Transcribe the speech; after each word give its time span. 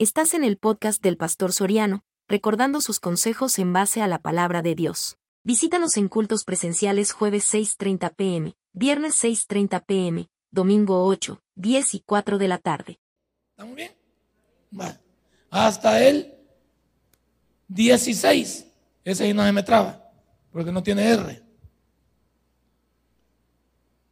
Estás 0.00 0.32
en 0.34 0.44
el 0.44 0.58
podcast 0.58 1.02
del 1.02 1.16
Pastor 1.16 1.52
Soriano, 1.52 2.04
recordando 2.28 2.80
sus 2.80 3.00
consejos 3.00 3.58
en 3.58 3.72
base 3.72 4.00
a 4.00 4.06
la 4.06 4.20
palabra 4.20 4.62
de 4.62 4.76
Dios. 4.76 5.18
Visítanos 5.42 5.96
en 5.96 6.06
cultos 6.06 6.44
presenciales 6.44 7.10
jueves 7.10 7.52
6.30 7.52 8.14
pm, 8.14 8.54
viernes 8.72 9.20
6.30 9.24 9.84
pm, 9.84 10.28
domingo 10.52 11.04
8, 11.04 11.42
10 11.56 11.94
y 11.94 12.00
4 12.06 12.38
de 12.38 12.46
la 12.46 12.58
tarde. 12.58 13.00
¿Estamos 13.50 13.74
bien? 13.74 13.90
Hasta 15.50 16.00
el 16.06 16.32
16. 17.66 18.66
Ese 19.02 19.24
ahí 19.24 19.34
no 19.34 19.44
se 19.44 19.50
me 19.50 19.64
traba, 19.64 20.12
porque 20.52 20.70
no 20.70 20.80
tiene 20.80 21.10
R. 21.10 21.42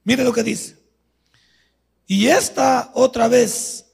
Mire 0.03 0.25
lo 0.25 0.32
que 0.32 0.43
dice. 0.43 0.77
Y 2.09 2.27
esta 2.27 2.91
otra 2.93 3.29
vez 3.29 3.86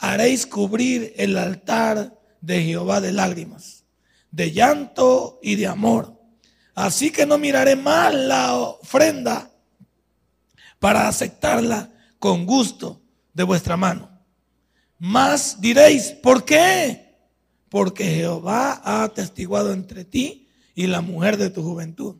haréis 0.00 0.46
cubrir 0.46 1.12
el 1.16 1.36
altar 1.36 2.18
de 2.40 2.64
Jehová 2.64 3.02
de 3.02 3.12
lágrimas, 3.12 3.84
de 4.30 4.50
llanto 4.50 5.38
y 5.42 5.56
de 5.56 5.66
amor. 5.66 6.18
Así 6.74 7.10
que 7.10 7.26
no 7.26 7.36
miraré 7.36 7.76
mal 7.76 8.26
la 8.26 8.56
ofrenda 8.56 9.50
para 10.78 11.06
aceptarla 11.06 11.92
con 12.18 12.46
gusto 12.46 13.02
de 13.34 13.42
vuestra 13.42 13.76
mano. 13.76 14.10
Más 14.98 15.60
diréis, 15.60 16.12
¿por 16.22 16.46
qué? 16.46 17.18
Porque 17.68 18.04
Jehová 18.04 18.80
ha 18.82 19.04
atestiguado 19.04 19.72
entre 19.74 20.06
ti 20.06 20.48
y 20.74 20.86
la 20.86 21.02
mujer 21.02 21.36
de 21.36 21.50
tu 21.50 21.62
juventud, 21.62 22.16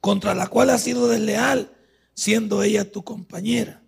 contra 0.00 0.34
la 0.36 0.46
cual 0.46 0.70
has 0.70 0.82
sido 0.82 1.08
desleal, 1.08 1.72
siendo 2.14 2.62
ella 2.62 2.90
tu 2.90 3.02
compañera, 3.02 3.82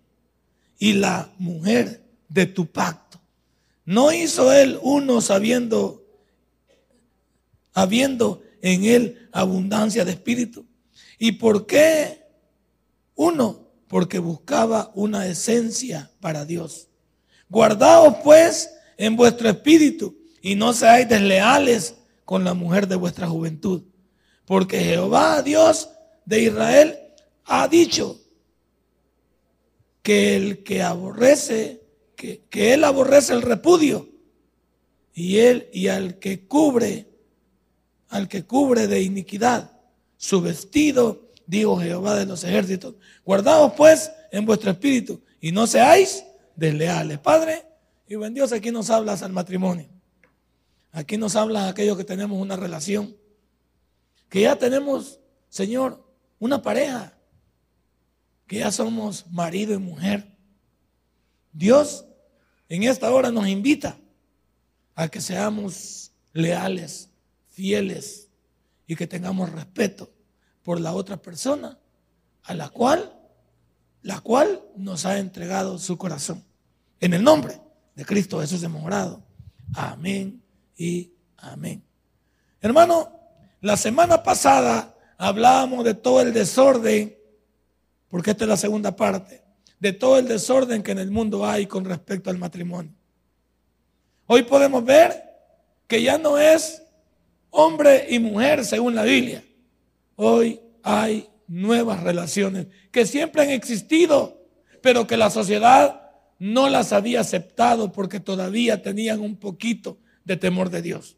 y 0.77 0.93
la 0.93 1.33
mujer 1.37 2.04
de 2.35 2.45
tu 2.45 2.67
pacto. 2.67 3.17
No 3.85 4.11
hizo 4.11 4.51
él 4.51 4.77
uno 4.81 5.21
sabiendo, 5.21 6.05
habiendo 7.73 8.43
en 8.61 8.83
él 8.83 9.29
abundancia 9.31 10.03
de 10.03 10.11
espíritu. 10.11 10.65
¿Y 11.17 11.33
por 11.33 11.65
qué 11.65 12.27
uno? 13.15 13.69
Porque 13.87 14.19
buscaba 14.19 14.91
una 14.95 15.25
esencia 15.27 16.11
para 16.19 16.43
Dios. 16.43 16.89
Guardaos 17.47 18.17
pues 18.21 18.69
en 18.97 19.15
vuestro 19.15 19.49
espíritu 19.49 20.17
y 20.41 20.55
no 20.55 20.73
seáis 20.73 21.07
desleales 21.07 21.95
con 22.25 22.43
la 22.43 22.53
mujer 22.53 22.85
de 22.89 22.97
vuestra 22.97 23.27
juventud. 23.29 23.83
Porque 24.43 24.81
Jehová, 24.81 25.41
Dios 25.41 25.89
de 26.25 26.41
Israel, 26.41 26.99
ha 27.45 27.69
dicho 27.69 28.19
que 30.01 30.35
el 30.35 30.63
que 30.63 30.83
aborrece 30.83 31.84
que, 32.15 32.43
él 32.51 32.83
aborrece 32.83 33.33
el 33.33 33.41
repudio 33.41 34.09
y 35.13 35.37
él 35.37 35.69
y 35.71 35.87
al 35.87 36.19
que 36.19 36.47
cubre, 36.47 37.07
al 38.09 38.27
que 38.27 38.45
cubre 38.45 38.87
de 38.87 39.01
iniquidad 39.01 39.71
su 40.17 40.41
vestido, 40.41 41.29
dijo 41.45 41.77
Jehová 41.77 42.15
de 42.15 42.25
los 42.25 42.43
ejércitos. 42.43 42.95
Guardaos 43.23 43.73
pues 43.77 44.11
en 44.31 44.45
vuestro 44.45 44.71
espíritu 44.71 45.21
y 45.39 45.51
no 45.51 45.67
seáis 45.67 46.25
desleales. 46.55 47.19
Padre, 47.19 47.65
y 48.07 48.15
buen 48.15 48.33
Dios, 48.33 48.51
aquí 48.51 48.71
nos 48.71 48.89
hablas 48.89 49.23
al 49.23 49.33
matrimonio. 49.33 49.87
Aquí 50.91 51.17
nos 51.17 51.35
hablas 51.35 51.69
aquellos 51.69 51.97
que 51.97 52.03
tenemos 52.03 52.39
una 52.39 52.55
relación. 52.55 53.15
Que 54.29 54.41
ya 54.41 54.55
tenemos, 54.55 55.19
Señor, 55.49 56.03
una 56.39 56.61
pareja. 56.61 57.17
Que 58.47 58.59
ya 58.59 58.71
somos 58.71 59.25
marido 59.31 59.73
y 59.73 59.77
mujer. 59.77 60.34
Dios 61.55 62.05
en 62.67 62.83
esta 62.83 63.09
hora 63.11 63.31
nos 63.31 63.47
invita 63.47 63.97
a 64.93 65.07
que 65.07 65.21
seamos 65.21 66.11
leales, 66.33 67.09
fieles 67.47 68.27
y 68.85 68.97
que 68.97 69.07
tengamos 69.07 69.51
respeto 69.51 70.11
por 70.63 70.81
la 70.81 70.93
otra 70.93 71.15
persona 71.15 71.79
a 72.43 72.53
la 72.53 72.67
cual 72.69 73.13
la 74.01 74.19
cual 74.19 74.61
nos 74.75 75.05
ha 75.05 75.17
entregado 75.17 75.79
su 75.79 75.97
corazón. 75.97 76.43
En 76.99 77.13
el 77.13 77.23
nombre 77.23 77.59
de 77.95 78.05
Cristo 78.05 78.39
Jesús 78.41 78.61
de 78.61 78.67
morado. 78.67 79.23
Amén 79.73 80.43
y 80.77 81.13
amén. 81.37 81.83
Hermano, 82.61 83.17
la 83.61 83.77
semana 83.77 84.21
pasada 84.21 84.95
hablábamos 85.17 85.85
de 85.85 85.95
todo 85.95 86.21
el 86.21 86.33
desorden, 86.33 87.17
porque 88.09 88.31
esta 88.31 88.43
es 88.43 88.49
la 88.49 88.57
segunda 88.57 88.95
parte 88.95 89.44
de 89.79 89.93
todo 89.93 90.17
el 90.17 90.27
desorden 90.27 90.83
que 90.83 90.91
en 90.91 90.99
el 90.99 91.11
mundo 91.11 91.45
hay 91.45 91.65
con 91.65 91.85
respecto 91.85 92.29
al 92.29 92.37
matrimonio. 92.37 92.91
Hoy 94.27 94.43
podemos 94.43 94.83
ver 94.83 95.23
que 95.87 96.01
ya 96.01 96.17
no 96.17 96.37
es 96.37 96.81
hombre 97.51 98.07
y 98.09 98.19
mujer 98.19 98.65
según 98.65 98.95
la 98.95 99.03
Biblia. 99.03 99.43
Hoy 100.15 100.59
hay 100.83 101.29
nuevas 101.47 102.01
relaciones 102.03 102.67
que 102.91 103.05
siempre 103.05 103.43
han 103.43 103.49
existido, 103.49 104.41
pero 104.81 105.05
que 105.07 105.17
la 105.17 105.29
sociedad 105.29 106.01
no 106.39 106.69
las 106.69 106.91
había 106.91 107.21
aceptado 107.21 107.91
porque 107.91 108.19
todavía 108.19 108.81
tenían 108.81 109.21
un 109.21 109.37
poquito 109.37 109.97
de 110.23 110.37
temor 110.37 110.69
de 110.69 110.81
Dios. 110.81 111.17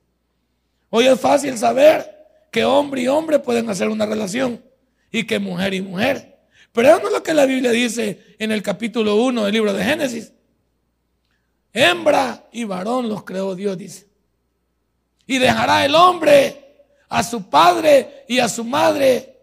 Hoy 0.90 1.08
es 1.08 1.20
fácil 1.20 1.58
saber 1.58 2.18
que 2.52 2.66
hombre 2.66 3.04
y 3.04 3.08
hombre 3.08 3.40
pueden 3.40 3.70
hacer 3.70 3.90
una 3.90 4.06
relación 4.06 4.64
y 5.12 5.26
que 5.26 5.40
mujer 5.40 5.74
y 5.74 5.82
mujer. 5.82 6.37
Pero 6.78 6.90
eso 6.90 7.00
no 7.00 7.08
es 7.08 7.14
lo 7.16 7.24
que 7.24 7.34
la 7.34 7.48
Biblia 7.48 7.72
dice 7.72 8.36
en 8.38 8.52
el 8.52 8.62
capítulo 8.62 9.16
1 9.16 9.46
del 9.46 9.52
libro 9.52 9.74
de 9.74 9.84
Génesis. 9.84 10.32
Hembra 11.74 12.48
y 12.52 12.66
varón 12.66 13.10
los 13.10 13.24
creó 13.24 13.56
Dios, 13.56 13.76
dice. 13.80 14.08
Y 15.26 15.40
dejará 15.40 15.84
el 15.86 15.96
hombre 15.96 16.86
a 17.10 17.24
su 17.24 17.50
padre 17.50 18.26
y 18.28 18.38
a 18.38 18.48
su 18.48 18.64
madre. 18.64 19.40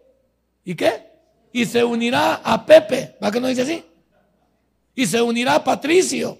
¿Y 0.63 0.75
qué? 0.75 1.11
Y 1.51 1.65
se 1.65 1.83
unirá 1.83 2.35
a 2.35 2.65
Pepe. 2.65 3.17
¿Va 3.21 3.29
que 3.29 3.41
no 3.41 3.47
dice 3.47 3.63
así? 3.63 3.83
Y 4.95 5.05
se 5.05 5.21
unirá 5.21 5.55
a 5.55 5.63
Patricio. 5.65 6.39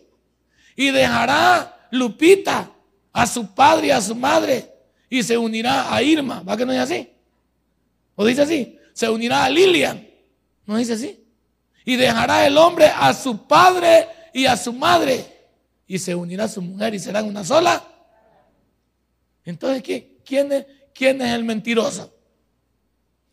Y 0.78 0.92
dejará 0.92 1.90
Lupita 1.92 2.72
a 3.12 3.28
su 3.28 3.54
padre 3.54 3.88
y 3.88 3.92
a 3.92 4.00
su 4.00 4.16
madre. 4.16 4.72
Y 5.10 5.24
se 5.24 5.38
unirá 5.38 5.94
a 5.94 6.02
Irma. 6.02 6.42
¿Va 6.42 6.56
que 6.56 6.66
no 6.66 6.72
dice 6.72 6.84
así? 6.84 7.10
¿O 8.16 8.26
dice 8.26 8.44
así? 8.44 8.80
Se 8.94 9.10
unirá 9.10 9.44
a 9.44 9.50
Lilian. 9.50 10.15
¿No 10.66 10.78
dice 10.78 10.94
así? 10.94 11.24
Y 11.84 11.96
dejará 11.96 12.46
el 12.48 12.58
hombre 12.58 12.88
a 12.88 13.14
su 13.14 13.46
padre 13.46 14.08
y 14.34 14.46
a 14.46 14.58
su 14.58 14.74
madre 14.74 15.26
y 15.88 16.00
se 16.00 16.16
unirá 16.16 16.46
a 16.46 16.50
su 16.50 16.62
mujer 16.62 16.94
y 16.96 17.00
serán 17.00 17.26
una 17.26 17.44
sola. 17.44 17.84
Entonces, 19.44 19.84
¿quién, 20.26 20.52
es, 20.52 20.66
quién 20.94 21.22
es 21.22 21.34
el 21.34 21.44
mentiroso? 21.44 22.12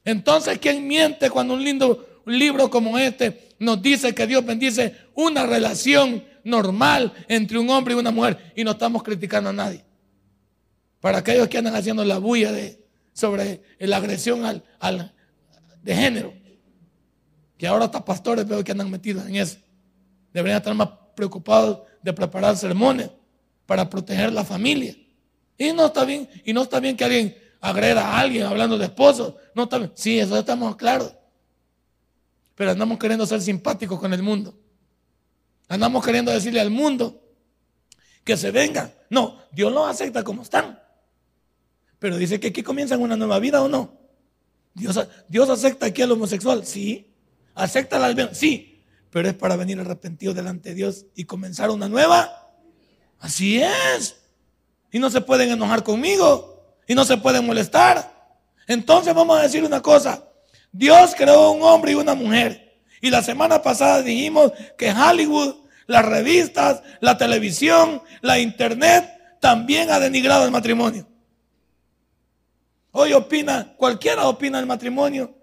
Entonces, 0.04 0.58
¿quién 0.58 0.86
miente 0.86 1.30
cuando 1.30 1.54
un 1.54 1.64
lindo 1.64 2.22
libro 2.26 2.68
como 2.68 2.98
este 2.98 3.54
nos 3.58 3.80
dice 3.80 4.14
que 4.14 4.26
Dios 4.26 4.44
bendice 4.44 4.94
una 5.14 5.46
relación 5.46 6.24
normal 6.44 7.12
entre 7.28 7.58
un 7.58 7.70
hombre 7.70 7.94
y 7.94 7.98
una 7.98 8.10
mujer 8.10 8.52
y 8.54 8.64
no 8.64 8.72
estamos 8.72 9.02
criticando 9.02 9.50
a 9.50 9.54
nadie? 9.54 9.82
Para 11.00 11.18
aquellos 11.18 11.48
que 11.48 11.58
andan 11.58 11.74
haciendo 11.74 12.04
la 12.04 12.18
bulla 12.18 12.52
sobre 13.14 13.62
la 13.78 13.96
agresión 13.96 14.44
al, 14.44 14.62
al, 14.78 15.14
de 15.82 15.96
género 15.96 16.41
que 17.62 17.68
ahora 17.68 17.84
hasta 17.84 18.04
pastores 18.04 18.44
veo 18.44 18.64
que 18.64 18.72
andan 18.72 18.90
metidos 18.90 19.24
en 19.24 19.36
eso. 19.36 19.56
Deberían 20.32 20.58
estar 20.58 20.74
más 20.74 20.88
preocupados 21.14 21.82
de 22.02 22.12
preparar 22.12 22.56
sermones 22.56 23.08
para 23.66 23.88
proteger 23.88 24.32
la 24.32 24.44
familia. 24.44 24.96
Y 25.56 25.72
no 25.72 25.86
está 25.86 26.04
bien, 26.04 26.28
y 26.44 26.52
no 26.52 26.62
está 26.62 26.80
bien 26.80 26.96
que 26.96 27.04
alguien 27.04 27.36
agreda 27.60 28.04
a 28.04 28.18
alguien 28.18 28.46
hablando 28.46 28.76
de 28.76 28.86
esposo. 28.86 29.36
No 29.54 29.62
está 29.62 29.78
bien. 29.78 29.92
Sí, 29.94 30.18
eso 30.18 30.36
estamos 30.36 30.74
claros. 30.74 31.14
Pero 32.56 32.72
andamos 32.72 32.98
queriendo 32.98 33.24
ser 33.26 33.40
simpáticos 33.40 34.00
con 34.00 34.12
el 34.12 34.24
mundo. 34.24 34.58
Andamos 35.68 36.04
queriendo 36.04 36.32
decirle 36.32 36.60
al 36.60 36.70
mundo 36.70 37.22
que 38.24 38.36
se 38.36 38.50
vengan. 38.50 38.92
No, 39.08 39.38
Dios 39.52 39.72
los 39.72 39.88
acepta 39.88 40.24
como 40.24 40.42
están. 40.42 40.80
Pero 42.00 42.16
dice 42.16 42.40
que 42.40 42.48
aquí 42.48 42.64
comienzan 42.64 43.00
una 43.00 43.14
nueva 43.14 43.38
vida 43.38 43.62
o 43.62 43.68
no. 43.68 44.00
Dios, 44.74 44.98
Dios 45.28 45.48
acepta 45.48 45.86
aquí 45.86 46.02
al 46.02 46.10
homosexual, 46.10 46.66
sí. 46.66 47.11
¿Acepta 47.54 47.98
la 47.98 48.06
albion? 48.06 48.34
Sí, 48.34 48.82
pero 49.10 49.28
es 49.28 49.34
para 49.34 49.56
venir 49.56 49.78
arrepentido 49.78 50.32
delante 50.32 50.70
de 50.70 50.74
Dios 50.74 51.06
y 51.14 51.24
comenzar 51.24 51.70
una 51.70 51.88
nueva. 51.88 52.50
Así 53.18 53.62
es. 53.62 54.16
Y 54.90 54.98
no 54.98 55.10
se 55.10 55.20
pueden 55.20 55.50
enojar 55.50 55.82
conmigo 55.82 56.78
y 56.86 56.94
no 56.94 57.04
se 57.04 57.16
pueden 57.18 57.46
molestar. 57.46 58.10
Entonces 58.66 59.14
vamos 59.14 59.38
a 59.38 59.42
decir 59.42 59.64
una 59.64 59.82
cosa. 59.82 60.24
Dios 60.70 61.14
creó 61.16 61.50
un 61.50 61.62
hombre 61.62 61.92
y 61.92 61.94
una 61.94 62.14
mujer. 62.14 62.80
Y 63.00 63.10
la 63.10 63.22
semana 63.22 63.60
pasada 63.60 64.02
dijimos 64.02 64.52
que 64.78 64.92
Hollywood, 64.92 65.56
las 65.86 66.04
revistas, 66.04 66.82
la 67.00 67.18
televisión, 67.18 68.02
la 68.22 68.38
internet 68.38 69.10
también 69.40 69.90
ha 69.90 69.98
denigrado 69.98 70.44
el 70.44 70.50
matrimonio. 70.50 71.06
Hoy 72.92 73.12
opina, 73.12 73.74
cualquiera 73.76 74.26
opina 74.28 74.58
el 74.58 74.66
matrimonio 74.66 75.41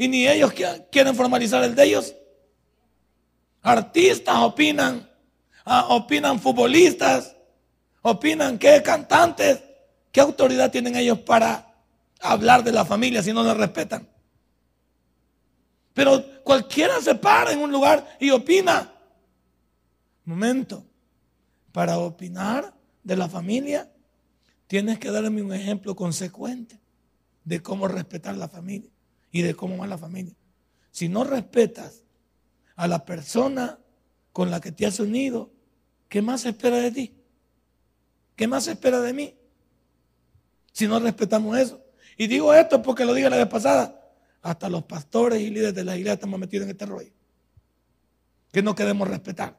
y 0.00 0.06
ni 0.06 0.26
ellos 0.26 0.52
quieren 0.90 1.14
formalizar 1.16 1.62
el 1.64 1.74
de 1.74 1.84
ellos. 1.84 2.14
Artistas 3.60 4.36
opinan, 4.36 5.10
ah, 5.64 5.88
opinan 5.90 6.40
futbolistas, 6.40 7.36
opinan 8.00 8.58
qué 8.58 8.80
cantantes, 8.80 9.60
qué 10.12 10.20
autoridad 10.20 10.70
tienen 10.70 10.94
ellos 10.94 11.18
para 11.18 11.74
hablar 12.20 12.62
de 12.62 12.70
la 12.70 12.84
familia 12.84 13.24
si 13.24 13.32
no 13.32 13.42
la 13.42 13.54
respetan. 13.54 14.08
Pero 15.94 16.24
cualquiera 16.44 17.00
se 17.00 17.16
para 17.16 17.50
en 17.50 17.58
un 17.58 17.72
lugar 17.72 18.16
y 18.20 18.30
opina. 18.30 18.94
Momento, 20.24 20.86
para 21.72 21.98
opinar 21.98 22.72
de 23.02 23.16
la 23.16 23.28
familia, 23.28 23.90
tienes 24.68 25.00
que 25.00 25.10
darme 25.10 25.42
un 25.42 25.52
ejemplo 25.52 25.96
consecuente 25.96 26.78
de 27.42 27.60
cómo 27.60 27.88
respetar 27.88 28.36
la 28.36 28.48
familia 28.48 28.92
y 29.30 29.42
de 29.42 29.54
cómo 29.54 29.78
va 29.78 29.86
la 29.86 29.98
familia. 29.98 30.34
Si 30.90 31.08
no 31.08 31.24
respetas 31.24 32.02
a 32.76 32.88
la 32.88 33.04
persona 33.04 33.78
con 34.32 34.50
la 34.50 34.60
que 34.60 34.72
te 34.72 34.86
has 34.86 35.00
unido, 35.00 35.50
¿qué 36.08 36.22
más 36.22 36.44
espera 36.44 36.78
de 36.78 36.90
ti? 36.90 37.14
¿Qué 38.36 38.46
más 38.46 38.68
espera 38.68 39.00
de 39.00 39.12
mí? 39.12 39.34
Si 40.72 40.86
no 40.86 41.00
respetamos 41.00 41.58
eso. 41.58 41.84
Y 42.16 42.26
digo 42.26 42.54
esto 42.54 42.82
porque 42.82 43.04
lo 43.04 43.14
dije 43.14 43.28
la 43.28 43.36
vez 43.36 43.48
pasada. 43.48 43.94
Hasta 44.42 44.68
los 44.68 44.84
pastores 44.84 45.40
y 45.40 45.50
líderes 45.50 45.74
de 45.74 45.84
la 45.84 45.96
iglesia 45.96 46.14
estamos 46.14 46.38
metidos 46.38 46.64
en 46.64 46.70
este 46.70 46.86
rollo. 46.86 47.10
Que 48.52 48.62
no 48.62 48.74
queremos 48.74 49.08
respetar. 49.08 49.58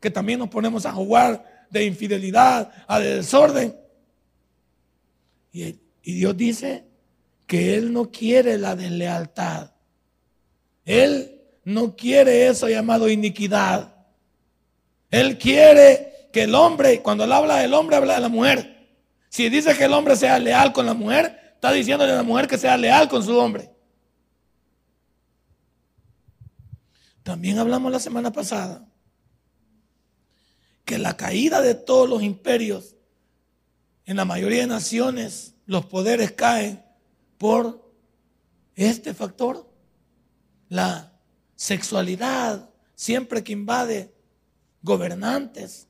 Que 0.00 0.10
también 0.10 0.38
nos 0.38 0.48
ponemos 0.48 0.86
a 0.86 0.92
jugar 0.92 1.66
de 1.70 1.84
infidelidad, 1.84 2.72
a 2.86 3.00
de 3.00 3.16
desorden. 3.16 3.76
Y, 5.52 5.80
y 6.02 6.14
Dios 6.14 6.36
dice 6.36 6.91
que 7.52 7.76
Él 7.76 7.92
no 7.92 8.10
quiere 8.10 8.56
la 8.56 8.74
deslealtad. 8.74 9.72
Él 10.86 11.38
no 11.64 11.94
quiere 11.94 12.46
eso 12.46 12.66
llamado 12.66 13.10
iniquidad. 13.10 13.94
Él 15.10 15.36
quiere 15.36 16.30
que 16.32 16.44
el 16.44 16.54
hombre, 16.54 17.02
cuando 17.02 17.24
él 17.24 17.32
habla 17.32 17.56
del 17.56 17.74
hombre, 17.74 17.96
habla 17.96 18.14
de 18.14 18.20
la 18.22 18.30
mujer. 18.30 18.88
Si 19.28 19.50
dice 19.50 19.76
que 19.76 19.84
el 19.84 19.92
hombre 19.92 20.16
sea 20.16 20.38
leal 20.38 20.72
con 20.72 20.86
la 20.86 20.94
mujer, 20.94 21.52
está 21.52 21.70
diciéndole 21.72 22.12
a 22.12 22.16
la 22.16 22.22
mujer 22.22 22.48
que 22.48 22.56
sea 22.56 22.74
leal 22.78 23.06
con 23.10 23.22
su 23.22 23.36
hombre. 23.36 23.70
También 27.22 27.58
hablamos 27.58 27.92
la 27.92 28.00
semana 28.00 28.32
pasada 28.32 28.82
que 30.86 30.96
la 30.96 31.18
caída 31.18 31.60
de 31.60 31.74
todos 31.74 32.08
los 32.08 32.22
imperios 32.22 32.96
en 34.06 34.16
la 34.16 34.24
mayoría 34.24 34.62
de 34.62 34.68
naciones, 34.68 35.52
los 35.66 35.84
poderes 35.84 36.32
caen 36.32 36.82
por 37.42 37.92
este 38.76 39.14
factor, 39.14 39.68
la 40.68 41.20
sexualidad, 41.56 42.70
siempre 42.94 43.42
que 43.42 43.52
invade 43.52 44.14
gobernantes, 44.80 45.88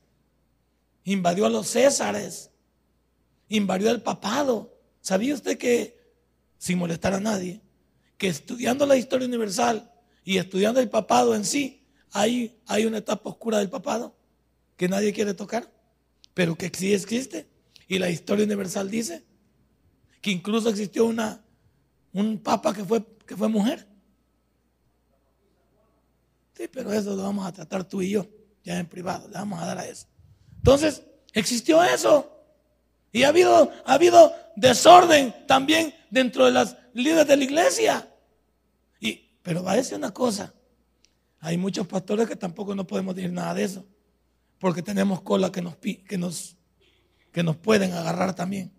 invadió 1.03 1.45
a 1.45 1.51
los 1.51 1.67
césares, 1.69 2.49
invadió 3.49 3.91
al 3.91 4.01
papado. 4.01 4.75
¿Sabía 4.99 5.35
usted 5.35 5.59
que, 5.59 5.95
sin 6.57 6.79
molestar 6.79 7.13
a 7.13 7.19
nadie, 7.19 7.61
que 8.17 8.29
estudiando 8.29 8.87
la 8.87 8.97
historia 8.97 9.27
universal 9.27 9.93
y 10.23 10.39
estudiando 10.39 10.79
el 10.79 10.89
papado 10.89 11.35
en 11.35 11.45
sí, 11.45 11.85
hay, 12.13 12.59
hay 12.65 12.87
una 12.87 12.97
etapa 12.97 13.29
oscura 13.29 13.59
del 13.59 13.69
papado 13.69 14.15
que 14.75 14.89
nadie 14.89 15.13
quiere 15.13 15.35
tocar, 15.35 15.71
pero 16.33 16.55
que 16.55 16.71
sí 16.73 16.95
existe? 16.95 17.47
Y 17.87 17.99
la 17.99 18.09
historia 18.09 18.43
universal 18.43 18.89
dice 18.89 19.23
que 20.19 20.31
incluso 20.31 20.69
existió 20.69 21.05
una, 21.05 21.42
un 22.13 22.37
papa 22.39 22.73
que 22.73 22.83
fue, 22.85 23.03
que 23.25 23.35
fue 23.35 23.47
mujer. 23.49 23.87
Sí, 26.55 26.67
pero 26.71 26.93
eso 26.93 27.15
lo 27.15 27.23
vamos 27.23 27.45
a 27.45 27.51
tratar 27.51 27.83
tú 27.83 28.01
y 28.01 28.11
yo, 28.11 28.27
ya 28.63 28.79
en 28.79 28.85
privado, 28.85 29.27
le 29.27 29.33
vamos 29.33 29.61
a 29.61 29.65
dar 29.65 29.79
a 29.79 29.87
eso. 29.87 30.07
Entonces, 30.57 31.03
existió 31.33 31.83
eso. 31.83 32.29
Y 33.11 33.23
ha 33.23 33.29
habido, 33.29 33.71
ha 33.85 33.93
habido 33.93 34.33
desorden 34.55 35.33
también 35.47 35.93
dentro 36.09 36.45
de 36.45 36.51
las 36.51 36.77
líderes 36.93 37.27
de 37.27 37.37
la 37.37 37.43
iglesia. 37.43 38.09
Y, 38.99 39.37
pero 39.41 39.63
va 39.63 39.73
a 39.73 39.75
decir 39.75 39.97
una 39.97 40.13
cosa, 40.13 40.53
hay 41.39 41.57
muchos 41.57 41.87
pastores 41.87 42.27
que 42.27 42.35
tampoco 42.35 42.75
no 42.75 42.87
podemos 42.87 43.15
decir 43.15 43.31
nada 43.31 43.53
de 43.53 43.63
eso, 43.63 43.85
porque 44.59 44.81
tenemos 44.81 45.21
cola 45.21 45.51
que 45.51 45.61
nos, 45.61 45.75
que 45.77 46.17
nos, 46.17 46.55
que 47.31 47.43
nos 47.43 47.57
pueden 47.57 47.91
agarrar 47.93 48.35
también. 48.35 48.71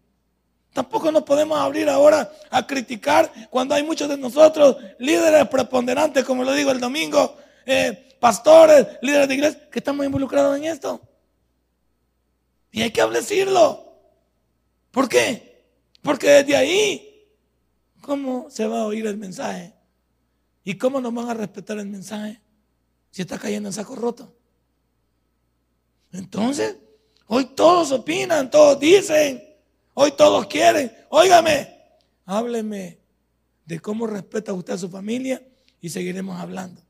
Tampoco 0.74 1.12
nos 1.12 1.22
podemos 1.22 1.56
abrir 1.56 1.88
ahora 1.88 2.32
a 2.50 2.66
criticar 2.66 3.32
cuando 3.48 3.76
hay 3.76 3.84
muchos 3.84 4.08
de 4.08 4.18
nosotros, 4.18 4.76
líderes 4.98 5.46
preponderantes, 5.46 6.24
como 6.24 6.42
lo 6.42 6.52
digo 6.52 6.72
el 6.72 6.80
domingo, 6.80 7.36
eh, 7.64 8.16
pastores, 8.18 8.84
líderes 9.00 9.28
de 9.28 9.34
iglesia, 9.34 9.70
que 9.70 9.78
estamos 9.78 10.04
involucrados 10.04 10.56
en 10.56 10.64
esto. 10.64 11.00
Y 12.72 12.82
hay 12.82 12.90
que 12.90 13.06
decirlo. 13.06 13.84
¿Por 14.90 15.08
qué? 15.08 15.64
Porque 16.02 16.28
desde 16.28 16.56
ahí, 16.56 17.24
¿cómo 18.00 18.50
se 18.50 18.66
va 18.66 18.80
a 18.80 18.86
oír 18.86 19.06
el 19.06 19.16
mensaje? 19.16 19.72
¿Y 20.64 20.76
cómo 20.76 21.00
nos 21.00 21.14
van 21.14 21.28
a 21.28 21.34
respetar 21.34 21.78
el 21.78 21.86
mensaje 21.86 22.40
si 23.12 23.22
está 23.22 23.38
cayendo 23.38 23.68
en 23.68 23.72
saco 23.74 23.94
roto? 23.94 24.34
Entonces, 26.12 26.74
hoy 27.28 27.44
todos 27.44 27.92
opinan, 27.92 28.50
todos 28.50 28.80
dicen, 28.80 29.53
Hoy 29.94 30.12
todos 30.12 30.46
quieren. 30.46 30.92
Óigame, 31.08 31.72
hábleme 32.26 32.98
de 33.64 33.80
cómo 33.80 34.06
respeta 34.06 34.52
usted 34.52 34.74
a 34.74 34.78
su 34.78 34.90
familia 34.90 35.42
y 35.80 35.88
seguiremos 35.88 36.38
hablando. 36.38 36.82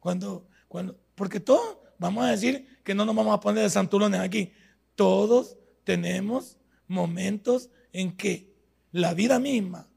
Cuando, 0.00 0.48
cuando, 0.66 0.98
porque 1.14 1.38
todos, 1.38 1.78
vamos 1.98 2.24
a 2.24 2.30
decir 2.30 2.80
que 2.82 2.94
no 2.94 3.04
nos 3.04 3.14
vamos 3.14 3.32
a 3.32 3.40
poner 3.40 3.62
de 3.62 3.70
santurones 3.70 4.20
aquí. 4.20 4.52
Todos 4.96 5.56
tenemos 5.84 6.58
momentos 6.88 7.70
en 7.92 8.16
que 8.16 8.52
la 8.90 9.14
vida 9.14 9.38
misma, 9.38 9.88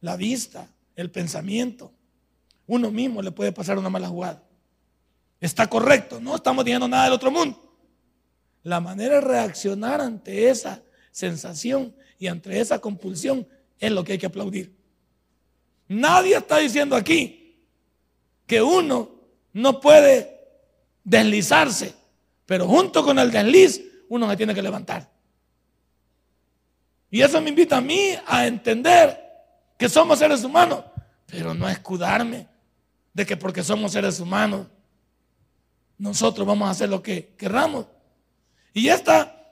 la 0.00 0.16
vista, 0.16 0.68
el 0.94 1.10
pensamiento, 1.10 1.92
uno 2.66 2.90
mismo 2.90 3.22
le 3.22 3.32
puede 3.32 3.50
pasar 3.50 3.78
una 3.78 3.88
mala 3.88 4.08
jugada. 4.08 4.44
Está 5.40 5.66
correcto, 5.68 6.20
no 6.20 6.36
estamos 6.36 6.64
diciendo 6.64 6.86
nada 6.86 7.04
del 7.04 7.14
otro 7.14 7.30
mundo. 7.30 7.69
La 8.62 8.80
manera 8.80 9.16
de 9.16 9.20
reaccionar 9.22 10.00
ante 10.00 10.48
esa 10.48 10.82
sensación 11.10 11.94
y 12.18 12.26
ante 12.26 12.60
esa 12.60 12.78
compulsión 12.78 13.46
es 13.78 13.90
lo 13.90 14.04
que 14.04 14.12
hay 14.12 14.18
que 14.18 14.26
aplaudir. 14.26 14.74
Nadie 15.88 16.36
está 16.36 16.58
diciendo 16.58 16.94
aquí 16.94 17.58
que 18.46 18.62
uno 18.62 19.10
no 19.52 19.80
puede 19.80 20.40
deslizarse, 21.02 21.94
pero 22.46 22.66
junto 22.66 23.02
con 23.04 23.18
el 23.18 23.30
desliz 23.30 23.82
uno 24.08 24.28
se 24.28 24.36
tiene 24.36 24.54
que 24.54 24.62
levantar. 24.62 25.10
Y 27.10 27.22
eso 27.22 27.40
me 27.40 27.50
invita 27.50 27.78
a 27.78 27.80
mí 27.80 28.14
a 28.26 28.46
entender 28.46 29.18
que 29.76 29.88
somos 29.88 30.18
seres 30.18 30.44
humanos, 30.44 30.84
pero 31.26 31.54
no 31.54 31.68
escudarme 31.68 32.46
de 33.12 33.26
que 33.26 33.36
porque 33.36 33.64
somos 33.64 33.92
seres 33.92 34.20
humanos 34.20 34.66
nosotros 35.98 36.46
vamos 36.46 36.66
a 36.66 36.70
hacer 36.70 36.88
lo 36.88 37.02
que 37.02 37.34
querramos. 37.36 37.86
Y 38.72 38.88
esta 38.88 39.48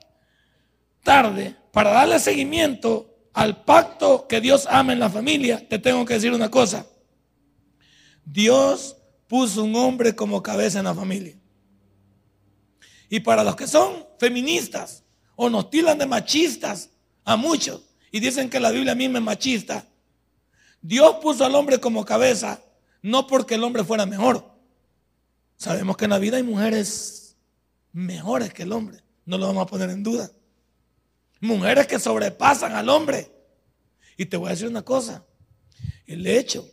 tarde, 1.03 1.55
para 1.71 1.91
darle 1.91 2.19
seguimiento 2.19 3.17
al 3.33 3.63
pacto 3.63 4.27
que 4.27 4.41
Dios 4.41 4.67
ama 4.69 4.93
en 4.93 4.99
la 4.99 5.09
familia, 5.09 5.67
te 5.67 5.79
tengo 5.79 6.05
que 6.05 6.15
decir 6.15 6.31
una 6.31 6.49
cosa. 6.49 6.85
Dios 8.25 8.97
puso 9.27 9.63
un 9.63 9.75
hombre 9.75 10.15
como 10.15 10.41
cabeza 10.41 10.79
en 10.79 10.85
la 10.85 10.95
familia. 10.95 11.35
Y 13.09 13.19
para 13.21 13.43
los 13.43 13.55
que 13.55 13.67
son 13.67 14.05
feministas 14.19 15.03
o 15.35 15.49
nos 15.49 15.69
tilan 15.69 15.97
de 15.97 16.05
machistas 16.05 16.91
a 17.25 17.35
muchos 17.35 17.81
y 18.11 18.19
dicen 18.19 18.49
que 18.49 18.59
la 18.59 18.71
Biblia 18.71 18.95
misma 18.95 19.19
es 19.19 19.25
machista, 19.25 19.87
Dios 20.81 21.15
puso 21.21 21.43
al 21.43 21.55
hombre 21.55 21.79
como 21.79 22.05
cabeza 22.05 22.61
no 23.01 23.27
porque 23.27 23.55
el 23.55 23.63
hombre 23.63 23.83
fuera 23.83 24.05
mejor. 24.05 24.45
Sabemos 25.57 25.97
que 25.97 26.05
en 26.05 26.11
la 26.11 26.19
vida 26.19 26.37
hay 26.37 26.43
mujeres 26.43 27.37
mejores 27.91 28.53
que 28.53 28.63
el 28.63 28.71
hombre 28.71 29.03
no 29.29 29.37
lo 29.37 29.45
vamos 29.45 29.61
a 29.61 29.67
poner 29.67 29.91
en 29.91 30.01
duda. 30.01 30.31
Mujeres 31.39 31.85
que 31.85 31.99
sobrepasan 31.99 32.73
al 32.73 32.89
hombre. 32.89 33.31
Y 34.17 34.25
te 34.25 34.37
voy 34.37 34.47
a 34.47 34.51
decir 34.51 34.67
una 34.67 34.81
cosa, 34.81 35.23
el 36.07 36.25
hecho 36.25 36.67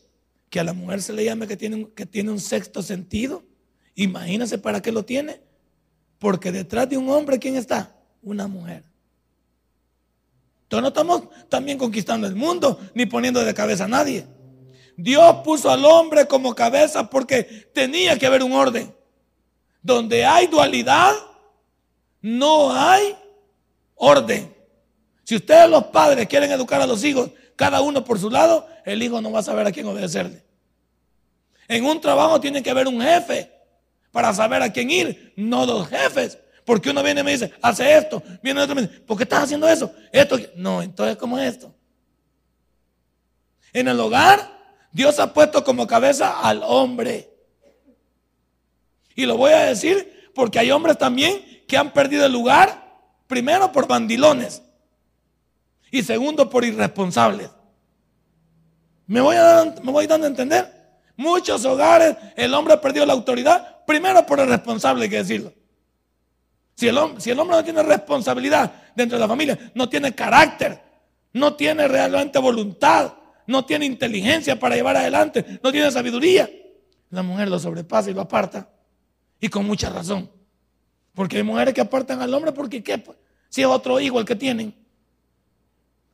que 0.49 0.59
a 0.59 0.65
la 0.65 0.73
mujer 0.73 1.03
se 1.03 1.13
le 1.13 1.23
llame 1.23 1.47
que 1.47 1.59
tiene, 1.59 1.91
que 1.95 2.07
tiene 2.07 2.31
un 2.31 2.41
sexto 2.41 2.83
sentido, 2.83 3.45
imagínense 3.95 4.57
para 4.57 4.81
qué 4.81 4.91
lo 4.91 5.05
tiene. 5.05 5.43
Porque 6.19 6.51
detrás 6.51 6.89
de 6.89 6.97
un 6.97 7.11
hombre, 7.11 7.39
¿quién 7.39 7.57
está? 7.57 7.95
Una 8.23 8.49
mujer. 8.49 8.85
Entonces 10.63 10.83
no 10.83 10.89
estamos 10.89 11.49
también 11.51 11.77
conquistando 11.77 12.27
el 12.27 12.35
mundo 12.35 12.81
ni 12.95 13.05
poniendo 13.05 13.45
de 13.45 13.53
cabeza 13.53 13.85
a 13.85 13.89
nadie. 13.89 14.27
Dios 14.97 15.43
puso 15.45 15.71
al 15.71 15.85
hombre 15.85 16.27
como 16.27 16.55
cabeza 16.55 17.11
porque 17.11 17.45
tenía 17.75 18.19
que 18.19 18.25
haber 18.25 18.43
un 18.43 18.53
orden. 18.53 18.97
Donde 19.83 20.25
hay 20.25 20.47
dualidad, 20.47 21.13
no 22.27 22.73
hay 22.73 23.17
orden. 23.95 24.53
Si 25.23 25.37
ustedes 25.37 25.71
los 25.71 25.85
padres 25.85 26.27
quieren 26.27 26.51
educar 26.51 26.81
a 26.81 26.87
los 26.87 27.05
hijos, 27.05 27.31
cada 27.55 27.81
uno 27.81 28.05
por 28.05 28.19
su 28.19 28.31
lado, 28.31 28.67
el 28.85 29.01
hijo 29.01 29.21
no 29.21 29.31
va 29.31 29.39
a 29.39 29.45
saber 29.45 29.65
a 29.65 29.71
quién 29.71 29.87
obedecerle. 29.87 30.43
En 31.69 31.85
un 31.85 32.01
trabajo 32.01 32.41
tiene 32.41 32.65
que 32.65 32.71
haber 32.71 32.89
un 32.89 33.01
jefe 33.01 33.53
para 34.11 34.35
saber 34.35 34.61
a 34.61 34.73
quién 34.73 34.91
ir, 34.91 35.35
no 35.37 35.65
los 35.67 35.89
jefes. 35.89 36.37
Porque 36.65 36.91
uno 36.91 37.01
viene 37.05 37.21
y 37.21 37.25
me 37.25 37.31
dice, 37.31 37.53
hace 37.63 37.97
esto, 37.97 38.21
viene 38.43 38.61
otro 38.61 38.73
y 38.73 38.83
me 38.83 38.89
dice, 38.89 39.01
¿por 39.03 39.17
qué 39.17 39.23
estás 39.23 39.45
haciendo 39.45 39.69
eso? 39.69 39.95
Esto, 40.11 40.37
no, 40.57 40.83
entonces, 40.83 41.17
¿cómo 41.17 41.39
es 41.39 41.55
esto? 41.55 41.73
En 43.73 43.87
el 43.87 44.01
hogar, 44.01 44.51
Dios 44.91 45.21
ha 45.21 45.33
puesto 45.33 45.63
como 45.63 45.87
cabeza 45.87 46.41
al 46.41 46.65
hombre. 46.65 47.31
Y 49.15 49.27
lo 49.27 49.37
voy 49.37 49.53
a 49.53 49.67
decir 49.67 50.33
porque 50.35 50.59
hay 50.59 50.73
hombres 50.73 50.99
también 50.99 51.56
que 51.67 51.77
han 51.77 51.93
perdido 51.93 52.27
el 52.27 52.33
lugar, 52.33 52.85
primero 53.27 53.73
por 53.73 53.87
bandilones 53.87 54.63
y 55.91 56.03
segundo 56.03 56.49
por 56.49 56.65
irresponsables. 56.65 57.51
¿Me 59.07 59.21
voy, 59.21 59.37
a 59.37 59.75
¿Me 59.83 59.93
voy 59.93 60.07
dando 60.07 60.27
a 60.27 60.31
entender? 60.31 60.73
Muchos 61.17 61.65
hogares 61.65 62.17
el 62.37 62.53
hombre 62.55 62.75
ha 62.75 62.81
perdido 62.81 63.07
la 63.07 63.13
autoridad, 63.13 63.85
primero 63.87 64.27
por 64.27 64.41
el 64.41 64.49
responsable, 64.49 65.05
hay 65.05 65.11
que 65.11 65.17
decirlo. 65.19 65.53
Si 66.75 66.89
el 66.89 66.99
hombre 66.99 67.57
no 67.57 67.65
tiene 67.65 67.83
responsabilidad 67.83 68.71
dentro 68.95 69.17
de 69.17 69.21
la 69.21 69.29
familia, 69.29 69.59
no 69.75 69.89
tiene 69.89 70.15
carácter, 70.15 70.79
no 71.33 71.55
tiene 71.55 71.89
realmente 71.89 72.39
voluntad, 72.39 73.15
no 73.47 73.65
tiene 73.65 73.87
inteligencia 73.87 74.59
para 74.59 74.75
llevar 74.75 74.97
adelante, 74.97 75.59
no 75.63 75.73
tiene 75.73 75.91
sabiduría, 75.91 76.51
la 77.11 77.23
mujer 77.23 77.49
lo 77.49 77.59
sobrepasa 77.59 78.11
y 78.11 78.15
lo 78.15 78.21
aparta. 78.21 78.69
Y 79.41 79.49
con 79.49 79.67
mucha 79.67 79.89
razón. 79.89 80.31
Porque 81.17 81.39
hay 81.39 81.43
mujeres 81.43 81.73
que 81.73 81.81
apartan 81.81 82.21
al 82.21 82.33
hombre 82.35 82.53
porque 82.53 82.83
¿qué? 82.83 83.03
Si 83.49 83.63
es 83.63 83.67
otro 83.67 83.99
hijo 83.99 84.21
el 84.21 84.27
que 84.27 84.37
tienen. 84.37 84.75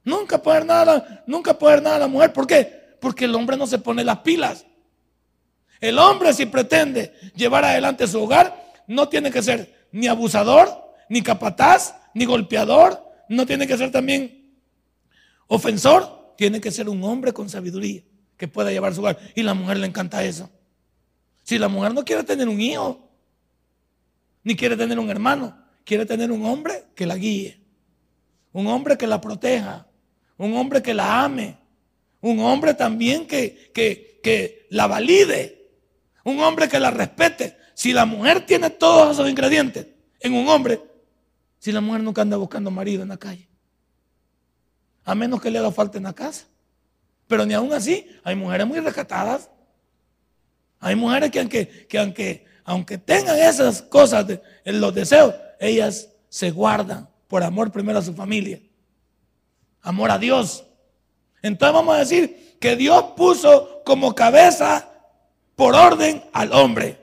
Nunca 0.04 0.40
puede 0.40 0.59
haber 0.59 0.68
nada, 0.68 1.25
nunca 1.26 1.59
haber 1.61 1.82
nada 1.82 1.97
a 1.97 1.99
la 1.99 2.06
mujer. 2.06 2.32
¿Por 2.32 2.47
qué? 2.47 2.97
Porque 3.00 3.25
el 3.25 3.35
hombre 3.35 3.56
no 3.56 3.66
se 3.66 3.80
pone 3.80 4.04
las 4.04 4.18
pilas. 4.18 4.64
El 5.80 5.99
hombre 5.99 6.32
si 6.32 6.47
pretende 6.47 7.12
llevar 7.35 7.64
adelante 7.64 8.06
su 8.06 8.23
hogar, 8.23 8.64
no 8.87 9.09
tiene 9.09 9.32
que 9.32 9.42
ser 9.42 9.88
ni 9.90 10.06
abusador, 10.06 10.94
ni 11.09 11.21
capataz, 11.21 11.97
ni 12.14 12.25
golpeador, 12.25 13.02
no 13.28 13.44
tiene 13.44 13.66
que 13.66 13.76
ser 13.76 13.90
también 13.90 14.56
ofensor, 15.49 16.35
tiene 16.37 16.61
que 16.61 16.71
ser 16.71 16.88
un 16.88 17.02
hombre 17.02 17.32
con 17.32 17.50
sabiduría 17.50 18.02
que 18.37 18.47
pueda 18.47 18.71
llevar 18.71 18.94
su 18.94 19.00
hogar. 19.00 19.18
Y 19.35 19.42
la 19.42 19.54
mujer 19.54 19.78
le 19.78 19.88
encanta 19.88 20.25
eso. 20.25 20.49
Si 21.42 21.59
la 21.59 21.66
mujer 21.66 21.92
no 21.92 22.04
quiere 22.04 22.23
tener 22.23 22.49
un 22.49 22.61
hijo, 22.61 23.12
ni 24.44 24.56
quiere 24.56 24.76
tener 24.76 24.99
un 24.99 25.11
hermano, 25.11 25.56
quiere 25.84 26.06
tener 26.06 26.30
un 26.30 26.44
hombre 26.44 26.84
que 26.94 27.06
la 27.06 27.16
guíe, 27.16 27.61
un 28.52 28.66
hombre 28.66 28.96
que 28.96 29.06
la 29.06 29.20
proteja, 29.20 29.87
un 30.37 30.54
hombre 30.56 30.82
que 30.82 30.94
la 30.94 31.25
ame, 31.25 31.58
un 32.20 32.40
hombre 32.40 32.75
también 32.75 33.26
que, 33.26 33.70
que, 33.75 34.20
que 34.22 34.66
la 34.70 34.87
valide, 34.87 35.70
un 36.25 36.40
hombre 36.40 36.68
que 36.68 36.78
la 36.78 36.90
respete. 36.90 37.56
Si 37.75 37.92
la 37.92 38.04
mujer 38.04 38.46
tiene 38.46 38.70
todos 38.70 39.12
esos 39.12 39.28
ingredientes 39.28 39.87
en 40.20 40.34
un 40.34 40.49
hombre, 40.49 40.80
si 41.58 41.72
la 41.72 41.80
mujer 41.80 42.02
nunca 42.02 42.22
anda 42.22 42.37
buscando 42.37 42.70
marido 42.70 43.02
en 43.02 43.08
la 43.08 43.16
calle, 43.16 43.49
a 45.04 45.14
menos 45.14 45.40
que 45.40 45.50
le 45.50 45.58
haga 45.58 45.72
falta 45.72 45.99
en 45.99 46.04
la 46.04 46.12
casa. 46.12 46.46
Pero 47.26 47.46
ni 47.46 47.54
aún 47.54 47.72
así, 47.72 48.06
hay 48.25 48.37
mujeres 48.37 48.66
muy 48.66 48.78
rescatadas. 48.80 49.50
Hay 50.80 50.96
mujeres 50.96 51.30
que 51.30 51.40
aunque, 51.40 51.87
que 51.88 51.99
aunque, 51.99 52.44
aunque 52.64 52.99
tengan 52.99 53.38
esas 53.38 53.83
cosas 53.83 54.26
en 54.64 54.81
los 54.81 54.95
deseos, 54.95 55.35
ellas 55.59 56.09
se 56.28 56.50
guardan 56.50 57.09
por 57.28 57.42
amor 57.42 57.71
primero 57.73 57.99
a 57.99 58.02
su 58.02 58.14
familia 58.14 58.61
amor 59.83 60.11
a 60.11 60.19
Dios. 60.19 60.64
Entonces 61.42 61.75
vamos 61.75 61.95
a 61.95 61.99
decir 61.99 62.57
que 62.61 62.76
Dios 62.76 63.04
puso 63.16 63.83
como 63.85 64.14
cabeza 64.14 64.88
por 65.57 65.75
orden 65.75 66.23
al 66.33 66.52
hombre. 66.52 66.99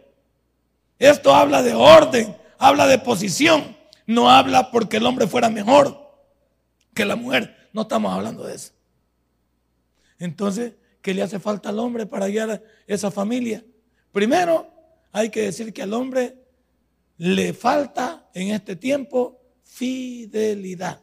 Esto 0.97 1.35
habla 1.35 1.61
de 1.61 1.73
orden, 1.73 2.35
habla 2.57 2.87
de 2.87 2.97
posición, 2.99 3.77
no 4.05 4.31
habla 4.31 4.71
porque 4.71 4.97
el 4.97 5.05
hombre 5.05 5.27
fuera 5.27 5.49
mejor 5.49 5.97
que 6.93 7.05
la 7.05 7.15
mujer. 7.15 7.69
No 7.73 7.83
estamos 7.83 8.13
hablando 8.13 8.43
de 8.43 8.55
eso. 8.55 8.71
Entonces, 10.17 10.73
¿qué 11.01 11.13
le 11.13 11.21
hace 11.21 11.39
falta 11.39 11.69
al 11.69 11.79
hombre 11.79 12.05
para 12.05 12.27
guiar 12.27 12.63
esa 12.87 13.11
familia? 13.11 13.63
Primero, 14.11 14.67
hay 15.11 15.29
que 15.29 15.41
decir 15.41 15.73
que 15.73 15.81
al 15.81 15.93
hombre 15.93 16.37
le 17.17 17.53
falta 17.53 18.29
en 18.33 18.49
este 18.49 18.75
tiempo 18.75 19.41
fidelidad. 19.63 21.01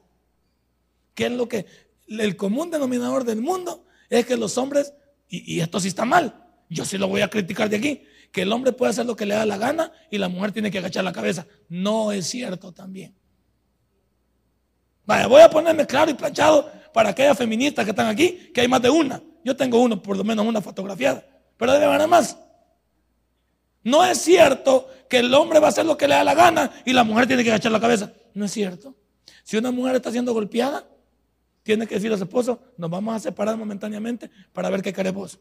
¿Qué 1.15 1.27
es 1.27 1.33
lo 1.33 1.49
que 1.49 1.67
el 2.09 2.37
común 2.37 2.71
denominador 2.71 3.25
del 3.25 3.41
mundo? 3.41 3.85
Es 4.09 4.27
que 4.27 4.37
los 4.37 4.57
hombres, 4.59 4.93
y, 5.29 5.61
esto 5.61 5.81
sí 5.81 5.89
está 5.89 6.05
mal, 6.05 6.45
yo 6.69 6.85
sí 6.85 6.99
lo 6.99 7.09
voy 7.09 7.21
a 7.21 7.29
criticar 7.29 7.69
de 7.69 7.77
aquí, 7.77 8.03
que 8.33 8.43
el 8.43 8.53
hombre 8.53 8.73
puede 8.73 8.91
hacer 8.91 9.07
lo 9.07 9.17
que 9.17 9.27
le 9.27 9.35
da 9.35 9.47
la 9.47 9.57
gana 9.57 9.93
y 10.11 10.19
la 10.19 10.29
mujer 10.29 10.53
tiene 10.53 10.71
que 10.71 10.79
agachar 10.79 11.05
la 11.05 11.13
cabeza. 11.13 11.47
No 11.69 12.13
es 12.13 12.27
cierto 12.27 12.73
también. 12.73 13.15
Vaya, 15.05 15.27
voy 15.27 15.41
a 15.41 15.51
ponerme 15.51 15.87
claro 15.87 16.11
y 16.11 16.15
planchado 16.15 16.71
para 16.93 17.11
aquellas 17.11 17.39
feministas 17.39 17.85
que 17.85 17.91
están 17.91 18.09
aquí, 18.09 18.51
que 18.53 18.61
hay 18.61 18.69
más 18.69 18.83
de 18.83 18.91
una. 18.91 19.23
Yo 19.45 19.57
tengo 19.57 19.81
uno, 19.81 20.03
por 20.03 20.17
lo 20.17 20.25
menos 20.25 20.45
una 20.45 20.61
fotografiada, 20.61 21.25
pero 21.57 21.73
debe 21.73 21.85
haber 21.85 22.09
más. 22.09 22.37
No 23.87 24.05
es 24.05 24.19
cierto 24.19 24.88
que 25.09 25.19
el 25.19 25.33
hombre 25.33 25.61
va 25.61 25.66
a 25.66 25.71
hacer 25.71 25.87
lo 25.87 25.97
que 25.97 26.09
le 26.09 26.16
da 26.16 26.25
la 26.25 26.35
gana 26.35 26.73
y 26.85 26.93
la 26.93 27.05
mujer 27.05 27.28
tiene 27.28 27.45
que 27.45 27.50
agachar 27.50 27.71
la 27.71 27.78
cabeza. 27.78 28.12
No 28.35 28.45
es 28.45 28.50
cierto. 28.50 28.97
Si 29.45 29.57
una 29.57 29.71
mujer 29.71 29.95
está 29.95 30.11
siendo 30.11 30.33
golpeada, 30.33 30.85
tiene 31.62 31.87
que 31.87 31.95
decir 31.95 32.12
a 32.12 32.16
su 32.16 32.25
esposo, 32.25 32.59
nos 32.76 32.90
vamos 32.90 33.14
a 33.14 33.21
separar 33.21 33.57
momentáneamente 33.57 34.28
para 34.52 34.71
ver 34.71 34.83
qué 34.83 34.93
queremos. 34.93 35.38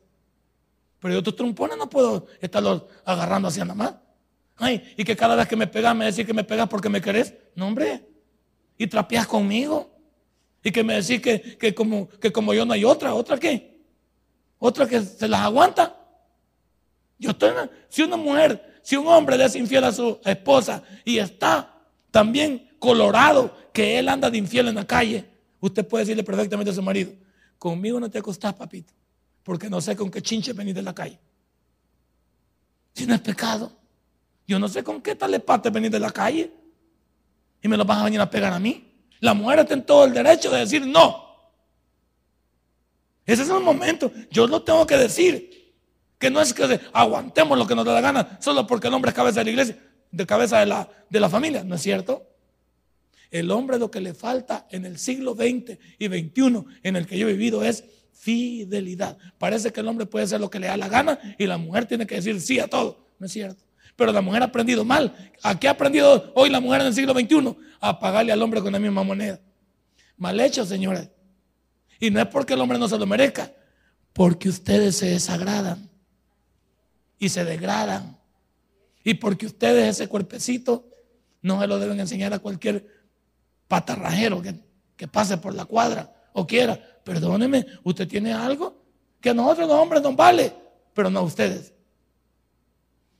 Pero 0.99 1.15
yo 1.15 1.23
tus 1.23 1.35
trompones 1.35 1.75
no 1.75 1.89
puedo 1.89 2.27
estarlos 2.39 2.83
agarrando 3.03 3.47
así 3.47 3.61
nada 3.61 3.73
más. 3.73 3.95
Ay, 4.57 4.93
y 4.95 5.03
que 5.03 5.15
cada 5.15 5.33
vez 5.33 5.47
que 5.47 5.55
me 5.55 5.65
pegas 5.65 5.95
me 5.95 6.05
decís 6.05 6.23
que 6.23 6.33
me 6.35 6.43
pegas 6.43 6.67
porque 6.69 6.87
me 6.87 7.01
querés. 7.01 7.33
No, 7.55 7.65
hombre. 7.65 8.07
Y 8.77 8.85
trapeas 8.85 9.25
conmigo. 9.25 9.89
Y 10.63 10.71
que 10.71 10.83
me 10.83 11.01
decís 11.01 11.19
que, 11.19 11.73
como, 11.73 12.07
que 12.09 12.31
como 12.31 12.53
yo 12.53 12.63
no 12.63 12.73
hay 12.73 12.85
otra. 12.85 13.15
¿Otra 13.15 13.39
qué? 13.39 13.81
Otra 14.59 14.87
que 14.87 15.01
se 15.01 15.27
las 15.27 15.41
aguanta. 15.41 16.04
Yo 17.17 17.31
estoy, 17.31 17.51
si 17.89 18.01
una 18.01 18.17
mujer, 18.17 18.79
si 18.83 18.95
un 18.95 19.07
hombre 19.07 19.37
le 19.37 19.45
es 19.45 19.55
infiel 19.55 19.83
a 19.83 19.91
su 19.91 20.19
esposa 20.25 20.83
y 21.03 21.17
está 21.17 21.73
también 22.11 22.69
colorado 22.79 23.55
que 23.73 23.99
él 23.99 24.09
anda 24.09 24.29
de 24.29 24.37
infiel 24.37 24.67
en 24.67 24.75
la 24.75 24.85
calle, 24.85 25.35
Usted 25.65 25.87
puede 25.87 26.03
decirle 26.03 26.23
perfectamente 26.23 26.69
a 26.69 26.75
su 26.75 26.81
marido, 26.83 27.11
conmigo 27.57 27.99
no 27.99 28.07
te 28.07 28.19
acostás, 28.19 28.53
papito, 28.53 28.93
porque 29.41 29.67
no 29.67 29.81
sé 29.81 29.95
con 29.95 30.11
qué 30.11 30.21
chinche 30.21 30.53
venís 30.53 30.75
de 30.75 30.83
la 30.83 30.93
calle. 30.93 31.19
Si 32.93 33.07
no 33.07 33.15
es 33.15 33.21
pecado, 33.21 33.71
yo 34.47 34.59
no 34.59 34.67
sé 34.67 34.83
con 34.83 35.01
qué 35.01 35.15
tal 35.15 35.41
pate 35.41 35.71
venir 35.71 35.89
de 35.89 35.99
la 35.99 36.11
calle 36.11 36.53
y 37.63 37.67
me 37.67 37.77
lo 37.77 37.83
vas 37.83 37.97
a 37.97 38.03
venir 38.03 38.21
a 38.21 38.29
pegar 38.29 38.53
a 38.53 38.59
mí. 38.59 38.93
La 39.21 39.33
mujer 39.33 39.57
está 39.57 39.81
todo 39.81 40.05
el 40.05 40.13
derecho 40.13 40.51
de 40.51 40.59
decir 40.59 40.85
no. 40.85 41.25
Ese 43.25 43.41
es 43.41 43.49
el 43.49 43.61
momento. 43.61 44.11
Yo 44.29 44.45
lo 44.45 44.61
tengo 44.61 44.85
que 44.85 44.97
decir. 44.97 45.54
Que 46.17 46.29
no 46.29 46.41
es 46.41 46.53
que 46.53 46.79
aguantemos 46.93 47.57
lo 47.57 47.67
que 47.67 47.75
nos 47.75 47.85
da 47.85 47.93
la 47.93 48.01
gana 48.01 48.37
solo 48.41 48.65
porque 48.65 48.87
el 48.87 48.93
hombre 48.93 49.09
es 49.09 49.15
cabeza 49.15 49.39
de 49.39 49.45
la 49.45 49.51
iglesia, 49.51 49.77
de 50.11 50.25
cabeza 50.25 50.59
de 50.59 50.65
la, 50.65 50.89
de 51.09 51.19
la 51.19 51.29
familia. 51.29 51.63
¿No 51.63 51.75
es 51.75 51.81
cierto? 51.81 52.27
El 53.31 53.51
hombre 53.51 53.77
lo 53.77 53.91
que 53.91 53.99
le 53.99 54.13
falta 54.13 54.67
en 54.69 54.85
el 54.85 54.97
siglo 54.97 55.35
XX 55.35 55.77
y 55.99 56.07
XXI 56.07 56.63
en 56.83 56.95
el 56.95 57.05
que 57.05 57.17
yo 57.17 57.27
he 57.27 57.33
vivido 57.33 57.63
es 57.63 57.83
fidelidad. 58.13 59.17
Parece 59.37 59.71
que 59.71 59.81
el 59.81 59.87
hombre 59.87 60.05
puede 60.05 60.25
hacer 60.25 60.39
lo 60.39 60.49
que 60.49 60.59
le 60.59 60.67
da 60.67 60.77
la 60.77 60.87
gana 60.87 61.19
y 61.37 61.45
la 61.45 61.57
mujer 61.57 61.85
tiene 61.85 62.07
que 62.07 62.15
decir 62.15 62.39
sí 62.39 62.59
a 62.59 62.67
todo. 62.67 63.09
No 63.19 63.25
es 63.25 63.33
cierto. 63.33 63.63
Pero 63.95 64.11
la 64.11 64.21
mujer 64.21 64.41
ha 64.41 64.45
aprendido 64.45 64.83
mal. 64.83 65.13
¿A 65.43 65.59
qué 65.59 65.67
ha 65.67 65.71
aprendido 65.71 66.31
hoy 66.35 66.49
la 66.49 66.59
mujer 66.59 66.81
en 66.81 66.87
el 66.87 66.93
siglo 66.93 67.13
XXI? 67.13 67.55
A 67.79 67.99
pagarle 67.99 68.31
al 68.31 68.41
hombre 68.41 68.61
con 68.61 68.71
la 68.71 68.79
misma 68.79 69.03
moneda. 69.03 69.39
Mal 70.17 70.39
hecho, 70.39 70.65
señores. 70.65 71.09
Y 71.99 72.09
no 72.09 72.19
es 72.19 72.27
porque 72.27 72.53
el 72.53 72.61
hombre 72.61 72.77
no 72.77 72.87
se 72.87 72.97
lo 72.97 73.05
merezca, 73.05 73.53
porque 74.13 74.49
ustedes 74.49 74.97
se 74.97 75.07
desagradan 75.07 75.89
y 77.19 77.29
se 77.29 77.45
degradan. 77.45 78.19
Y 79.03 79.15
porque 79.15 79.45
ustedes 79.45 79.87
ese 79.89 80.07
cuerpecito 80.07 80.87
no 81.41 81.61
se 81.61 81.67
lo 81.67 81.79
deben 81.79 81.99
enseñar 81.99 82.33
a 82.33 82.39
cualquier 82.39 82.87
patarrajero 83.67 84.41
que, 84.41 84.55
que 84.95 85.07
pase 85.07 85.37
por 85.37 85.53
la 85.53 85.65
cuadra 85.65 86.13
o 86.33 86.45
quiera, 86.45 86.79
perdóneme, 87.03 87.65
usted 87.83 88.07
tiene 88.07 88.33
algo 88.33 88.81
que 89.21 89.29
a 89.29 89.33
nosotros 89.33 89.67
los 89.67 89.77
hombres 89.77 90.01
nos 90.01 90.15
vale, 90.15 90.53
pero 90.93 91.09
no 91.09 91.19
a 91.19 91.23
ustedes. 91.23 91.73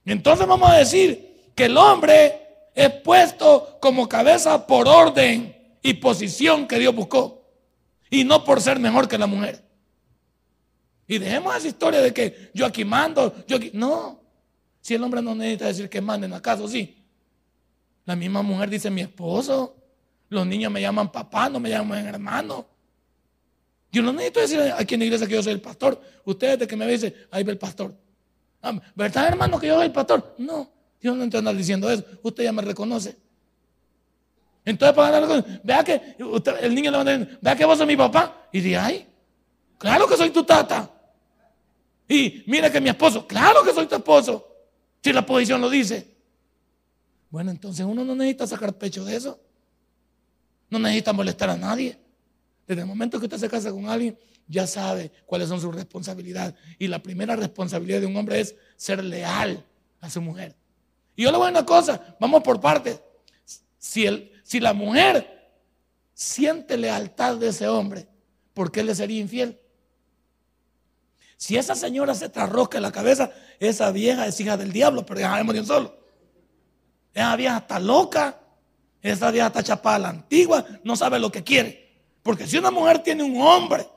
Entonces 0.05 0.45
vamos 0.45 0.69
a 0.69 0.75
decir 0.75 1.51
que 1.55 1.65
el 1.65 1.77
hombre 1.77 2.41
es 2.75 2.89
puesto 2.89 3.77
como 3.81 4.07
cabeza 4.07 4.67
por 4.67 4.87
orden 4.87 5.77
y 5.81 5.93
posición 5.95 6.67
que 6.67 6.77
Dios 6.77 6.93
buscó 6.93 7.43
y 8.09 8.23
no 8.23 8.43
por 8.43 8.61
ser 8.61 8.79
mejor 8.79 9.07
que 9.07 9.17
la 9.17 9.27
mujer. 9.27 9.64
Y 11.07 11.17
dejemos 11.19 11.55
esa 11.55 11.67
historia 11.67 12.01
de 12.01 12.13
que 12.13 12.51
yo 12.53 12.65
aquí 12.65 12.83
mando, 12.83 13.35
yo 13.47 13.57
aquí. 13.57 13.71
No, 13.73 14.19
si 14.81 14.95
el 14.95 15.03
hombre 15.03 15.21
no 15.21 15.35
necesita 15.35 15.67
decir 15.67 15.89
que 15.89 16.01
manden 16.01 16.33
acaso, 16.33 16.67
sí. 16.67 17.03
La 18.05 18.15
misma 18.15 18.41
mujer 18.41 18.69
dice 18.69 18.89
mi 18.89 19.01
esposo, 19.01 19.75
los 20.29 20.45
niños 20.45 20.71
me 20.71 20.81
llaman 20.81 21.11
papá, 21.11 21.49
no 21.49 21.59
me 21.59 21.69
llaman 21.69 22.05
hermano. 22.05 22.67
Yo 23.91 24.01
no 24.01 24.11
necesito 24.11 24.39
decir 24.41 24.59
aquí 24.77 24.95
en 24.95 24.99
la 24.99 25.05
iglesia 25.05 25.27
que 25.27 25.33
yo 25.33 25.43
soy 25.43 25.53
el 25.53 25.61
pastor. 25.61 26.01
Ustedes 26.25 26.59
de 26.59 26.67
que 26.67 26.75
me 26.75 26.85
dicen, 26.87 27.13
ahí 27.31 27.43
va 27.43 27.51
el 27.51 27.57
pastor. 27.57 27.95
¿Verdad, 28.95 29.27
hermano, 29.27 29.59
que 29.59 29.67
yo 29.67 29.75
soy 29.75 29.85
el 29.85 29.91
pastor? 29.91 30.35
No. 30.37 30.69
Dios 30.99 31.15
no 31.15 31.23
está 31.23 31.53
diciendo 31.53 31.89
eso. 31.89 32.03
Usted 32.23 32.43
ya 32.43 32.51
me 32.51 32.61
reconoce. 32.61 33.15
Entonces, 34.65 34.95
para 34.95 35.19
ganar 35.19 35.61
vea 35.63 35.83
que 35.83 36.15
el 36.61 36.73
niño 36.75 36.89
le 36.91 36.97
va 36.97 37.01
a 37.01 37.05
decir, 37.05 37.39
vea 37.39 37.55
que 37.55 37.65
vos 37.65 37.77
sos 37.77 37.87
mi 37.87 37.95
papá. 37.95 38.47
Y 38.51 38.59
dice, 38.59 38.77
ay, 38.77 39.07
claro 39.77 40.07
que 40.07 40.17
soy 40.17 40.31
tu 40.31 40.43
tata. 40.43 40.91
Y 42.07 42.43
mira 42.47 42.71
que 42.71 42.79
mi 42.79 42.89
esposo, 42.89 43.25
claro 43.27 43.63
que 43.63 43.73
soy 43.73 43.87
tu 43.87 43.95
esposo. 43.95 44.47
Si 45.03 45.11
la 45.11 45.25
posición 45.25 45.61
lo 45.61 45.69
dice. 45.69 46.15
Bueno, 47.29 47.51
entonces 47.51 47.85
uno 47.85 48.03
no 48.03 48.15
necesita 48.15 48.47
sacar 48.47 48.77
pecho 48.77 49.03
de 49.03 49.15
eso. 49.15 49.39
No 50.69 50.79
necesita 50.79 51.13
molestar 51.13 51.49
a 51.49 51.57
nadie. 51.57 51.99
Desde 52.67 52.81
el 52.81 52.87
momento 52.87 53.19
que 53.19 53.25
usted 53.25 53.37
se 53.37 53.49
casa 53.49 53.71
con 53.71 53.87
alguien, 53.87 54.17
ya 54.47 54.67
sabe 54.67 55.11
cuáles 55.25 55.49
son 55.49 55.59
sus 55.61 55.73
responsabilidades. 55.73 56.55
Y 56.79 56.87
la 56.87 57.01
primera 57.01 57.35
responsabilidad 57.35 58.01
de 58.01 58.07
un 58.07 58.15
hombre 58.15 58.39
es 58.39 58.55
ser 58.75 59.03
leal 59.03 59.63
a 60.01 60.09
su 60.09 60.21
mujer. 60.21 60.55
Y 61.15 61.23
yo 61.23 61.31
le 61.31 61.37
una 61.37 61.65
cosa, 61.65 62.15
vamos 62.19 62.43
por 62.43 62.59
partes. 62.59 63.01
Si, 63.77 64.05
el, 64.05 64.31
si 64.43 64.59
la 64.59 64.73
mujer 64.73 65.51
siente 66.13 66.77
lealtad 66.77 67.37
de 67.37 67.49
ese 67.49 67.67
hombre, 67.67 68.07
¿por 68.53 68.71
qué 68.71 68.83
le 68.83 68.95
sería 68.95 69.19
infiel? 69.19 69.59
Si 71.37 71.57
esa 71.57 71.75
señora 71.75 72.15
se 72.15 72.29
trasrosca 72.29 72.77
en 72.77 72.83
la 72.83 72.91
cabeza, 72.91 73.31
esa 73.59 73.91
vieja 73.91 74.27
es 74.27 74.39
hija 74.39 74.57
del 74.57 74.71
diablo, 74.71 75.05
pero 75.05 75.19
ya 75.19 75.29
sabemos 75.29 75.55
un 75.55 75.65
solo. 75.65 75.97
Esa 77.13 77.35
vieja 77.35 77.57
está 77.57 77.79
loca, 77.79 78.39
esa 79.01 79.31
vieja 79.31 79.47
está 79.47 79.63
chapada 79.63 79.95
a 79.95 79.99
la 79.99 80.09
antigua, 80.09 80.65
no 80.83 80.95
sabe 80.95 81.19
lo 81.19 81.31
que 81.31 81.43
quiere. 81.43 81.85
Porque 82.23 82.47
si 82.47 82.57
una 82.57 82.71
mujer 82.71 82.99
tiene 82.99 83.23
un 83.23 83.39
hombre 83.41 83.87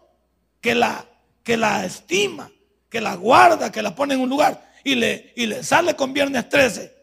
que 0.60 0.74
la, 0.74 1.06
que 1.42 1.56
la 1.56 1.84
estima, 1.84 2.50
que 2.88 3.00
la 3.00 3.14
guarda, 3.14 3.72
que 3.72 3.82
la 3.82 3.94
pone 3.94 4.14
en 4.14 4.20
un 4.20 4.28
lugar 4.28 4.70
y 4.84 4.94
le, 4.94 5.32
y 5.36 5.46
le 5.46 5.62
sale 5.62 5.94
con 5.94 6.12
viernes 6.12 6.48
13, 6.48 6.94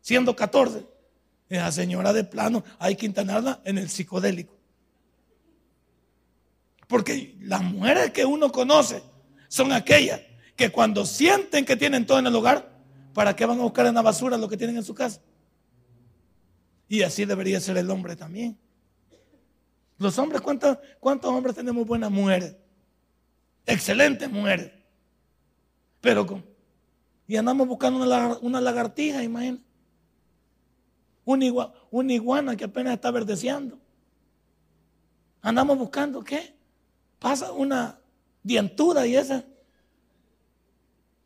siendo 0.00 0.34
14, 0.36 0.84
esa 1.48 1.72
señora 1.72 2.12
de 2.12 2.24
plano 2.24 2.64
hay 2.78 2.96
que 2.96 3.06
internarla 3.06 3.60
en 3.64 3.78
el 3.78 3.88
psicodélico. 3.88 4.54
Porque 6.86 7.36
las 7.40 7.62
mujeres 7.62 8.10
que 8.10 8.24
uno 8.24 8.52
conoce 8.52 9.02
son 9.54 9.70
aquellas 9.70 10.20
que 10.56 10.72
cuando 10.72 11.06
sienten 11.06 11.64
que 11.64 11.76
tienen 11.76 12.04
todo 12.06 12.18
en 12.18 12.26
el 12.26 12.34
hogar, 12.34 12.72
¿para 13.12 13.36
qué 13.36 13.46
van 13.46 13.60
a 13.60 13.62
buscar 13.62 13.86
en 13.86 13.94
la 13.94 14.02
basura 14.02 14.36
lo 14.36 14.48
que 14.48 14.56
tienen 14.56 14.76
en 14.76 14.82
su 14.82 14.96
casa? 14.96 15.20
Y 16.88 17.02
así 17.02 17.24
debería 17.24 17.60
ser 17.60 17.76
el 17.76 17.88
hombre 17.88 18.16
también. 18.16 18.58
Los 19.96 20.18
hombres, 20.18 20.40
¿cuántos, 20.40 20.76
hombres 21.30 21.54
tenemos 21.54 21.86
buenas 21.86 22.10
mujeres? 22.10 22.56
Excelentes 23.64 24.28
mujeres. 24.28 24.72
Pero, 26.00 26.42
y 27.28 27.36
andamos 27.36 27.68
buscando 27.68 28.02
una, 28.42 28.60
lagartija, 28.60 29.22
imagínate. 29.22 29.62
Una, 31.24 32.12
iguana 32.12 32.56
que 32.56 32.64
apenas 32.64 32.94
está 32.94 33.12
verdeceando. 33.12 33.78
Andamos 35.42 35.78
buscando, 35.78 36.24
¿qué? 36.24 36.56
Pasa 37.20 37.52
una 37.52 38.00
dientuda 38.44 39.04
y 39.06 39.16
esa. 39.16 39.44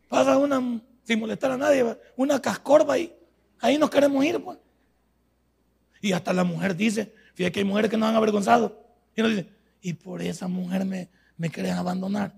Pasa 0.09 0.39
una, 0.39 0.81
sin 1.03 1.21
molestar 1.21 1.51
a 1.51 1.59
nadie, 1.59 1.99
una 2.17 2.41
cascorba 2.41 2.99
y 2.99 3.13
ahí 3.61 3.77
nos 3.77 3.91
queremos 3.91 4.25
ir, 4.25 4.43
pues. 4.43 4.57
Y 6.01 6.13
hasta 6.13 6.33
la 6.33 6.45
mujer 6.45 6.75
dice, 6.75 7.13
fíjate 7.35 7.53
que 7.53 7.61
hay 7.61 7.67
mujeres 7.67 7.91
que 7.91 7.99
nos 7.99 8.09
han 8.09 8.17
avergonzado. 8.17 8.83
Y 9.15 9.21
nos 9.21 9.33
dice, 9.33 9.49
y 9.83 9.93
por 9.93 10.23
esa 10.23 10.49
mujer 10.49 10.85
me, 10.87 11.11
me 11.37 11.51
querés 11.51 11.73
abandonar. 11.73 12.35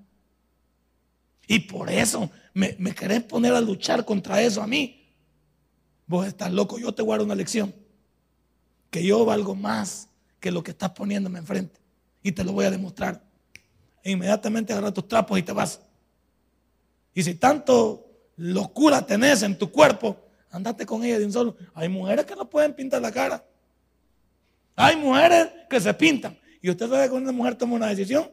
Y 1.46 1.60
por 1.60 1.90
eso 1.90 2.30
me, 2.54 2.74
me 2.78 2.92
querés 2.92 3.22
poner 3.22 3.54
a 3.54 3.60
luchar 3.60 4.04
contra 4.04 4.40
eso 4.42 4.62
a 4.62 4.66
mí. 4.66 5.14
Vos 6.06 6.26
estás 6.26 6.52
loco, 6.52 6.78
yo 6.78 6.92
te 6.92 7.02
guardo 7.02 7.24
una 7.24 7.34
lección. 7.34 7.72
Que 8.90 9.04
yo 9.04 9.24
valgo 9.24 9.54
más 9.54 10.08
que 10.40 10.50
lo 10.50 10.64
que 10.64 10.72
estás 10.72 10.90
poniéndome 10.90 11.38
enfrente. 11.38 11.78
Y 12.22 12.32
te 12.32 12.42
lo 12.42 12.52
voy 12.52 12.64
a 12.64 12.70
demostrar. 12.70 13.29
E 14.02 14.12
inmediatamente 14.12 14.72
agarra 14.72 14.92
tus 14.92 15.06
trapos 15.06 15.38
y 15.38 15.42
te 15.42 15.52
vas. 15.52 15.80
Y 17.14 17.22
si 17.22 17.34
tanto 17.34 18.06
locura 18.36 19.04
tenés 19.04 19.42
en 19.42 19.58
tu 19.58 19.70
cuerpo, 19.70 20.16
andate 20.50 20.86
con 20.86 21.04
ella 21.04 21.18
de 21.18 21.26
un 21.26 21.32
solo. 21.32 21.56
Hay 21.74 21.88
mujeres 21.88 22.24
que 22.24 22.34
no 22.34 22.48
pueden 22.48 22.74
pintar 22.74 23.02
la 23.02 23.12
cara. 23.12 23.44
Hay 24.76 24.96
mujeres 24.96 25.48
que 25.68 25.80
se 25.80 25.92
pintan. 25.94 26.38
Y 26.62 26.70
usted 26.70 26.88
sabe 26.88 27.08
que 27.08 27.14
una 27.14 27.32
mujer 27.32 27.54
toma 27.54 27.74
una 27.74 27.88
decisión, 27.88 28.30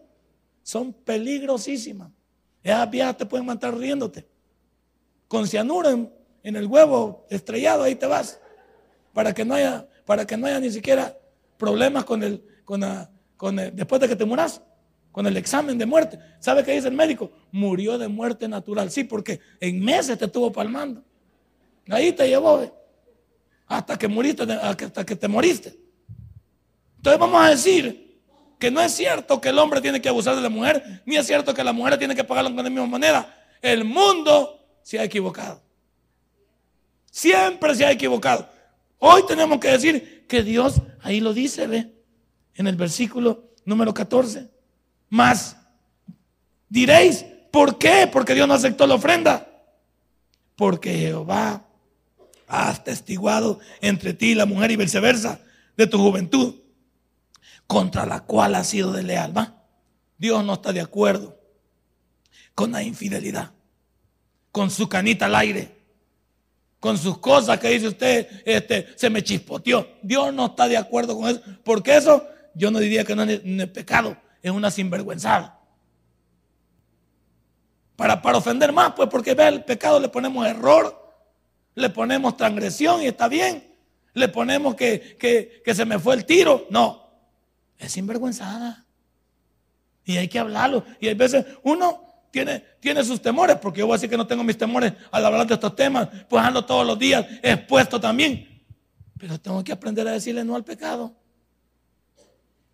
son 0.63 0.93
peligrosísimas. 0.93 2.11
Esas 2.63 2.89
viejas 2.89 3.17
te 3.17 3.25
pueden 3.25 3.45
matar 3.45 3.77
riéndote. 3.77 4.27
Con 5.27 5.47
cianuro 5.47 5.89
en, 5.89 6.11
el 6.43 6.65
huevo 6.65 7.25
estrellado, 7.29 7.83
ahí 7.83 7.95
te 7.95 8.05
vas. 8.05 8.39
Para 9.13 9.33
que 9.33 9.43
no 9.43 9.55
haya, 9.55 9.87
para 10.05 10.25
que 10.25 10.37
no 10.37 10.47
haya 10.47 10.59
ni 10.59 10.71
siquiera 10.71 11.17
problemas 11.57 12.05
con 12.05 12.23
el, 12.23 12.43
con, 12.63 12.81
con 13.35 13.55
después 13.55 13.99
de 14.01 14.07
que 14.07 14.15
te 14.15 14.25
muras, 14.25 14.61
con 15.17 15.25
el 15.25 15.35
examen 15.35 15.79
de 15.79 15.87
muerte. 15.87 16.19
¿Sabe 16.39 16.63
qué 16.63 16.73
dice 16.73 16.89
el 16.89 16.93
médico? 16.93 17.31
Murió 17.51 17.97
de 17.97 18.07
muerte 18.07 18.47
natural. 18.47 18.91
Sí, 18.91 19.03
porque 19.03 19.39
en 19.59 19.83
meses 19.83 20.15
te 20.15 20.25
estuvo 20.25 20.51
palmando. 20.51 21.03
Ahí 21.89 22.11
te 22.11 22.27
llevó, 22.27 22.71
hasta 23.65 23.97
que 23.97 24.07
muriste, 24.07 24.43
hasta 24.43 25.03
que 25.03 25.15
te 25.15 25.27
moriste. 25.27 25.75
Entonces 26.97 27.19
vamos 27.19 27.43
a 27.43 27.49
decir 27.49 28.21
que 28.59 28.69
no 28.69 28.79
es 28.79 28.91
cierto 28.91 29.41
que 29.41 29.49
el 29.49 29.57
hombre 29.57 29.81
tiene 29.81 29.99
que 29.99 30.07
abusar 30.07 30.35
de 30.35 30.41
la 30.43 30.49
mujer, 30.49 31.01
ni 31.03 31.17
es 31.17 31.25
cierto 31.25 31.51
que 31.51 31.63
la 31.63 31.73
mujer 31.73 31.97
tiene 31.97 32.13
que 32.13 32.23
pagarlo 32.23 32.51
de 32.51 32.61
la 32.61 32.69
misma 32.69 32.85
manera. 32.85 33.43
El 33.59 33.85
mundo 33.85 34.67
se 34.83 34.99
ha 34.99 35.03
equivocado. 35.03 35.63
Siempre 37.09 37.73
se 37.73 37.87
ha 37.87 37.91
equivocado. 37.91 38.47
Hoy 38.99 39.23
tenemos 39.27 39.59
que 39.59 39.69
decir 39.69 40.27
que 40.27 40.43
Dios, 40.43 40.75
ahí 41.01 41.21
lo 41.21 41.33
dice, 41.33 41.65
ve, 41.65 41.91
en 42.53 42.67
el 42.67 42.75
versículo 42.75 43.49
número 43.65 43.95
14. 43.95 44.55
Más 45.09 45.57
diréis, 46.69 47.25
¿por 47.51 47.77
qué? 47.77 48.09
Porque 48.11 48.33
Dios 48.33 48.47
no 48.47 48.53
aceptó 48.53 48.87
la 48.87 48.95
ofrenda. 48.95 49.47
Porque 50.55 50.93
Jehová 50.93 51.65
ha 52.47 52.83
testiguado 52.83 53.59
entre 53.81 54.13
ti 54.13 54.31
y 54.31 54.35
la 54.35 54.45
mujer 54.45 54.71
y 54.71 54.75
viceversa 54.75 55.39
de 55.75 55.87
tu 55.87 55.97
juventud 55.99 56.55
contra 57.67 58.05
la 58.05 58.21
cual 58.21 58.55
ha 58.55 58.63
sido 58.63 58.91
desleal. 58.93 59.37
¿va? 59.37 59.63
Dios 60.17 60.43
no 60.43 60.53
está 60.53 60.73
de 60.73 60.81
acuerdo 60.81 61.37
con 62.55 62.71
la 62.71 62.81
infidelidad, 62.81 63.51
con 64.51 64.71
su 64.71 64.89
canita 64.89 65.27
al 65.27 65.35
aire, 65.35 65.77
con 66.79 66.97
sus 66.97 67.19
cosas 67.19 67.59
que 67.59 67.69
dice 67.69 67.89
usted, 67.89 68.27
este, 68.45 68.87
se 68.95 69.09
me 69.09 69.23
chispoteó. 69.23 69.87
Dios 70.01 70.33
no 70.33 70.47
está 70.47 70.67
de 70.67 70.77
acuerdo 70.77 71.15
con 71.15 71.29
eso, 71.29 71.41
porque 71.63 71.95
eso 71.95 72.25
yo 72.55 72.71
no 72.71 72.79
diría 72.79 73.03
que 73.03 73.15
no 73.15 73.23
es, 73.23 73.39
pecado, 73.69 74.17
es 74.41 74.51
una 74.51 74.71
sinvergüenzada. 74.71 75.59
Para, 77.95 78.21
para 78.21 78.37
ofender 78.37 78.71
más, 78.71 78.93
pues 78.93 79.09
porque 79.09 79.33
ve 79.33 79.47
el 79.47 79.63
pecado 79.63 79.99
le 79.99 80.09
ponemos 80.09 80.45
error, 80.45 81.15
le 81.75 81.89
ponemos 81.89 82.37
transgresión 82.37 83.01
y 83.01 83.07
está 83.07 83.27
bien. 83.27 83.75
Le 84.13 84.27
ponemos 84.27 84.75
que, 84.75 85.17
que, 85.19 85.61
que 85.63 85.75
se 85.75 85.85
me 85.85 85.99
fue 85.99 86.15
el 86.15 86.25
tiro. 86.25 86.65
No, 86.69 87.07
es 87.77 87.91
sinvergüenzada. 87.91 88.85
Y 90.05 90.17
hay 90.17 90.27
que 90.27 90.39
hablarlo. 90.39 90.85
Y 90.99 91.07
hay 91.07 91.13
veces 91.13 91.45
uno 91.63 92.07
tiene, 92.31 92.63
tiene 92.79 93.03
sus 93.03 93.21
temores, 93.21 93.57
porque 93.57 93.79
yo 93.79 93.87
voy 93.87 93.93
a 93.93 93.97
decir 93.97 94.09
que 94.09 94.17
no 94.17 94.27
tengo 94.27 94.43
mis 94.43 94.57
temores 94.57 94.93
al 95.11 95.25
hablar 95.25 95.47
de 95.47 95.53
estos 95.53 95.75
temas, 95.75 96.07
pues 96.29 96.43
ando 96.43 96.65
todos 96.65 96.85
los 96.85 96.97
días 96.97 97.25
expuesto 97.41 97.99
también. 97.99 98.63
Pero 99.17 99.39
tengo 99.39 99.63
que 99.63 99.71
aprender 99.71 100.07
a 100.07 100.11
decirle 100.11 100.43
no 100.43 100.55
al 100.55 100.63
pecado. 100.63 101.15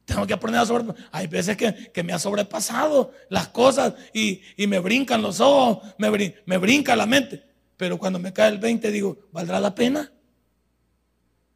Tengo 0.06 0.28
que 0.28 0.34
aprender 0.34 0.62
a 0.62 0.66
sobre... 0.66 0.94
Hay 1.12 1.28
veces 1.28 1.58
que, 1.58 2.04
me 2.04 2.14
ha 2.14 2.20
sobrepasado 2.20 3.12
las 3.30 3.48
cosas 3.48 3.94
y, 4.14 4.42
me 4.68 4.80
brincan 4.80 5.22
los 5.22 5.40
ojos, 5.40 5.80
me, 5.98 6.36
me 6.46 6.58
brinca 6.58 6.96
la 6.96 7.06
mente. 7.06 7.44
Pero 7.78 7.98
cuando 7.98 8.20
me 8.20 8.34
cae 8.34 8.50
el 8.50 8.60
20 8.60 8.92
digo, 8.92 9.18
¿valdrá 9.32 9.60
la 9.60 9.74
pena? 9.74 10.12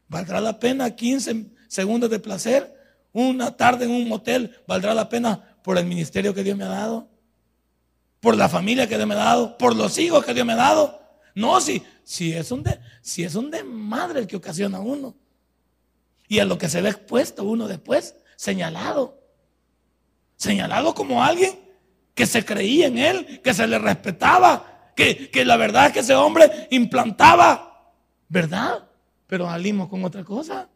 ¿Valdrá 0.08 0.40
la 0.42 0.60
pena 0.60 0.96
15 0.96 1.48
segundos 1.68 2.10
de 2.10 2.20
placer? 2.20 2.78
una 3.18 3.58
tarde 3.58 3.86
en 3.86 3.92
un 3.92 4.08
motel 4.08 4.56
valdrá 4.68 4.94
la 4.94 5.10
pena 5.10 5.58
por 5.64 5.78
el 5.80 5.86
ministerio 5.86 6.36
que 6.36 6.44
Dios 6.44 6.56
me 6.56 6.66
ha 6.66 6.70
dado, 6.70 7.10
por 8.20 8.38
la 8.38 8.48
familia 8.48 8.88
que 8.88 8.96
Dios 8.96 9.08
me 9.08 9.16
ha 9.16 9.18
dado, 9.18 9.58
por 9.58 9.76
los 9.76 9.98
hijos 9.98 10.24
que 10.24 10.36
Dios 10.36 10.46
me 10.46 10.54
ha 10.54 10.58
dado. 10.58 11.02
No, 11.34 11.60
si, 11.60 11.82
si, 12.04 12.34
es 12.34 12.52
un 12.52 12.62
de, 12.62 12.80
si 13.02 13.24
es 13.24 13.34
un 13.34 13.50
de 13.50 13.64
madre 13.64 14.20
el 14.20 14.28
que 14.28 14.36
ocasiona 14.36 14.80
uno. 14.80 15.16
Y 16.28 16.40
a 16.40 16.46
lo 16.46 16.60
que 16.60 16.70
se 16.70 16.82
ve 16.82 16.90
expuesto 16.90 17.44
uno 17.44 17.68
después, 17.68 18.16
señalado. 18.38 19.19
Señalado 20.38 20.93
como 20.93 21.21
alguien 21.21 21.60
que 22.13 22.26
se 22.26 22.45
creía 22.45 22.88
en 22.88 22.97
él, 22.97 23.41
que 23.43 23.54
se 23.54 23.67
le 23.67 23.78
respetaba, 23.78 24.91
que, 24.95 25.30
que 25.30 25.43
la 25.43 25.58
verdad 25.58 25.88
es 25.88 25.93
que 25.93 26.00
ese 26.00 26.15
hombre 26.15 26.67
implantaba, 26.71 27.93
¿verdad? 28.30 28.88
Pero 29.28 29.47
salimos 29.47 29.89
con 29.89 30.06
otra 30.06 30.23
cosa. 30.23 30.69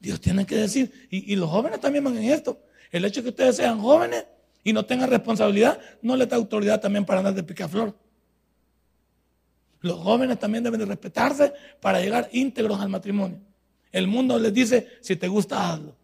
Dios 0.00 0.20
tiene 0.20 0.44
que 0.46 0.56
decir, 0.56 1.08
y, 1.10 1.36
los 1.36 1.48
jóvenes 1.48 1.80
también 1.80 2.04
van 2.04 2.16
en 2.16 2.24
esto. 2.24 2.60
El 2.90 3.04
hecho 3.04 3.20
de 3.20 3.24
que 3.24 3.30
ustedes 3.30 3.56
sean 3.56 3.80
jóvenes 3.80 4.26
y 4.62 4.72
no 4.72 4.84
tengan 4.84 5.10
responsabilidad, 5.10 5.78
no 6.02 6.16
les 6.16 6.28
da 6.28 6.36
autoridad 6.36 6.80
también 6.80 7.04
para 7.04 7.20
andar 7.20 7.34
de 7.34 7.42
picaflor. 7.42 7.96
Los 9.80 9.98
jóvenes 9.98 10.38
también 10.38 10.64
deben 10.64 10.80
de 10.80 10.86
respetarse 10.86 11.52
para 11.80 12.00
llegar 12.00 12.28
íntegros 12.32 12.80
al 12.80 12.88
matrimonio. 12.88 13.40
El 13.96 14.08
mundo 14.08 14.38
les 14.38 14.52
dice, 14.52 14.98
si 15.00 15.16
te 15.16 15.26
gusta, 15.26 15.72
hazlo. 15.72 15.96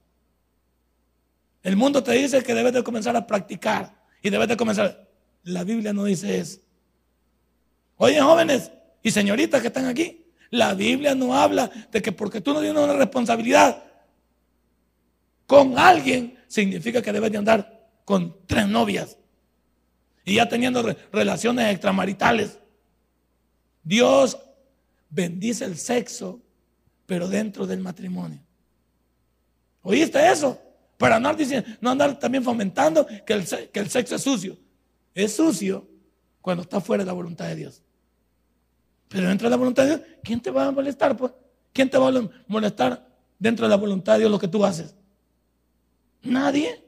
El 1.63 1.77
mundo 1.77 2.03
te 2.03 2.13
dice 2.13 2.43
que 2.43 2.55
debes 2.55 2.73
de 2.73 2.83
comenzar 2.83 3.15
a 3.17 3.27
practicar 3.27 4.03
y 4.23 4.31
debes 4.31 4.49
de 4.49 4.57
comenzar. 4.57 5.11
La 5.43 5.63
Biblia 5.63 5.93
no 5.93 6.05
dice 6.05 6.39
eso. 6.39 6.61
Oye, 7.99 8.19
jóvenes 8.19 8.73
y 9.03 9.11
señoritas 9.11 9.61
que 9.61 9.67
están 9.67 9.85
aquí, 9.85 10.25
la 10.49 10.73
Biblia 10.73 11.15
no 11.15 11.37
habla 11.37 11.71
de 11.91 12.01
que 12.01 12.13
porque 12.13 12.41
tú 12.41 12.55
no 12.55 12.61
tienes 12.61 12.83
una 12.83 12.95
responsabilidad 12.95 13.85
con 15.47 15.79
alguien, 15.79 16.39
significa 16.49 17.03
que 17.03 17.13
debes 17.13 17.31
de 17.31 17.37
andar 17.37 17.91
con 18.07 18.35
tres 18.47 18.69
novias 18.69 19.19
y 20.25 20.37
ya 20.37 20.49
teniendo 20.49 20.97
relaciones 21.13 21.71
extramaritales. 21.71 22.59
Dios 23.83 24.39
bendice 25.11 25.67
el 25.67 25.77
sexo, 25.77 26.41
pero 27.13 27.29
dentro 27.29 27.67
del 27.67 27.81
matrimonio. 27.81 28.41
¿Oíste 29.83 30.33
eso? 30.33 30.59
Para 30.97 31.17
andar, 31.17 31.37
diciendo, 31.37 31.69
no 31.83 31.91
andar 31.91 32.19
también 32.19 32.43
fomentando 32.43 33.07
que 33.07 33.35
el, 33.35 33.47
que 33.71 33.81
el 33.81 33.91
sexo 33.91 34.15
es 34.15 34.23
sucio. 34.23 34.57
Es 35.13 35.37
sucio 35.37 35.87
cuando 36.41 36.63
está 36.63 36.81
fuera 36.81 37.05
de 37.05 37.09
la 37.09 37.13
voluntad 37.13 37.49
de 37.49 37.57
Dios. 37.57 37.83
Pero 39.09 39.29
dentro 39.29 39.45
de 39.45 39.51
la 39.51 39.59
voluntad 39.59 39.83
de 39.83 39.89
Dios, 39.91 40.01
¿quién 40.25 40.41
te 40.41 40.51
va 40.51 40.65
a 40.65 40.71
molestar? 40.71 41.15
Pues? 41.15 41.33
¿Quién 41.75 41.91
te 41.91 41.99
va 41.99 42.09
a 42.09 42.31
molestar 42.47 43.07
dentro 43.39 43.67
de 43.67 43.69
la 43.69 43.77
voluntad 43.77 44.15
de 44.15 44.21
Dios 44.21 44.31
lo 44.31 44.39
que 44.39 44.49
tú 44.49 44.65
haces? 44.65 44.95
Nadie. 46.23 46.83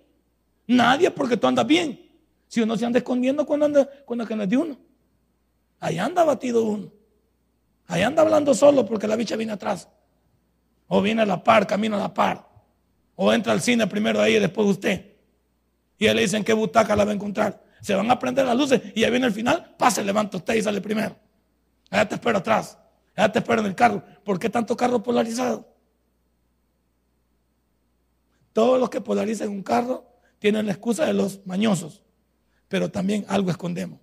Nadie 0.66 1.10
porque 1.10 1.36
tú 1.36 1.48
andas 1.48 1.66
bien. 1.66 2.00
Si 2.48 2.62
uno 2.62 2.78
se 2.78 2.86
anda 2.86 2.96
escondiendo 2.96 3.44
cuando 3.44 3.66
anda, 3.66 3.90
cuando 4.06 4.24
es 4.24 4.48
de 4.48 4.56
uno. 4.56 4.78
Ahí 5.80 5.98
anda 5.98 6.24
batido 6.24 6.64
uno. 6.64 6.90
Ahí 7.88 8.00
anda 8.00 8.22
hablando 8.22 8.54
solo 8.54 8.86
porque 8.86 9.06
la 9.06 9.16
bicha 9.16 9.36
viene 9.36 9.52
atrás. 9.52 9.90
O 10.94 11.02
viene 11.02 11.22
a 11.22 11.26
la 11.26 11.42
par, 11.42 11.66
camino 11.66 11.96
a 11.96 11.98
la 11.98 12.14
par. 12.14 12.48
O 13.16 13.32
entra 13.32 13.52
al 13.52 13.60
cine 13.60 13.84
primero 13.88 14.20
ahí 14.20 14.36
y 14.36 14.38
después 14.38 14.68
usted. 14.68 15.04
Y 15.98 16.06
él 16.06 16.14
le 16.14 16.22
dicen 16.22 16.44
qué 16.44 16.52
butaca 16.52 16.94
la 16.94 17.04
va 17.04 17.10
a 17.10 17.14
encontrar. 17.14 17.64
Se 17.80 17.96
van 17.96 18.08
a 18.12 18.16
prender 18.16 18.46
las 18.46 18.56
luces 18.56 18.80
y 18.94 19.02
ahí 19.02 19.10
viene 19.10 19.26
el 19.26 19.32
final. 19.32 19.74
Pase, 19.76 20.04
levanta 20.04 20.36
usted 20.36 20.54
y 20.54 20.62
sale 20.62 20.80
primero. 20.80 21.16
Allá 21.90 22.08
te 22.08 22.14
espero 22.14 22.38
atrás. 22.38 22.78
Allá 23.16 23.32
te 23.32 23.40
espero 23.40 23.60
en 23.62 23.66
el 23.66 23.74
carro. 23.74 24.04
¿Por 24.22 24.38
qué 24.38 24.48
tanto 24.48 24.76
carro 24.76 25.02
polarizado? 25.02 25.68
Todos 28.52 28.78
los 28.78 28.88
que 28.88 29.00
polarizan 29.00 29.48
un 29.48 29.64
carro 29.64 30.06
tienen 30.38 30.66
la 30.66 30.72
excusa 30.74 31.06
de 31.06 31.12
los 31.12 31.44
mañosos, 31.44 32.04
pero 32.68 32.88
también 32.88 33.24
algo 33.26 33.50
escondemos. 33.50 33.98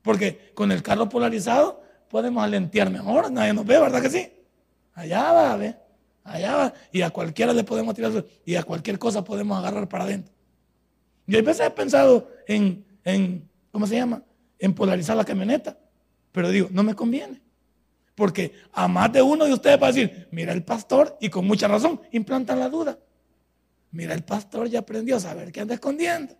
Porque 0.00 0.50
con 0.54 0.72
el 0.72 0.82
carro 0.82 1.10
polarizado 1.10 1.82
podemos 2.08 2.42
alentear 2.42 2.88
mejor, 2.88 3.30
nadie 3.30 3.52
nos 3.52 3.66
ve, 3.66 3.78
¿verdad 3.78 4.00
que 4.00 4.08
sí? 4.08 4.30
Allá 4.94 5.32
va, 5.32 5.56
ve, 5.56 5.76
allá 6.22 6.56
va. 6.56 6.74
Y 6.92 7.02
a 7.02 7.10
cualquiera 7.10 7.52
le 7.52 7.64
podemos 7.64 7.94
tirar 7.94 8.24
y 8.44 8.54
a 8.54 8.62
cualquier 8.62 8.98
cosa 8.98 9.24
podemos 9.24 9.58
agarrar 9.58 9.88
para 9.88 10.04
adentro. 10.04 10.32
Yo 11.26 11.38
a 11.38 11.42
veces 11.42 11.66
he 11.66 11.70
pensado 11.70 12.30
en, 12.46 12.84
en, 13.04 13.48
¿cómo 13.72 13.86
se 13.86 13.96
llama? 13.96 14.22
En 14.58 14.74
polarizar 14.74 15.16
la 15.16 15.24
camioneta, 15.24 15.76
pero 16.32 16.50
digo, 16.50 16.68
no 16.70 16.82
me 16.82 16.94
conviene. 16.94 17.42
Porque 18.14 18.52
a 18.72 18.86
más 18.86 19.12
de 19.12 19.22
uno 19.22 19.44
de 19.44 19.52
ustedes 19.52 19.82
va 19.82 19.88
a 19.88 19.92
decir, 19.92 20.28
mira 20.30 20.52
el 20.52 20.62
pastor, 20.62 21.16
y 21.20 21.28
con 21.30 21.46
mucha 21.46 21.66
razón, 21.66 22.00
implantan 22.12 22.60
la 22.60 22.68
duda. 22.68 22.98
Mira, 23.90 24.14
el 24.14 24.22
pastor 24.22 24.68
ya 24.68 24.80
aprendió 24.80 25.16
a 25.16 25.20
saber 25.20 25.50
que 25.50 25.60
anda 25.60 25.74
escondiendo. 25.74 26.34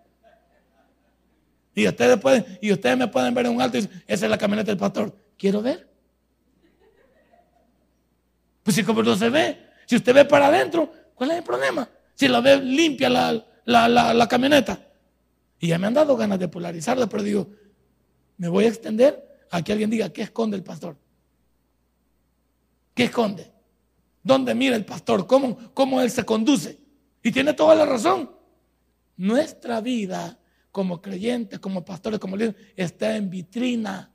Y 1.74 1.88
ustedes 1.88 2.18
pueden, 2.18 2.44
y 2.60 2.72
ustedes 2.72 2.96
me 2.96 3.08
pueden 3.08 3.34
ver 3.34 3.46
en 3.46 3.52
un 3.52 3.60
alto 3.60 3.78
y 3.78 3.82
dicen, 3.82 4.02
esa 4.06 4.26
es 4.26 4.30
la 4.30 4.38
camioneta 4.38 4.70
del 4.70 4.78
pastor. 4.78 5.16
Quiero 5.36 5.60
ver. 5.60 5.93
Pues 8.64 8.74
si 8.74 8.82
como 8.82 9.04
no 9.04 9.14
se 9.14 9.30
ve, 9.30 9.68
si 9.86 9.94
usted 9.94 10.12
ve 10.12 10.24
para 10.24 10.48
adentro, 10.48 10.92
¿cuál 11.14 11.30
es 11.30 11.36
el 11.36 11.44
problema? 11.44 11.88
Si 12.14 12.26
la 12.26 12.40
ve 12.40 12.56
limpia 12.56 13.08
la, 13.08 13.44
la 13.64 14.28
camioneta. 14.28 14.80
Y 15.60 15.68
ya 15.68 15.78
me 15.78 15.86
han 15.86 15.94
dado 15.94 16.16
ganas 16.16 16.40
de 16.40 16.48
polarizarla, 16.48 17.06
pero 17.06 17.22
digo, 17.22 17.48
me 18.38 18.48
voy 18.48 18.64
a 18.64 18.68
extender 18.68 19.46
a 19.50 19.62
que 19.62 19.70
alguien 19.70 19.90
diga, 19.90 20.08
¿qué 20.12 20.22
esconde 20.22 20.56
el 20.56 20.64
pastor? 20.64 20.96
¿Qué 22.94 23.04
esconde? 23.04 23.52
¿Dónde 24.22 24.54
mira 24.54 24.74
el 24.76 24.84
pastor? 24.84 25.26
¿Cómo, 25.26 25.72
¿Cómo 25.74 26.00
él 26.00 26.10
se 26.10 26.24
conduce? 26.24 26.78
Y 27.22 27.30
tiene 27.30 27.52
toda 27.52 27.74
la 27.74 27.84
razón. 27.84 28.30
Nuestra 29.16 29.80
vida 29.80 30.38
como 30.72 31.00
creyentes, 31.00 31.60
como 31.60 31.84
pastores, 31.84 32.18
como 32.18 32.36
líderes, 32.36 32.60
está 32.74 33.16
en 33.16 33.30
vitrina. 33.30 34.10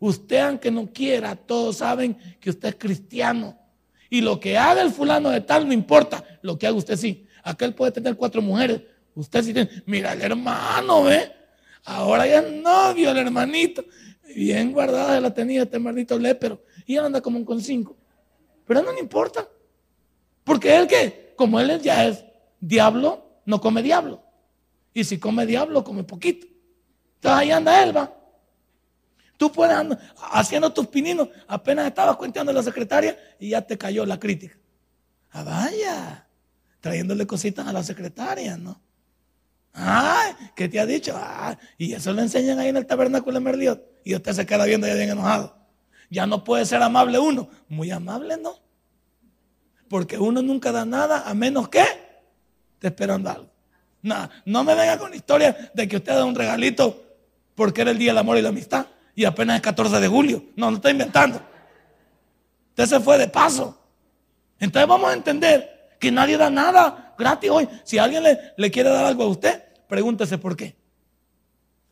Usted, 0.00 0.38
aunque 0.38 0.70
no 0.70 0.92
quiera, 0.92 1.34
todos 1.34 1.78
saben 1.78 2.16
que 2.40 2.50
usted 2.50 2.68
es 2.68 2.74
cristiano. 2.76 3.58
Y 4.10 4.20
lo 4.20 4.38
que 4.40 4.56
haga 4.56 4.82
el 4.82 4.90
fulano 4.90 5.30
de 5.30 5.40
tal 5.40 5.66
no 5.66 5.72
importa. 5.72 6.24
Lo 6.42 6.58
que 6.58 6.66
haga 6.66 6.76
usted 6.76 6.96
sí. 6.96 7.26
Aquel 7.42 7.74
puede 7.74 7.92
tener 7.92 8.16
cuatro 8.16 8.40
mujeres. 8.40 8.82
Usted 9.14 9.42
sí 9.42 9.52
tiene. 9.52 9.70
Mira, 9.86 10.12
el 10.12 10.22
hermano, 10.22 11.04
¿ve? 11.04 11.32
Ahora 11.84 12.26
ya 12.26 12.40
es 12.40 12.52
novio, 12.52 13.10
el 13.10 13.18
hermanito. 13.18 13.84
Bien 14.34 14.72
guardada 14.72 15.20
la 15.20 15.32
tenía 15.32 15.62
este 15.62 15.78
maldito 15.78 16.18
lépero 16.18 16.62
y 16.86 16.96
anda 16.96 17.20
como 17.20 17.44
con 17.44 17.60
cinco. 17.60 17.96
Pero 18.66 18.82
no 18.82 18.92
le 18.92 19.00
importa. 19.00 19.48
Porque 20.44 20.76
él 20.76 20.86
que, 20.86 21.32
como 21.36 21.58
él 21.58 21.80
ya 21.80 22.06
es 22.06 22.24
diablo, 22.60 23.40
no 23.44 23.60
come 23.60 23.82
diablo. 23.82 24.22
Y 24.94 25.04
si 25.04 25.18
come 25.18 25.46
diablo, 25.46 25.84
come 25.84 26.04
poquito. 26.04 26.46
Entonces 27.16 27.40
ahí 27.40 27.50
anda 27.50 27.82
él, 27.82 27.96
va. 27.96 28.17
Tú 29.38 29.52
puedes 29.52 29.74
andar 29.74 29.98
haciendo 30.32 30.70
tus 30.72 30.88
pininos. 30.88 31.28
Apenas 31.46 31.86
estabas 31.86 32.16
cuenteando 32.16 32.50
a 32.50 32.54
la 32.54 32.62
secretaria 32.62 33.16
y 33.38 33.50
ya 33.50 33.62
te 33.62 33.78
cayó 33.78 34.04
la 34.04 34.18
crítica. 34.18 34.58
Ah, 35.30 35.44
vaya. 35.44 36.26
Trayéndole 36.80 37.24
cositas 37.24 37.66
a 37.66 37.72
la 37.72 37.84
secretaria, 37.84 38.56
¿no? 38.56 38.80
Ay, 39.72 40.32
¿qué 40.56 40.68
te 40.68 40.80
ha 40.80 40.86
dicho? 40.86 41.14
Ah, 41.16 41.56
y 41.78 41.92
eso 41.92 42.12
lo 42.12 42.20
enseñan 42.20 42.58
ahí 42.58 42.68
en 42.68 42.78
el 42.78 42.86
tabernáculo 42.86 43.38
de 43.38 43.44
Merliot. 43.44 43.80
Y 44.04 44.16
usted 44.16 44.32
se 44.32 44.44
queda 44.44 44.64
viendo 44.64 44.88
ya 44.88 44.94
bien 44.94 45.10
enojado. 45.10 45.56
Ya 46.10 46.26
no 46.26 46.42
puede 46.42 46.66
ser 46.66 46.82
amable 46.82 47.20
uno. 47.20 47.48
Muy 47.68 47.92
amable, 47.92 48.38
¿no? 48.38 48.54
Porque 49.88 50.18
uno 50.18 50.42
nunca 50.42 50.72
da 50.72 50.84
nada 50.84 51.28
a 51.28 51.34
menos 51.34 51.68
que 51.68 51.84
te 52.80 52.88
esperan 52.88 53.24
algo. 53.24 53.52
No, 54.02 54.28
no 54.44 54.64
me 54.64 54.74
venga 54.74 54.98
con 54.98 55.14
historia 55.14 55.70
de 55.74 55.86
que 55.86 55.96
usted 55.96 56.14
da 56.14 56.24
un 56.24 56.34
regalito 56.34 57.04
porque 57.54 57.82
era 57.82 57.92
el 57.92 57.98
Día 57.98 58.10
del 58.10 58.18
Amor 58.18 58.36
y 58.38 58.42
la 58.42 58.48
Amistad 58.48 58.86
y 59.18 59.24
apenas 59.24 59.56
es 59.56 59.62
14 59.62 59.98
de 59.98 60.06
julio. 60.06 60.44
No, 60.54 60.70
no 60.70 60.76
está 60.76 60.92
inventando. 60.92 61.42
Usted 62.68 62.86
se 62.86 63.00
fue 63.00 63.18
de 63.18 63.26
paso. 63.26 63.76
Entonces 64.60 64.88
vamos 64.88 65.10
a 65.10 65.12
entender 65.12 65.96
que 65.98 66.12
nadie 66.12 66.36
da 66.36 66.48
nada 66.50 67.16
gratis 67.18 67.50
hoy. 67.50 67.68
Si 67.82 67.98
alguien 67.98 68.22
le, 68.22 68.38
le 68.56 68.70
quiere 68.70 68.90
dar 68.90 69.04
algo 69.04 69.24
a 69.24 69.26
usted, 69.26 69.60
pregúntese 69.88 70.38
por 70.38 70.56
qué. 70.56 70.76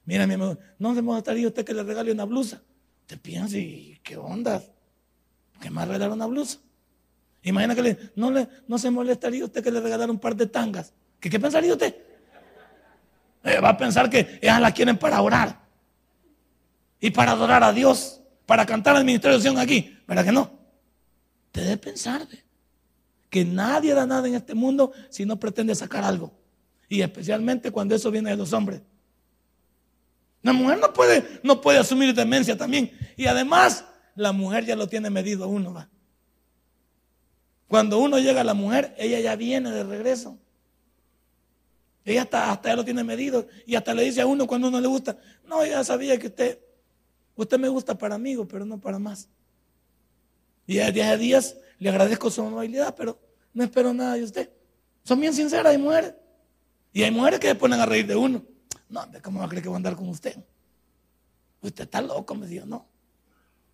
Mira, 0.04 0.24
mi 0.28 0.34
amigo, 0.34 0.56
no 0.78 0.94
se 0.94 1.02
molestaría 1.02 1.48
usted 1.48 1.64
que 1.64 1.74
le 1.74 1.82
regale 1.82 2.12
una 2.12 2.26
blusa. 2.26 2.62
Te 3.06 3.16
piensa, 3.16 3.58
¿y 3.58 3.98
qué 4.04 4.16
onda? 4.16 4.62
¿Qué 5.60 5.68
más 5.68 5.88
regalar 5.88 6.12
una 6.12 6.26
blusa? 6.26 6.60
Imagina 7.42 7.74
que 7.74 8.12
no, 8.14 8.30
le, 8.30 8.46
no 8.68 8.78
se 8.78 8.88
molestaría 8.88 9.44
usted 9.44 9.64
que 9.64 9.72
le 9.72 9.80
regalara 9.80 10.12
un 10.12 10.20
par 10.20 10.36
de 10.36 10.46
tangas. 10.46 10.92
¿Qué, 11.18 11.28
qué 11.28 11.40
pensaría 11.40 11.72
usted? 11.72 11.92
Eh, 13.42 13.58
va 13.58 13.70
a 13.70 13.76
pensar 13.76 14.08
que 14.08 14.38
ellas 14.40 14.60
la 14.60 14.70
quieren 14.70 14.96
para 14.96 15.20
orar 15.20 15.65
y 17.06 17.12
para 17.12 17.30
adorar 17.30 17.62
a 17.62 17.72
Dios, 17.72 18.20
para 18.46 18.66
cantar 18.66 18.96
el 18.96 19.04
ministerio 19.04 19.38
de 19.38 19.60
aquí. 19.60 19.96
¿Verdad 20.08 20.24
que 20.24 20.32
no? 20.32 20.58
Te 21.52 21.60
debe 21.60 21.76
pensar 21.76 22.26
que 23.30 23.44
nadie 23.44 23.94
da 23.94 24.06
nada 24.06 24.26
en 24.26 24.34
este 24.34 24.56
mundo 24.56 24.92
si 25.08 25.24
no 25.24 25.38
pretende 25.38 25.72
sacar 25.76 26.02
algo. 26.02 26.34
Y 26.88 27.02
especialmente 27.02 27.70
cuando 27.70 27.94
eso 27.94 28.10
viene 28.10 28.30
de 28.30 28.36
los 28.36 28.52
hombres. 28.52 28.82
La 30.42 30.52
mujer 30.52 30.80
no 30.80 30.92
puede, 30.92 31.40
no 31.44 31.60
puede 31.60 31.78
asumir 31.78 32.12
demencia 32.12 32.56
también. 32.56 32.90
Y 33.16 33.26
además, 33.26 33.84
la 34.16 34.32
mujer 34.32 34.64
ya 34.64 34.74
lo 34.74 34.88
tiene 34.88 35.08
medido 35.08 35.44
a 35.44 35.46
uno. 35.46 35.74
¿va? 35.74 35.88
Cuando 37.68 38.00
uno 38.00 38.18
llega 38.18 38.40
a 38.40 38.44
la 38.44 38.54
mujer, 38.54 38.96
ella 38.98 39.20
ya 39.20 39.36
viene 39.36 39.70
de 39.70 39.84
regreso. 39.84 40.40
Ella 42.04 42.22
hasta, 42.22 42.50
hasta 42.50 42.70
ya 42.70 42.74
lo 42.74 42.84
tiene 42.84 43.04
medido 43.04 43.46
y 43.64 43.76
hasta 43.76 43.94
le 43.94 44.02
dice 44.02 44.22
a 44.22 44.26
uno 44.26 44.48
cuando 44.48 44.66
uno 44.66 44.80
le 44.80 44.88
gusta, 44.88 45.16
no, 45.46 45.64
ya 45.64 45.84
sabía 45.84 46.18
que 46.18 46.26
usted, 46.26 46.65
usted 47.36 47.58
me 47.58 47.68
gusta 47.68 47.96
para 47.96 48.14
amigos, 48.14 48.46
pero 48.50 48.64
no 48.64 48.80
para 48.80 48.98
más. 48.98 49.28
Y 50.66 50.80
a 50.80 50.90
10 50.90 51.18
días 51.18 51.56
le 51.78 51.90
agradezco 51.90 52.30
su 52.30 52.42
amabilidad, 52.42 52.94
pero 52.96 53.18
no 53.54 53.62
espero 53.62 53.94
nada 53.94 54.14
de 54.14 54.24
usted. 54.24 54.50
Son 55.04 55.20
bien 55.20 55.32
sinceras, 55.32 55.66
hay 55.66 55.78
mujeres. 55.78 56.14
Y 56.92 57.02
hay 57.02 57.10
mujeres 57.10 57.38
que 57.38 57.48
se 57.48 57.54
ponen 57.54 57.80
a 57.80 57.86
reír 57.86 58.06
de 58.06 58.16
uno. 58.16 58.42
No, 58.88 59.06
¿cómo 59.22 59.40
va 59.40 59.46
a 59.46 59.48
creer 59.48 59.62
que 59.62 59.68
voy 59.68 59.76
a 59.76 59.78
andar 59.78 59.96
con 59.96 60.08
usted? 60.08 60.36
Usted 61.60 61.84
está 61.84 62.00
loco, 62.00 62.34
me 62.34 62.46
dijo, 62.46 62.66
no. 62.66 62.86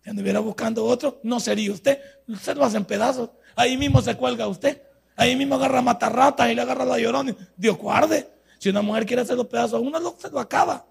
Si 0.03 0.09
anduviera 0.09 0.39
buscando 0.39 0.83
otro, 0.85 1.19
no 1.23 1.39
sería 1.39 1.71
usted. 1.71 1.99
Usted 2.27 2.57
lo 2.57 2.65
hace 2.65 2.77
en 2.77 2.85
pedazos. 2.85 3.29
Ahí 3.55 3.77
mismo 3.77 4.01
se 4.01 4.15
cuelga 4.17 4.47
usted. 4.47 4.81
Ahí 5.15 5.35
mismo 5.35 5.55
agarra 5.55 5.81
matarratas 5.81 6.51
y 6.51 6.55
le 6.55 6.61
agarra 6.61 6.85
la 6.85 6.99
llorona. 6.99 7.35
Dios 7.55 7.77
guarde. 7.77 8.29
Si 8.59 8.69
una 8.69 8.81
mujer 8.81 9.05
quiere 9.05 9.21
hacer 9.21 9.37
los 9.37 9.47
pedazos 9.47 9.75
a 9.75 9.79
uno, 9.79 10.15
se 10.17 10.29
lo 10.29 10.39
acaba. 10.39 10.85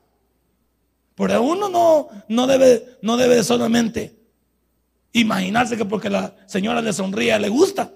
Pero 1.14 1.42
uno 1.42 1.68
no, 1.68 2.09
no, 2.29 2.46
debe, 2.46 2.98
no 3.03 3.16
debe 3.16 3.42
solamente 3.42 4.18
imaginarse 5.12 5.77
que 5.77 5.85
porque 5.85 6.09
la 6.09 6.35
señora 6.46 6.81
le 6.81 6.92
sonríe 6.92 7.38
le 7.38 7.48
gusta. 7.48 7.92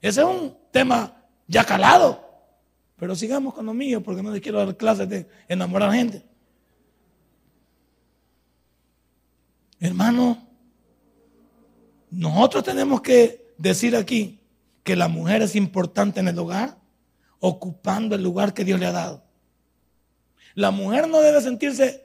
Ese 0.00 0.20
es 0.20 0.26
un 0.26 0.56
tema 0.70 1.24
ya 1.46 1.64
calado. 1.64 2.28
Pero 2.96 3.16
sigamos 3.16 3.54
con 3.54 3.66
lo 3.66 3.74
mío 3.74 4.02
porque 4.02 4.22
no 4.22 4.30
les 4.30 4.40
quiero 4.40 4.64
dar 4.64 4.76
clases 4.76 5.08
de 5.08 5.26
enamorar 5.48 5.92
gente. 5.92 6.22
Hermano, 9.80 10.46
nosotros 12.10 12.62
tenemos 12.62 13.00
que 13.00 13.54
decir 13.56 13.96
aquí 13.96 14.40
que 14.84 14.96
la 14.96 15.08
mujer 15.08 15.42
es 15.42 15.56
importante 15.56 16.20
en 16.20 16.28
el 16.28 16.38
hogar, 16.38 16.76
ocupando 17.38 18.14
el 18.14 18.22
lugar 18.22 18.52
que 18.52 18.64
Dios 18.64 18.78
le 18.78 18.86
ha 18.86 18.92
dado. 18.92 19.24
La 20.54 20.70
mujer 20.70 21.08
no 21.08 21.20
debe 21.20 21.40
sentirse 21.40 22.04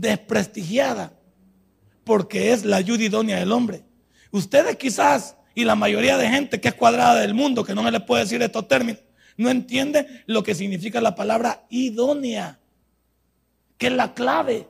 desprestigiada 0.00 1.18
porque 2.04 2.52
es 2.52 2.64
la 2.64 2.76
ayuda 2.76 3.04
idónea 3.04 3.38
del 3.38 3.50
hombre. 3.50 3.84
Ustedes 4.30 4.76
quizás 4.76 5.36
y 5.54 5.64
la 5.64 5.74
mayoría 5.74 6.18
de 6.18 6.28
gente 6.28 6.60
que 6.60 6.68
es 6.68 6.74
cuadrada 6.74 7.20
del 7.20 7.32
mundo, 7.32 7.64
que 7.64 7.74
no 7.74 7.82
me 7.82 7.90
le 7.90 8.00
puede 8.00 8.24
decir 8.24 8.42
estos 8.42 8.68
términos, 8.68 9.00
no 9.38 9.48
entiende 9.48 10.22
lo 10.26 10.42
que 10.42 10.54
significa 10.54 11.00
la 11.00 11.14
palabra 11.14 11.66
idónea, 11.70 12.60
que 13.78 13.86
es 13.86 13.92
la 13.92 14.12
clave. 14.12 14.68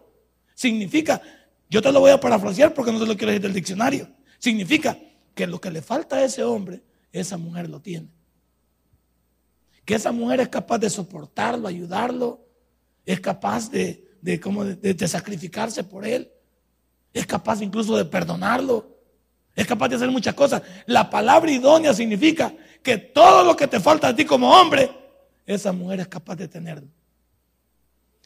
Significa, 0.55 1.21
yo 1.69 1.83
te 1.83 1.91
lo 1.91 2.01
voy 2.01 2.13
a 2.13 2.21
parafrasear 2.21 2.73
porque 2.73 2.93
no 2.93 3.01
te 3.01 3.07
lo 3.07 3.17
quiero 3.17 3.33
decir 3.33 3.43
del 3.43 3.53
diccionario. 3.53 4.09
Significa 4.39 4.97
que 5.35 5.47
lo 5.47 5.61
que 5.61 5.71
le 5.71 5.83
falta 5.83 6.17
a 6.17 6.25
ese 6.25 6.45
hombre, 6.45 6.83
esa 7.13 7.37
mujer 7.37 7.69
lo 7.69 7.81
tiene. 7.81 8.09
Que 9.85 9.97
esa 9.97 10.13
mujer 10.13 10.41
es 10.41 10.49
capaz 10.49 10.79
de 10.79 10.89
soportarlo, 10.89 11.67
ayudarlo, 11.67 12.45
es 13.05 13.21
capaz 13.21 13.71
de, 13.71 14.06
de, 14.27 14.95
de, 14.95 15.09
sacrificarse 15.09 15.85
por 15.85 16.05
él, 16.05 16.29
es 17.13 17.27
capaz 17.27 17.63
incluso 17.63 17.97
de 17.97 18.05
perdonarlo, 18.05 18.99
es 19.55 19.67
capaz 19.67 19.89
de 19.89 19.97
hacer 19.97 20.11
muchas 20.11 20.35
cosas. 20.35 20.63
La 20.87 21.09
palabra 21.09 21.51
idónea 21.51 21.95
significa 21.95 22.53
que 22.83 22.99
todo 22.99 23.45
lo 23.45 23.57
que 23.57 23.69
te 23.69 23.79
falta 23.79 24.09
a 24.09 24.17
ti 24.17 24.25
como 24.25 24.51
hombre, 24.51 24.91
esa 25.47 25.73
mujer 25.73 26.01
es 26.01 26.09
capaz 26.09 26.35
de 26.35 26.49
tenerlo. 26.49 26.89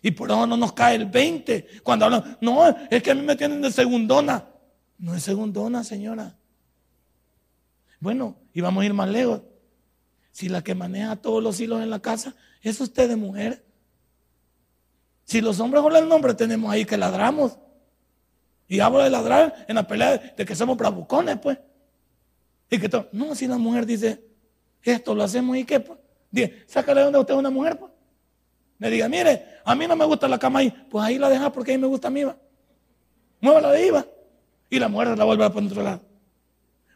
Y 0.03 0.13
por 0.13 0.31
eso 0.31 0.47
no 0.47 0.57
nos 0.57 0.73
cae 0.73 0.97
el 0.97 1.05
20 1.05 1.83
cuando 1.83 2.07
hablan, 2.07 2.39
no, 2.41 2.67
es 2.91 3.03
que 3.03 3.11
a 3.11 3.15
mí 3.15 3.21
me 3.21 3.37
tienen 3.37 3.61
de 3.61 3.71
segundona. 3.71 4.49
No 4.97 5.15
es 5.15 5.23
segundona, 5.23 5.85
señora. 5.85 6.35
Bueno, 8.01 8.39
y 8.55 8.63
vamos 8.63 8.83
a 8.83 8.87
ir 8.87 8.95
más 8.95 9.11
lejos. 9.11 9.43
Si 10.33 10.49
la 10.49 10.65
que 10.65 10.75
maneja 10.75 11.17
todos 11.17 11.43
los 11.43 11.61
hilos 11.61 11.83
en 11.83 11.91
la 11.91 12.01
casa 12.01 12.35
es 12.63 12.81
usted 12.81 13.07
de 13.07 13.17
mujer. 13.17 13.70
Si 15.31 15.41
los 15.41 15.61
hombres 15.61 15.81
el 15.95 16.09
nombre 16.09 16.35
tenemos 16.35 16.73
ahí 16.73 16.85
que 16.85 16.97
ladramos. 16.97 17.57
Y 18.67 18.81
hablo 18.81 18.99
de 18.99 19.11
ladrar 19.11 19.65
en 19.69 19.77
la 19.77 19.87
pelea 19.87 20.19
de 20.19 20.45
que 20.45 20.57
somos 20.57 20.77
bravucones, 20.77 21.39
pues. 21.39 21.57
Y 22.69 22.81
que 22.81 22.89
todo. 22.89 23.09
No, 23.13 23.37
si 23.37 23.47
la 23.47 23.57
mujer 23.57 23.87
dice, 23.87 24.25
esto 24.83 25.15
lo 25.15 25.23
hacemos 25.23 25.57
y 25.57 25.63
qué, 25.63 25.79
pues. 25.79 26.01
Dice, 26.33 26.65
sácale 26.67 27.03
donde 27.03 27.21
usted 27.21 27.35
es 27.35 27.39
una 27.39 27.51
mujer, 27.51 27.79
pues. 27.79 27.93
Le 28.81 28.91
diga, 28.91 29.09
mire, 29.09 29.47
a 29.65 29.73
mí 29.77 29.87
no 29.87 29.95
me 29.95 30.05
gusta 30.05 30.27
la 30.27 30.37
cama 30.37 30.59
ahí. 30.59 30.75
Pues 30.91 31.05
ahí 31.05 31.17
la 31.17 31.29
deja 31.29 31.53
porque 31.53 31.71
ahí 31.71 31.79
me 31.79 31.87
gusta 31.87 32.09
a 32.09 32.11
mí, 32.11 32.25
va. 32.25 32.37
Muévala 33.41 33.71
de 33.71 33.79
ahí, 33.79 33.91
Y 34.69 34.81
la 34.81 34.89
mujer 34.89 35.17
la 35.17 35.23
vuelve 35.23 35.45
a 35.45 35.53
poner 35.53 35.71
otro 35.71 35.85
lado. 35.85 36.01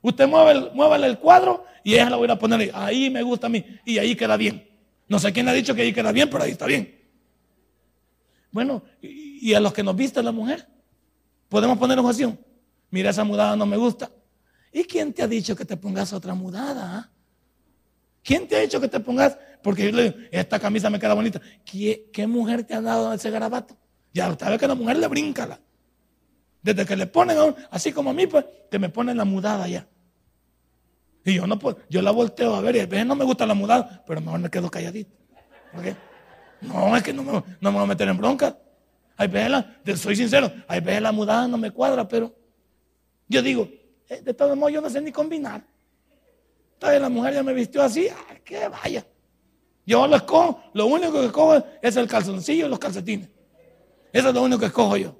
Usted 0.02 0.26
mueve 0.26 0.72
muévale 0.74 1.06
el 1.06 1.20
cuadro 1.20 1.66
y 1.84 1.94
ella 1.94 2.10
la 2.10 2.16
voy 2.16 2.28
a 2.28 2.36
poner 2.36 2.62
ahí. 2.62 2.70
Ahí 2.74 3.10
me 3.10 3.22
gusta 3.22 3.46
a 3.46 3.50
mí. 3.50 3.64
Y 3.84 3.98
ahí 3.98 4.16
queda 4.16 4.36
bien. 4.36 4.68
No 5.06 5.20
sé 5.20 5.32
quién 5.32 5.46
le 5.46 5.52
ha 5.52 5.54
dicho 5.54 5.72
que 5.72 5.82
ahí 5.82 5.92
queda 5.92 6.10
bien, 6.10 6.28
pero 6.28 6.42
ahí 6.42 6.50
está 6.50 6.66
bien. 6.66 7.03
Bueno, 8.54 8.84
y 9.02 9.52
a 9.52 9.58
los 9.58 9.72
que 9.72 9.82
nos 9.82 9.96
viste 9.96 10.22
la 10.22 10.30
mujer. 10.30 10.68
Podemos 11.48 11.76
poner 11.76 11.98
ocasión. 11.98 12.38
Mira, 12.88 13.10
esa 13.10 13.24
mudada 13.24 13.56
no 13.56 13.66
me 13.66 13.76
gusta. 13.76 14.12
¿Y 14.72 14.84
quién 14.84 15.12
te 15.12 15.24
ha 15.24 15.26
dicho 15.26 15.56
que 15.56 15.64
te 15.64 15.76
pongas 15.76 16.12
otra 16.12 16.34
mudada? 16.34 16.98
Ah? 16.98 17.10
¿Quién 18.22 18.46
te 18.46 18.54
ha 18.54 18.60
dicho 18.60 18.80
que 18.80 18.86
te 18.86 19.00
pongas? 19.00 19.36
Porque 19.60 19.86
yo 19.86 19.90
le 19.90 20.02
digo, 20.04 20.16
esta 20.30 20.60
camisa 20.60 20.88
me 20.88 21.00
queda 21.00 21.14
bonita. 21.14 21.40
¿Qué, 21.64 22.26
mujer 22.28 22.62
te 22.62 22.74
ha 22.74 22.80
dado 22.80 23.12
ese 23.12 23.28
garabato? 23.28 23.76
Ya 24.12 24.30
usted 24.30 24.48
ve 24.48 24.56
que 24.56 24.68
la 24.68 24.76
mujer 24.76 24.98
le 24.98 25.08
brinca. 25.08 25.58
Desde 26.62 26.86
que 26.86 26.94
le 26.94 27.08
ponen, 27.08 27.36
así 27.72 27.92
como 27.92 28.10
a 28.10 28.12
mí, 28.12 28.28
pues, 28.28 28.44
que 28.70 28.78
me 28.78 28.88
ponen 28.88 29.16
la 29.16 29.24
mudada 29.24 29.66
ya. 29.66 29.88
Y 31.24 31.34
yo 31.34 31.48
no 31.48 31.58
puedo, 31.58 31.78
yo 31.90 32.02
la 32.02 32.12
volteo 32.12 32.54
a 32.54 32.60
ver 32.60 32.76
y 32.76 32.80
a 32.80 32.86
veces 32.86 33.04
no 33.04 33.16
me 33.16 33.24
gusta 33.24 33.46
la 33.46 33.54
mudada, 33.54 34.04
pero 34.06 34.20
mejor 34.20 34.38
me 34.38 34.48
quedo 34.48 34.70
calladito. 34.70 35.10
¿Por 35.72 35.82
qué? 35.82 35.96
No, 36.66 36.96
es 36.96 37.02
que 37.02 37.12
no 37.12 37.22
me, 37.22 37.32
no 37.32 37.42
me 37.60 37.70
voy 37.70 37.82
a 37.82 37.86
meter 37.86 38.08
en 38.08 38.16
bronca. 38.16 38.58
Hay 39.16 39.28
veces, 39.28 40.00
soy 40.00 40.16
sincero, 40.16 40.52
hay 40.66 40.80
veces 40.80 41.02
la 41.02 41.12
mudada 41.12 41.46
no 41.46 41.56
me 41.56 41.70
cuadra, 41.70 42.06
pero 42.06 42.34
yo 43.28 43.42
digo, 43.42 43.68
eh, 44.08 44.20
de 44.22 44.34
todos 44.34 44.56
modos 44.56 44.72
yo 44.72 44.80
no 44.80 44.90
sé 44.90 45.00
ni 45.00 45.12
combinar. 45.12 45.64
Entonces 46.74 47.00
la 47.00 47.08
mujer 47.08 47.34
ya 47.34 47.42
me 47.42 47.52
vistió 47.52 47.82
así, 47.82 48.08
ay, 48.28 48.40
que 48.44 48.68
vaya. 48.68 49.06
Yo 49.86 50.06
lo 50.06 50.16
escojo, 50.16 50.62
lo 50.72 50.86
único 50.86 51.12
que 51.12 51.26
escojo 51.26 51.62
es 51.80 51.96
el 51.96 52.08
calzoncillo 52.08 52.66
y 52.66 52.68
los 52.68 52.78
calcetines. 52.78 53.28
Eso 54.12 54.28
es 54.28 54.34
lo 54.34 54.42
único 54.42 54.60
que 54.60 54.66
escojo 54.66 54.96
yo. 54.96 55.16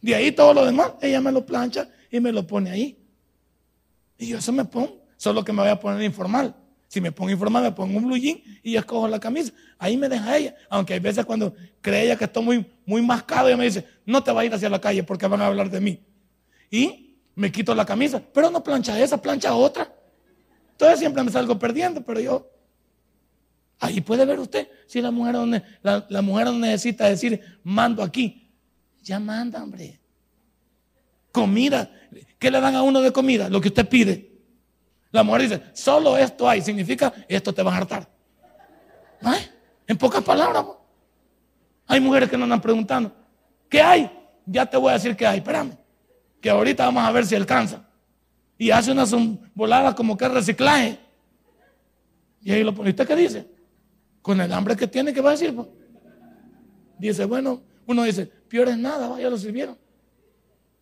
De 0.00 0.14
ahí 0.14 0.32
todo 0.32 0.54
lo 0.54 0.64
demás, 0.64 0.92
ella 1.00 1.20
me 1.20 1.32
lo 1.32 1.44
plancha 1.44 1.88
y 2.10 2.20
me 2.20 2.32
lo 2.32 2.46
pone 2.46 2.70
ahí. 2.70 2.96
Y 4.18 4.28
yo 4.28 4.38
eso 4.38 4.52
me 4.52 4.64
pongo, 4.64 5.02
solo 5.16 5.44
que 5.44 5.52
me 5.52 5.62
voy 5.62 5.70
a 5.70 5.80
poner 5.80 6.02
informal. 6.02 6.54
Si 6.90 7.00
me 7.00 7.12
pongo 7.12 7.30
informal, 7.30 7.62
me 7.62 7.70
pongo 7.70 7.98
un 7.98 8.04
blue 8.04 8.18
jean 8.18 8.42
y 8.64 8.74
escojo 8.74 9.06
la 9.06 9.20
camisa. 9.20 9.52
Ahí 9.78 9.96
me 9.96 10.08
deja 10.08 10.36
ella. 10.36 10.56
Aunque 10.68 10.94
hay 10.94 10.98
veces 10.98 11.24
cuando 11.24 11.54
cree 11.80 12.02
ella 12.02 12.16
que 12.16 12.24
estoy 12.24 12.42
muy, 12.42 12.66
muy 12.84 13.00
mascado, 13.00 13.46
ella 13.46 13.56
me 13.56 13.64
dice, 13.64 13.86
no 14.04 14.24
te 14.24 14.32
vas 14.32 14.42
a 14.42 14.44
ir 14.46 14.54
hacia 14.54 14.68
la 14.68 14.80
calle 14.80 15.04
porque 15.04 15.24
van 15.28 15.40
a 15.40 15.46
hablar 15.46 15.70
de 15.70 15.80
mí. 15.80 16.00
Y 16.68 17.16
me 17.36 17.52
quito 17.52 17.76
la 17.76 17.86
camisa, 17.86 18.20
pero 18.34 18.50
no 18.50 18.64
plancha 18.64 19.00
esa, 19.00 19.22
plancha 19.22 19.54
otra. 19.54 19.94
Entonces 20.72 20.98
siempre 20.98 21.22
me 21.22 21.30
salgo 21.30 21.56
perdiendo, 21.56 22.02
pero 22.02 22.18
yo. 22.18 22.50
Ahí 23.78 24.00
puede 24.00 24.24
ver 24.24 24.40
usted 24.40 24.66
si 24.88 25.00
la 25.00 25.12
mujer, 25.12 25.62
la, 25.82 26.04
la 26.08 26.22
mujer 26.22 26.46
no 26.46 26.58
necesita 26.58 27.08
decir, 27.08 27.40
mando 27.62 28.02
aquí. 28.02 28.50
Ya 29.04 29.20
manda, 29.20 29.62
hombre. 29.62 30.00
Comida. 31.30 31.88
¿Qué 32.36 32.50
le 32.50 32.60
dan 32.60 32.74
a 32.74 32.82
uno 32.82 33.00
de 33.00 33.12
comida? 33.12 33.48
Lo 33.48 33.60
que 33.60 33.68
usted 33.68 33.88
pide. 33.88 34.29
La 35.10 35.22
mujer 35.22 35.42
dice, 35.42 35.62
solo 35.72 36.16
esto 36.16 36.48
hay, 36.48 36.62
significa 36.62 37.12
esto 37.28 37.52
te 37.52 37.62
va 37.62 37.74
a 37.74 37.76
hartar. 37.78 38.08
En 39.86 39.98
pocas 39.98 40.22
palabras. 40.22 40.64
Hay 41.86 42.00
mujeres 42.00 42.30
que 42.30 42.36
nos 42.36 42.44
andan 42.44 42.60
preguntando, 42.60 43.12
¿qué 43.68 43.82
hay? 43.82 44.10
Ya 44.46 44.64
te 44.66 44.76
voy 44.76 44.90
a 44.90 44.94
decir 44.94 45.16
qué 45.16 45.26
hay, 45.26 45.38
espérame. 45.38 45.76
Que 46.40 46.48
ahorita 46.48 46.84
vamos 46.84 47.04
a 47.04 47.10
ver 47.10 47.26
si 47.26 47.34
alcanza. 47.34 47.84
Y 48.56 48.70
hace 48.70 48.92
unas 48.92 49.14
voladas 49.54 49.94
como 49.94 50.16
que 50.16 50.28
reciclaje. 50.28 50.98
Y 52.42 52.52
ahí 52.52 52.62
lo 52.62 52.74
pone. 52.74 52.90
¿Usted 52.90 53.06
qué 53.06 53.16
dice? 53.16 53.48
Con 54.22 54.40
el 54.40 54.52
hambre 54.52 54.76
que 54.76 54.86
tiene, 54.86 55.12
¿qué 55.12 55.20
va 55.20 55.30
a 55.30 55.32
decir? 55.32 55.54
Dice, 56.98 57.24
bueno, 57.24 57.62
uno 57.86 58.04
dice, 58.04 58.26
peor 58.26 58.68
es 58.68 58.78
nada, 58.78 59.18
ya 59.18 59.28
lo 59.28 59.36
sirvieron. 59.36 59.76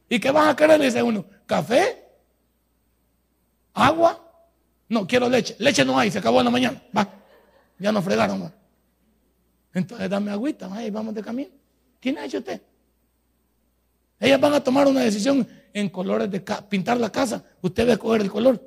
¿Y 0.09 0.19
qué 0.19 0.31
vas 0.31 0.49
a 0.49 0.57
querer? 0.57 0.81
Dice 0.81 1.03
uno, 1.03 1.25
¿café? 1.47 2.08
¿Agua? 3.79 4.25
No, 4.88 5.07
quiero 5.07 5.29
leche. 5.29 5.55
Leche 5.59 5.85
no 5.85 5.99
hay, 5.99 6.11
se 6.11 6.19
acabó 6.19 6.41
en 6.41 6.47
la 6.47 6.51
mañana. 6.51 6.83
Va. 6.97 7.09
Ya 7.79 7.93
nos 7.93 8.05
fregaron. 8.05 8.53
Entonces 9.73 10.11
dame 10.11 10.31
agüita, 10.33 10.69
ahí 10.75 10.91
vamos 10.91 11.14
de 11.14 11.23
camino. 11.23 11.51
¿Quién 12.01 12.19
ha 12.19 12.25
hecho 12.25 12.38
usted? 12.38 12.61
Ellas 14.19 14.41
van 14.41 14.55
a 14.55 14.61
tomar 14.61 14.88
una 14.88 15.01
decisión 15.01 15.47
en 15.73 15.88
colores 15.88 16.31
de 16.31 16.43
pintar 16.69 16.99
la 16.99 17.11
casa. 17.11 17.45
Usted 17.61 17.87
va 17.87 17.91
a 17.91 17.93
escoger 17.93 18.23
el 18.23 18.31
color. 18.31 18.61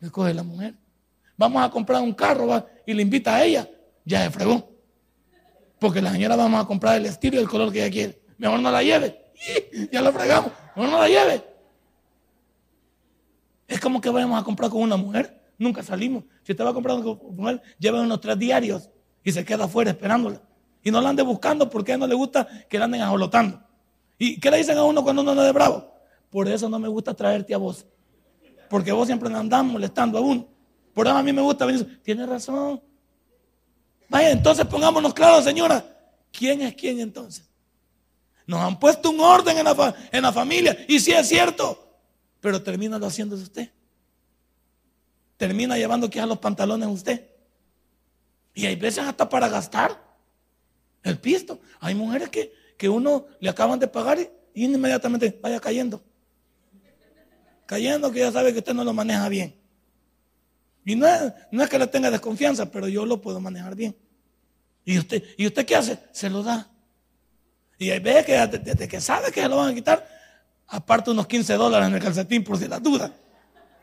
Escoge 0.00 0.34
la 0.34 0.42
mujer. 0.42 0.74
Vamos 1.36 1.62
a 1.62 1.70
comprar 1.70 2.02
un 2.02 2.12
carro 2.12 2.66
y 2.84 2.94
le 2.94 3.02
invita 3.02 3.36
a 3.36 3.44
ella. 3.44 3.68
Ya 4.04 4.24
se 4.24 4.30
fregó. 4.30 4.68
Porque 5.78 6.02
la 6.02 6.10
señora 6.10 6.34
vamos 6.34 6.64
a 6.64 6.66
comprar 6.66 6.96
el 6.96 7.06
estilo 7.06 7.36
y 7.36 7.40
el 7.40 7.48
color 7.48 7.72
que 7.72 7.84
ella 7.84 7.92
quiere. 7.92 8.22
Mejor 8.38 8.58
no 8.58 8.70
la 8.70 8.82
lleve. 8.82 9.32
Ya 9.92 10.00
la 10.02 10.10
fregamos. 10.10 10.50
Mejor 10.74 10.90
no 10.90 10.98
la 10.98 11.08
lleve. 11.08 11.55
Es 13.66 13.80
como 13.80 14.00
que 14.00 14.10
vayamos 14.10 14.40
a 14.40 14.44
comprar 14.44 14.70
con 14.70 14.82
una 14.82 14.96
mujer. 14.96 15.42
Nunca 15.58 15.82
salimos. 15.82 16.24
Si 16.42 16.52
usted 16.52 16.64
va 16.64 16.70
a 16.70 16.74
comprar 16.74 17.02
con 17.02 17.18
una 17.22 17.36
mujer, 17.36 17.62
lleva 17.78 18.00
unos 18.00 18.20
tres 18.20 18.38
diarios 18.38 18.90
y 19.24 19.32
se 19.32 19.44
queda 19.44 19.64
afuera 19.64 19.90
esperándola. 19.90 20.40
Y 20.82 20.90
no 20.90 21.00
la 21.00 21.08
ande 21.08 21.22
buscando 21.22 21.68
porque 21.68 21.92
a 21.92 21.94
él 21.94 22.00
no 22.00 22.06
le 22.06 22.14
gusta 22.14 22.46
que 22.68 22.78
la 22.78 22.84
anden 22.84 23.00
ajolotando. 23.00 23.60
¿Y 24.18 24.38
qué 24.38 24.50
le 24.50 24.58
dicen 24.58 24.78
a 24.78 24.84
uno 24.84 25.02
cuando 25.02 25.22
uno 25.22 25.32
anda 25.32 25.44
de 25.44 25.52
bravo? 25.52 25.92
Por 26.30 26.48
eso 26.48 26.68
no 26.68 26.78
me 26.78 26.88
gusta 26.88 27.14
traerte 27.14 27.54
a 27.54 27.58
vos. 27.58 27.86
Porque 28.68 28.92
vos 28.92 29.06
siempre 29.06 29.32
andás 29.34 29.64
molestando 29.64 30.18
a 30.18 30.20
uno. 30.20 30.46
Por 30.94 31.06
eso 31.06 31.16
a 31.16 31.22
mí 31.22 31.32
me 31.32 31.42
gusta 31.42 31.66
venir. 31.66 32.00
Tiene 32.02 32.24
razón. 32.24 32.80
Vaya, 34.08 34.30
entonces 34.30 34.64
pongámonos 34.66 35.12
claros, 35.12 35.44
señora. 35.44 35.84
¿Quién 36.30 36.62
es 36.62 36.74
quién 36.74 37.00
entonces? 37.00 37.48
Nos 38.46 38.60
han 38.60 38.78
puesto 38.78 39.10
un 39.10 39.20
orden 39.20 39.58
en 39.58 39.64
la, 39.64 39.94
en 40.12 40.22
la 40.22 40.32
familia. 40.32 40.76
Y 40.86 41.00
si 41.00 41.12
es 41.12 41.28
cierto, 41.28 41.85
pero 42.46 42.62
termina 42.62 42.96
lo 42.96 43.06
haciendo 43.08 43.34
usted. 43.34 43.72
Termina 45.36 45.76
llevando 45.76 46.08
quizás 46.08 46.28
los 46.28 46.38
pantalones 46.38 46.88
usted. 46.88 47.28
Y 48.54 48.66
hay 48.66 48.76
veces 48.76 49.02
hasta 49.02 49.28
para 49.28 49.48
gastar 49.48 50.00
el 51.02 51.18
pisto. 51.18 51.58
Hay 51.80 51.96
mujeres 51.96 52.28
que, 52.28 52.54
que 52.78 52.88
uno 52.88 53.26
le 53.40 53.50
acaban 53.50 53.80
de 53.80 53.88
pagar 53.88 54.20
y, 54.20 54.30
inmediatamente 54.54 55.36
vaya 55.42 55.58
cayendo. 55.58 56.00
Cayendo 57.66 58.12
que 58.12 58.20
ya 58.20 58.30
sabe 58.30 58.52
que 58.52 58.60
usted 58.60 58.74
no 58.74 58.84
lo 58.84 58.92
maneja 58.92 59.28
bien. 59.28 59.52
Y 60.84 60.94
no 60.94 61.08
es, 61.08 61.32
no 61.50 61.64
es 61.64 61.68
que 61.68 61.80
le 61.80 61.88
tenga 61.88 62.12
desconfianza, 62.12 62.70
pero 62.70 62.86
yo 62.86 63.04
lo 63.04 63.20
puedo 63.20 63.40
manejar 63.40 63.74
bien. 63.74 63.96
¿Y 64.84 65.00
usted, 65.00 65.20
¿Y 65.36 65.48
usted 65.48 65.66
qué 65.66 65.74
hace? 65.74 65.98
Se 66.12 66.30
lo 66.30 66.44
da. 66.44 66.70
Y 67.76 67.90
ahí 67.90 67.98
ve 67.98 68.24
que 68.24 68.34
desde 68.46 68.86
que 68.86 69.00
sabe 69.00 69.32
que 69.32 69.42
se 69.42 69.48
lo 69.48 69.56
van 69.56 69.72
a 69.72 69.74
quitar, 69.74 70.15
aparte 70.68 71.10
unos 71.10 71.26
15 71.26 71.54
dólares 71.54 71.88
en 71.88 71.94
el 71.94 72.02
calcetín 72.02 72.44
por 72.44 72.58
si 72.58 72.68
la 72.68 72.78
duda. 72.78 73.12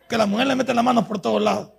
Que 0.08 0.18
la 0.18 0.26
mujer 0.26 0.48
le 0.48 0.56
mete 0.56 0.74
la 0.74 0.84
mano 0.84 1.08
por 1.08 1.20
todos 1.20 1.42
lados. 1.42 1.72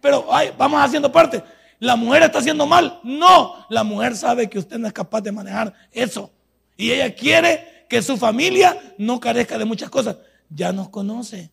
pero 0.00 0.26
ay, 0.32 0.52
vamos 0.56 0.80
haciendo 0.80 1.10
parte. 1.10 1.42
¿La 1.78 1.96
mujer 1.96 2.22
está 2.22 2.38
haciendo 2.38 2.66
mal? 2.66 3.00
No, 3.02 3.66
la 3.68 3.84
mujer 3.84 4.16
sabe 4.16 4.48
que 4.48 4.58
usted 4.58 4.78
no 4.78 4.86
es 4.86 4.92
capaz 4.92 5.20
de 5.20 5.32
manejar 5.32 5.74
eso. 5.92 6.30
Y 6.76 6.90
ella 6.90 7.14
quiere 7.14 7.86
que 7.88 8.02
su 8.02 8.16
familia 8.16 8.94
no 8.98 9.20
carezca 9.20 9.58
de 9.58 9.64
muchas 9.64 9.90
cosas. 9.90 10.16
Ya 10.48 10.72
nos 10.72 10.88
conoce. 10.88 11.50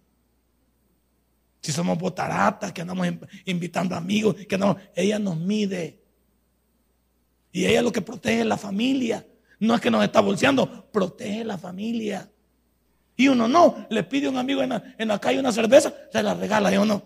Si 1.62 1.72
somos 1.72 1.98
botaratas, 1.98 2.72
que 2.72 2.82
andamos 2.82 3.08
invitando 3.46 3.96
amigos, 3.96 4.36
que 4.48 4.56
andamos, 4.56 4.78
ella 4.96 5.20
nos 5.20 5.38
mide. 5.38 6.02
Y 7.52 7.66
ella 7.66 7.82
lo 7.82 7.92
que 7.92 8.02
protege 8.02 8.42
es 8.42 8.46
la 8.46 8.58
familia. 8.58 9.26
No 9.64 9.76
es 9.76 9.80
que 9.80 9.90
nos 9.90 10.04
está 10.04 10.20
bolseando, 10.20 10.92
protege 10.92 11.46
la 11.46 11.58
familia. 11.58 12.30
Y 13.16 13.30
uno 13.30 13.48
no, 13.48 13.88
le 13.90 14.04
pide 14.04 14.28
a 14.28 14.30
un 14.30 14.36
amigo 14.36 14.62
en 14.62 15.08
la, 15.08 15.20
calle 15.20 15.40
una 15.40 15.54
cerveza, 15.54 15.94
se 16.12 16.22
la 16.22 16.34
regala, 16.34 16.70
y 16.74 16.76
uno 16.76 16.86
no. 16.86 17.04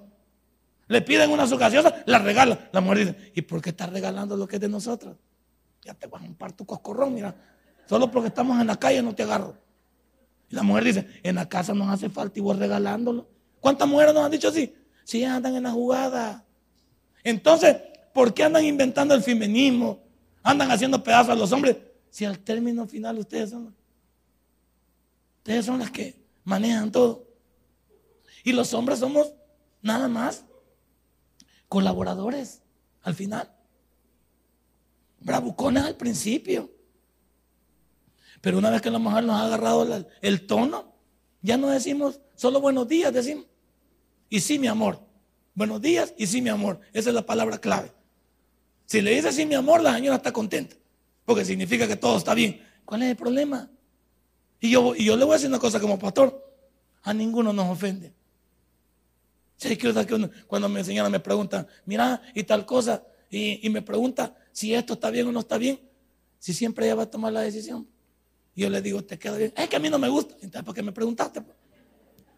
Le 0.88 1.04
piden 1.04 1.30
una 1.30 1.46
su 1.46 1.56
la 2.06 2.18
regala. 2.18 2.70
La 2.72 2.82
mujer 2.82 2.98
dice, 2.98 3.32
¿y 3.36 3.44
por 3.44 3.62
qué 3.62 3.70
estás 3.70 3.92
regalando 3.92 4.36
lo 4.36 4.48
que 4.48 4.56
es 4.56 4.62
de 4.62 4.70
nosotros? 4.70 5.18
Ya 5.84 5.94
te 5.94 6.08
vas 6.08 6.24
a 6.24 6.26
un 6.26 6.36
tu 6.54 6.66
coscorrón, 6.66 7.14
mira. 7.14 7.36
Solo 7.86 8.10
porque 8.10 8.30
estamos 8.30 8.60
en 8.60 8.66
la 8.66 8.78
calle 8.78 9.04
no 9.04 9.14
te 9.14 9.22
agarro. 9.22 9.56
Y 10.50 10.56
la 10.56 10.64
mujer 10.64 10.84
dice, 10.84 11.08
en 11.22 11.36
la 11.36 11.48
casa 11.48 11.76
nos 11.76 11.90
hace 11.90 12.10
falta 12.10 12.40
y 12.40 12.42
vos 12.42 12.58
regalándolo. 12.58 13.30
¿Cuántas 13.60 13.88
mujeres 13.88 14.16
nos 14.16 14.26
han 14.26 14.32
dicho 14.32 14.48
así? 14.48 14.74
Si 15.04 15.24
andan 15.24 15.56
en 15.56 15.62
la 15.62 15.72
jugada. 15.72 16.44
Entonces, 17.24 17.78
¿por 18.16 18.34
qué 18.34 18.46
andan 18.46 18.66
inventando 18.66 19.14
el 19.14 19.22
feminismo? 19.22 20.00
Andan 20.42 20.72
haciendo 20.72 21.04
pedazos 21.04 21.34
a 21.34 21.36
los 21.36 21.52
hombres. 21.52 21.78
Si 22.10 22.26
al 22.26 22.40
término 22.40 22.88
final 22.88 23.18
ustedes 23.20 23.52
son, 23.52 23.76
ustedes 25.38 25.66
son 25.66 25.80
las 25.80 25.92
que 25.92 26.16
manejan 26.44 26.92
todo. 26.92 27.28
Y 28.44 28.54
los 28.54 28.74
hombres 28.74 29.00
somos 29.00 29.34
nada 29.82 30.08
más 30.08 30.46
colaboradores 31.68 32.62
al 33.02 33.14
final. 33.14 33.52
Bravucones 35.20 35.84
al 35.84 35.96
principio. 35.96 36.72
Pero 38.42 38.58
una 38.58 38.70
vez 38.70 38.82
que 38.82 38.92
la 38.92 39.00
mujer 39.00 39.24
nos 39.24 39.36
ha 39.36 39.46
agarrado 39.46 40.06
el 40.22 40.48
tono, 40.48 40.94
ya 41.42 41.58
no 41.58 41.70
decimos 41.70 42.22
solo 42.36 42.62
buenos 42.62 42.88
días, 42.88 43.14
decimos. 43.14 43.46
Y 44.30 44.40
sí, 44.42 44.60
mi 44.60 44.68
amor. 44.68 45.02
Buenos 45.54 45.82
días 45.82 46.14
y 46.18 46.28
sí, 46.28 46.42
mi 46.42 46.50
amor. 46.50 46.80
Esa 46.94 47.10
es 47.10 47.16
la 47.16 47.26
palabra 47.26 47.58
clave. 47.58 47.92
Si 48.86 49.02
le 49.02 49.12
dice 49.12 49.32
sí, 49.32 49.46
mi 49.46 49.56
amor, 49.56 49.82
la 49.82 49.94
señora 49.94 50.18
está 50.18 50.32
contenta. 50.32 50.76
Porque 51.28 51.44
significa 51.44 51.86
que 51.90 51.98
todo 51.98 52.16
está 52.16 52.34
bien. 52.34 52.66
¿Cuál 52.86 53.04
es 53.04 53.10
el 53.10 53.18
problema? 53.18 53.70
Y 54.62 54.72
yo, 54.72 54.96
y 54.96 55.04
yo 55.04 55.18
le 55.18 55.26
voy 55.26 55.34
a 55.34 55.36
decir 55.36 55.50
una 55.50 55.60
cosa 55.60 55.78
como 55.78 56.00
pastor. 56.00 56.42
A 57.04 57.14
ninguno 57.14 57.52
nos 57.52 57.70
ofende. 57.70 58.14
Si 59.58 59.76
que 59.76 59.94
cuando 60.48 60.70
me 60.70 60.80
enseñan 60.80 61.12
me 61.12 61.20
preguntan, 61.20 61.68
mira, 61.86 62.22
y 62.34 62.44
tal 62.44 62.66
cosa, 62.66 63.04
y, 63.30 63.68
y, 63.68 63.70
me 63.70 63.82
pregunta 63.82 64.38
si 64.54 64.74
esto 64.74 64.94
está 64.94 65.10
bien 65.10 65.28
o 65.28 65.34
no 65.34 65.42
está 65.42 65.58
bien, 65.58 65.82
si 66.40 66.54
siempre 66.54 66.86
ella 66.86 66.96
va 66.96 67.04
a 67.04 67.12
tomar 67.12 67.34
la 67.34 67.42
decisión. 67.42 67.86
Y 68.56 68.62
yo 68.62 68.70
le 68.70 68.82
digo, 68.82 69.04
¿te 69.04 69.20
queda 69.20 69.36
bien? 69.36 69.54
Es 69.58 69.68
que 69.68 69.76
a 69.76 69.80
mí 69.80 69.90
no 69.90 70.00
me 70.00 70.08
gusta. 70.08 70.36
Entonces, 70.36 70.64
¿por 70.64 70.74
qué 70.74 70.82
me 70.82 70.94
preguntaste? 70.94 71.44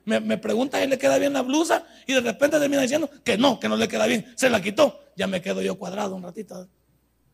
Me, 0.05 0.19
me 0.19 0.39
pregunta 0.39 0.81
si 0.81 0.87
le 0.87 0.97
queda 0.97 1.19
bien 1.19 1.33
la 1.33 1.43
blusa 1.43 1.85
y 2.07 2.13
de 2.13 2.21
repente 2.21 2.59
termina 2.59 2.81
diciendo 2.81 3.07
que 3.23 3.37
no, 3.37 3.59
que 3.59 3.69
no 3.69 3.77
le 3.77 3.87
queda 3.87 4.07
bien. 4.07 4.25
Se 4.35 4.49
la 4.49 4.59
quitó. 4.59 4.99
Ya 5.15 5.27
me 5.27 5.43
quedo 5.43 5.61
yo 5.61 5.77
cuadrado 5.77 6.15
un 6.15 6.23
ratito, 6.23 6.67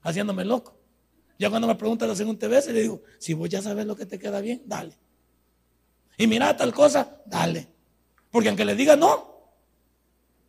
haciéndome 0.01 0.43
loco. 0.43 0.84
Ya 1.37 1.49
cuando 1.49 1.67
me 1.67 1.75
pregunta 1.75 2.07
la 2.07 2.15
segunda 2.15 2.47
vez, 2.47 2.67
le 2.67 2.81
digo, 2.81 3.01
si 3.19 3.33
vos 3.33 3.49
ya 3.49 3.61
sabes 3.61 3.85
lo 3.85 3.95
que 3.95 4.05
te 4.05 4.17
queda 4.17 4.39
bien, 4.39 4.61
dale. 4.65 4.97
Y 6.17 6.27
mira 6.27 6.55
tal 6.55 6.73
cosa, 6.73 7.17
dale. 7.25 7.67
Porque 8.31 8.49
aunque 8.49 8.65
le 8.65 8.75
diga 8.75 8.95
no, 8.95 9.35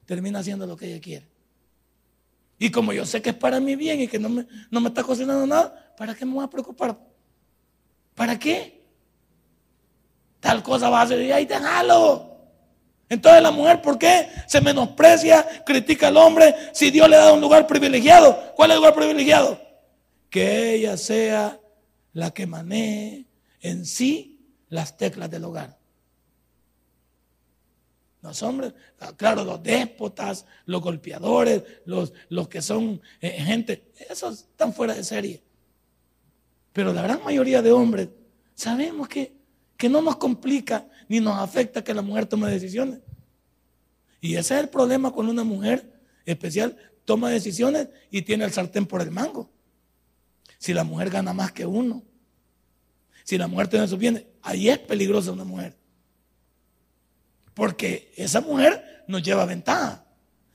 termina 0.04 0.38
haciendo 0.38 0.66
lo 0.66 0.76
que 0.76 0.86
ella 0.86 1.00
quiere. 1.00 1.28
Y 2.58 2.70
como 2.70 2.92
yo 2.92 3.04
sé 3.04 3.20
que 3.20 3.30
es 3.30 3.36
para 3.36 3.60
mi 3.60 3.76
bien 3.76 4.00
y 4.00 4.08
que 4.08 4.18
no 4.18 4.28
me, 4.28 4.46
no 4.70 4.80
me 4.80 4.88
está 4.88 5.02
cocinando 5.02 5.46
nada, 5.46 5.94
¿para 5.96 6.14
qué 6.14 6.24
me 6.24 6.34
voy 6.34 6.44
a 6.44 6.48
preocupar? 6.48 6.96
¿Para 8.14 8.38
qué? 8.38 8.82
Tal 10.40 10.62
cosa 10.62 10.88
va 10.88 11.00
a 11.00 11.02
hacer 11.02 11.20
y 11.20 11.32
ahí 11.32 11.44
déjalo. 11.44 12.36
Entonces 13.08 13.42
la 13.42 13.50
mujer, 13.50 13.82
¿por 13.82 13.98
qué 13.98 14.28
se 14.46 14.60
menosprecia, 14.60 15.64
critica 15.64 16.08
al 16.08 16.16
hombre 16.16 16.54
si 16.72 16.90
Dios 16.90 17.08
le 17.08 17.16
da 17.16 17.32
un 17.32 17.40
lugar 17.40 17.66
privilegiado? 17.66 18.52
¿Cuál 18.54 18.70
es 18.70 18.74
el 18.74 18.80
lugar 18.80 18.94
privilegiado? 18.94 19.65
Que 20.36 20.74
ella 20.74 20.98
sea 20.98 21.58
la 22.12 22.30
que 22.30 22.46
maneje 22.46 23.24
en 23.62 23.86
sí 23.86 24.38
las 24.68 24.98
teclas 24.98 25.30
del 25.30 25.44
hogar. 25.44 25.78
Los 28.20 28.42
hombres, 28.42 28.74
claro, 29.16 29.44
los 29.44 29.62
déspotas, 29.62 30.44
los 30.66 30.82
golpeadores, 30.82 31.62
los, 31.86 32.12
los 32.28 32.48
que 32.48 32.60
son 32.60 33.00
eh, 33.22 33.30
gente, 33.30 33.90
esos 34.10 34.40
están 34.40 34.74
fuera 34.74 34.92
de 34.92 35.04
serie. 35.04 35.42
Pero 36.74 36.92
la 36.92 37.00
gran 37.00 37.24
mayoría 37.24 37.62
de 37.62 37.72
hombres 37.72 38.10
sabemos 38.54 39.08
que, 39.08 39.32
que 39.78 39.88
no 39.88 40.02
nos 40.02 40.16
complica 40.16 40.86
ni 41.08 41.18
nos 41.18 41.38
afecta 41.38 41.82
que 41.82 41.94
la 41.94 42.02
mujer 42.02 42.26
tome 42.26 42.50
decisiones. 42.50 43.00
Y 44.20 44.34
ese 44.34 44.52
es 44.56 44.60
el 44.60 44.68
problema 44.68 45.12
con 45.12 45.30
una 45.30 45.44
mujer 45.44 45.98
especial, 46.26 46.76
toma 47.06 47.30
decisiones 47.30 47.88
y 48.10 48.20
tiene 48.20 48.44
el 48.44 48.52
sartén 48.52 48.84
por 48.84 49.00
el 49.00 49.10
mango. 49.10 49.55
Si 50.58 50.72
la 50.72 50.84
mujer 50.84 51.10
gana 51.10 51.32
más 51.32 51.52
que 51.52 51.66
uno, 51.66 52.02
si 53.24 53.36
la 53.38 53.48
mujer 53.48 53.68
tiene 53.68 53.88
sus 53.88 53.98
bienes, 53.98 54.24
ahí 54.42 54.68
es 54.68 54.78
peligrosa 54.78 55.32
una 55.32 55.44
mujer. 55.44 55.76
Porque 57.54 58.12
esa 58.16 58.40
mujer 58.40 59.04
nos 59.08 59.22
lleva 59.22 59.44
ventaja. 59.44 60.04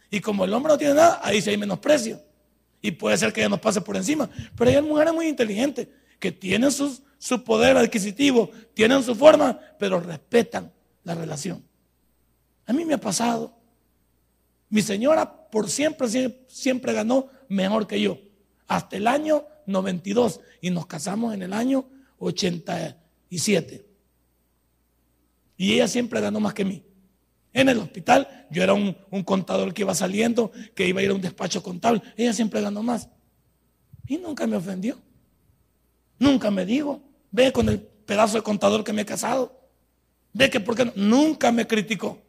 Y 0.09 0.21
como 0.21 0.45
el 0.45 0.53
hombre 0.53 0.71
no 0.73 0.77
tiene 0.77 0.93
nada, 0.93 1.19
ahí 1.23 1.41
sí 1.41 1.49
hay 1.49 1.57
menosprecio. 1.57 2.21
Y 2.81 2.91
puede 2.91 3.17
ser 3.17 3.33
que 3.33 3.41
ella 3.41 3.49
nos 3.49 3.59
pase 3.59 3.81
por 3.81 3.95
encima. 3.97 4.29
Pero 4.55 4.69
hay 4.69 4.81
mujeres 4.81 5.13
muy 5.13 5.27
inteligentes 5.27 5.87
que 6.19 6.31
tienen 6.31 6.71
su 6.71 7.43
poder 7.43 7.75
adquisitivo, 7.77 8.51
tienen 8.73 9.03
su 9.03 9.15
forma, 9.15 9.59
pero 9.77 9.99
respetan 9.99 10.71
la 11.03 11.15
relación. 11.15 11.63
A 12.65 12.73
mí 12.73 12.85
me 12.85 12.93
ha 12.93 12.99
pasado. 12.99 13.53
Mi 14.69 14.81
señora 14.81 15.49
por 15.49 15.69
siempre, 15.69 16.07
siempre 16.47 16.93
ganó 16.93 17.27
mejor 17.49 17.85
que 17.87 17.99
yo. 17.99 18.17
Hasta 18.67 18.95
el 18.95 19.07
año 19.07 19.45
92 19.65 20.39
y 20.62 20.69
nos 20.69 20.86
casamos 20.86 21.34
en 21.34 21.41
el 21.43 21.54
año 21.54 21.86
87. 22.19 23.86
Y 25.58 25.74
ella 25.74 25.88
siempre 25.88 26.21
ganó 26.21 26.39
más 26.39 26.54
que 26.54 26.65
mí. 26.65 26.84
En 27.54 27.69
el 27.69 27.80
hospital 27.80 28.47
yo 28.50 28.63
era 28.63 28.74
un, 28.74 28.95
un, 29.10 29.24
contador 29.24 29.74
que 29.74 29.82
iba 29.82 29.93
saliendo, 29.93 30.52
que 30.74 30.88
iba 30.88 31.02
a 31.02 31.04
ir 31.04 31.12
a 31.12 31.13
un 31.13 31.21
despacho 31.21 31.62
contable. 31.62 32.02
Ella 32.15 32.34
siempre 32.34 32.62
ganó 32.62 32.82
más. 32.82 33.10
Y 34.08 34.17
nunca 34.17 34.47
me 34.47 34.56
ofendió. 34.56 34.97
Nunca 36.17 36.52
me 36.52 36.65
dijo, 36.65 37.02
ve 37.32 37.52
con 37.52 37.67
el 37.69 37.80
pedazo 37.80 38.38
de 38.38 38.43
contador 38.43 38.84
que 38.84 38.93
me 38.93 39.02
he 39.02 39.06
casado. 39.06 39.60
Ve 40.34 40.50
que 40.50 40.60
por 40.60 40.76
qué 40.76 40.86
no. 40.86 40.93
Nunca 40.95 41.52
me 41.52 41.67
criticó. 41.67 42.21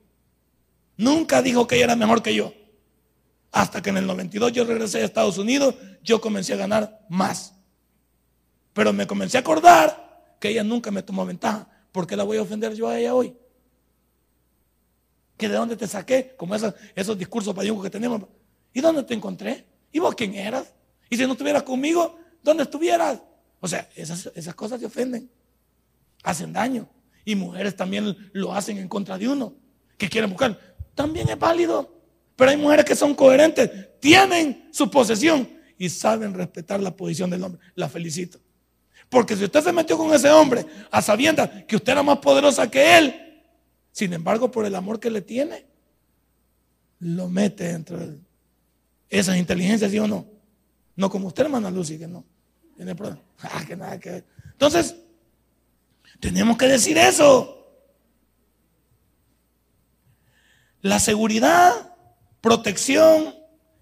Nunca 0.96 1.42
dijo 1.42 1.66
que 1.66 1.76
ella 1.76 1.84
era 1.84 1.96
mejor 1.96 2.22
que 2.22 2.34
yo. 2.34 2.52
Hasta 3.50 3.82
que 3.82 3.90
en 3.90 3.98
el 3.98 4.06
92 4.06 4.52
yo 4.52 4.64
regresé 4.64 5.02
a 5.02 5.04
Estados 5.04 5.38
Unidos, 5.38 5.74
yo 6.02 6.20
comencé 6.20 6.52
a 6.52 6.56
ganar 6.56 7.04
más. 7.08 7.54
Pero 8.72 8.92
me 8.92 9.06
comencé 9.06 9.36
a 9.36 9.40
acordar 9.40 10.36
que 10.40 10.48
ella 10.48 10.64
nunca 10.64 10.90
me 10.90 11.02
tomó 11.02 11.24
ventaja. 11.24 11.68
¿Por 11.92 12.06
qué 12.06 12.16
la 12.16 12.24
voy 12.24 12.38
a 12.38 12.42
ofender 12.42 12.74
yo 12.74 12.88
a 12.88 12.98
ella 12.98 13.14
hoy? 13.14 13.36
¿Que 15.36 15.48
de 15.48 15.54
dónde 15.54 15.76
te 15.76 15.86
saqué? 15.86 16.34
Como 16.36 16.54
esos, 16.54 16.74
esos 16.94 17.18
discursos 17.18 17.54
payungos 17.54 17.84
que 17.84 17.90
tenemos. 17.90 18.22
¿Y 18.72 18.80
dónde 18.80 19.02
te 19.02 19.14
encontré? 19.14 19.66
¿Y 19.92 19.98
vos 19.98 20.14
quién 20.14 20.34
eras? 20.34 20.72
Y 21.10 21.16
si 21.16 21.26
no 21.26 21.32
estuvieras 21.32 21.62
conmigo, 21.62 22.18
¿dónde 22.42 22.62
estuvieras? 22.62 23.20
O 23.60 23.68
sea, 23.68 23.88
esas, 23.94 24.30
esas 24.34 24.54
cosas 24.54 24.80
te 24.80 24.86
ofenden, 24.86 25.30
hacen 26.22 26.52
daño. 26.52 26.88
Y 27.24 27.34
mujeres 27.34 27.76
también 27.76 28.30
lo 28.32 28.52
hacen 28.52 28.78
en 28.78 28.88
contra 28.88 29.18
de 29.18 29.28
uno, 29.28 29.54
que 29.96 30.08
quieren 30.08 30.30
buscar. 30.30 30.58
También 30.94 31.28
es 31.28 31.38
válido. 31.38 32.00
Pero 32.34 32.50
hay 32.50 32.56
mujeres 32.56 32.84
que 32.84 32.96
son 32.96 33.14
coherentes, 33.14 33.70
tienen 34.00 34.68
su 34.72 34.90
posesión 34.90 35.48
y 35.82 35.90
saben 35.90 36.32
respetar 36.32 36.80
la 36.80 36.94
posición 36.94 37.28
del 37.28 37.42
hombre. 37.42 37.60
La 37.74 37.88
felicito. 37.88 38.38
Porque 39.08 39.34
si 39.34 39.42
usted 39.42 39.64
se 39.64 39.72
metió 39.72 39.98
con 39.98 40.14
ese 40.14 40.30
hombre 40.30 40.64
a 40.92 41.02
sabiendas 41.02 41.50
que 41.66 41.74
usted 41.74 41.90
era 41.90 42.04
más 42.04 42.18
poderosa 42.18 42.70
que 42.70 42.98
él, 42.98 43.42
sin 43.90 44.12
embargo, 44.12 44.48
por 44.48 44.64
el 44.64 44.76
amor 44.76 45.00
que 45.00 45.10
le 45.10 45.22
tiene, 45.22 45.66
lo 47.00 47.28
mete 47.28 47.64
dentro 47.64 47.98
de 47.98 48.16
esas 49.08 49.36
inteligencias, 49.38 49.90
¿sí 49.90 49.98
o 49.98 50.06
no? 50.06 50.24
No 50.94 51.10
como 51.10 51.26
usted, 51.26 51.42
hermana 51.42 51.68
Lucy, 51.68 51.98
que 51.98 52.06
no. 52.06 52.24
Tiene 52.76 52.94
problema. 52.94 53.20
Ah, 53.42 53.64
que 53.66 53.74
nada 53.74 53.98
que 53.98 54.10
ver. 54.10 54.24
Entonces, 54.52 54.94
tenemos 56.20 56.56
que 56.56 56.68
decir 56.68 56.96
eso. 56.96 57.66
La 60.80 61.00
seguridad, 61.00 61.96
protección 62.40 63.34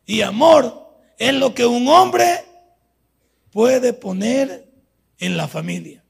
y 0.07 0.23
amor 0.23 0.80
es 1.21 1.35
lo 1.35 1.55
que 1.55 1.67
un 1.67 1.87
hombre 1.87 2.47
puede 3.53 3.93
poner 3.93 4.67
en 5.19 5.37
la 5.37 5.49
familia. 5.49 6.03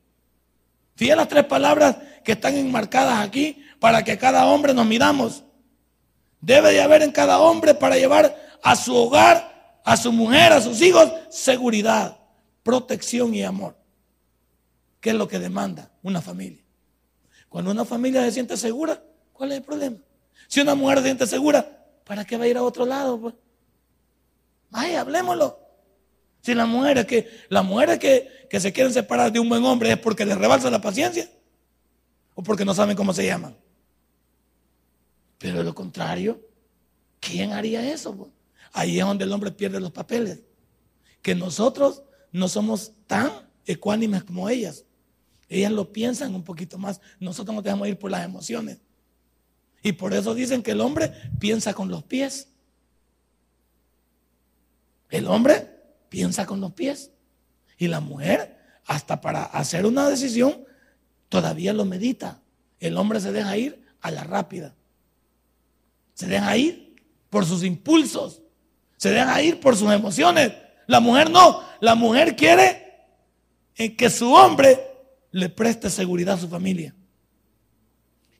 Fíjense 0.94 1.16
las 1.16 1.28
tres 1.28 1.44
palabras 1.46 1.96
que 2.22 2.32
están 2.32 2.56
enmarcadas 2.56 3.18
aquí 3.18 3.60
para 3.80 4.04
que 4.04 4.16
cada 4.16 4.46
hombre 4.46 4.72
nos 4.72 4.86
miramos. 4.86 5.42
Debe 6.40 6.72
de 6.72 6.80
haber 6.80 7.02
en 7.02 7.10
cada 7.10 7.40
hombre 7.40 7.74
para 7.74 7.96
llevar 7.96 8.36
a 8.62 8.76
su 8.76 8.94
hogar, 8.94 9.80
a 9.84 9.96
su 9.96 10.12
mujer, 10.12 10.52
a 10.52 10.60
sus 10.60 10.80
hijos, 10.80 11.10
seguridad, 11.28 12.16
protección 12.62 13.34
y 13.34 13.42
amor. 13.42 13.76
¿Qué 15.00 15.10
es 15.10 15.16
lo 15.16 15.26
que 15.26 15.40
demanda 15.40 15.90
una 16.04 16.22
familia? 16.22 16.62
Cuando 17.48 17.72
una 17.72 17.84
familia 17.84 18.22
se 18.26 18.30
siente 18.30 18.56
segura, 18.56 19.02
¿cuál 19.32 19.50
es 19.50 19.58
el 19.58 19.64
problema? 19.64 19.96
Si 20.46 20.60
una 20.60 20.76
mujer 20.76 20.98
se 20.98 21.04
siente 21.04 21.26
segura, 21.26 21.84
¿para 22.04 22.24
qué 22.24 22.36
va 22.36 22.44
a 22.44 22.48
ir 22.48 22.56
a 22.56 22.62
otro 22.62 22.86
lado? 22.86 23.20
Pues? 23.20 23.34
Ay, 24.72 24.94
hablemoslo. 24.94 25.58
Si 26.42 26.54
las 26.54 26.66
mujeres 26.68 27.06
que, 27.06 27.28
que, 27.98 28.48
que 28.48 28.60
se 28.60 28.72
quieren 28.72 28.92
separar 28.92 29.30
de 29.30 29.40
un 29.40 29.48
buen 29.48 29.64
hombre 29.64 29.92
es 29.92 29.98
porque 29.98 30.24
les 30.24 30.38
rebalsa 30.38 30.70
la 30.70 30.80
paciencia 30.80 31.28
o 32.34 32.42
porque 32.42 32.64
no 32.64 32.74
saben 32.74 32.96
cómo 32.96 33.12
se 33.12 33.26
llaman. 33.26 33.56
Pero 35.38 35.58
de 35.58 35.64
lo 35.64 35.74
contrario, 35.74 36.40
¿quién 37.18 37.52
haría 37.52 37.92
eso? 37.92 38.30
Ahí 38.72 38.98
es 38.98 39.04
donde 39.04 39.24
el 39.24 39.32
hombre 39.32 39.50
pierde 39.50 39.80
los 39.80 39.90
papeles. 39.90 40.40
Que 41.22 41.34
nosotros 41.34 42.02
no 42.32 42.48
somos 42.48 42.92
tan 43.06 43.30
ecuánimes 43.66 44.24
como 44.24 44.48
ellas. 44.48 44.84
Ellas 45.48 45.72
lo 45.72 45.92
piensan 45.92 46.34
un 46.34 46.44
poquito 46.44 46.78
más. 46.78 47.00
Nosotros 47.18 47.54
nos 47.54 47.64
dejamos 47.64 47.88
ir 47.88 47.98
por 47.98 48.10
las 48.10 48.24
emociones. 48.24 48.78
Y 49.82 49.92
por 49.92 50.14
eso 50.14 50.34
dicen 50.34 50.62
que 50.62 50.72
el 50.72 50.80
hombre 50.80 51.12
piensa 51.38 51.74
con 51.74 51.88
los 51.88 52.04
pies. 52.04 52.48
El 55.10 55.26
hombre 55.26 55.68
piensa 56.08 56.46
con 56.46 56.60
los 56.60 56.72
pies. 56.72 57.10
Y 57.76 57.88
la 57.88 58.00
mujer, 58.00 58.58
hasta 58.86 59.20
para 59.20 59.44
hacer 59.44 59.86
una 59.86 60.08
decisión, 60.08 60.64
todavía 61.28 61.72
lo 61.72 61.84
medita. 61.84 62.40
El 62.78 62.96
hombre 62.96 63.20
se 63.20 63.32
deja 63.32 63.56
ir 63.56 63.84
a 64.00 64.10
la 64.10 64.24
rápida. 64.24 64.74
Se 66.14 66.26
deja 66.26 66.56
ir 66.56 66.96
por 67.28 67.46
sus 67.46 67.64
impulsos. 67.64 68.42
Se 68.96 69.10
deja 69.10 69.42
ir 69.42 69.60
por 69.60 69.76
sus 69.76 69.90
emociones. 69.90 70.52
La 70.86 71.00
mujer 71.00 71.30
no. 71.30 71.62
La 71.80 71.94
mujer 71.94 72.36
quiere 72.36 72.90
que 73.74 74.10
su 74.10 74.32
hombre 74.32 74.78
le 75.30 75.48
preste 75.48 75.88
seguridad 75.88 76.34
a 76.34 76.40
su 76.40 76.48
familia. 76.48 76.94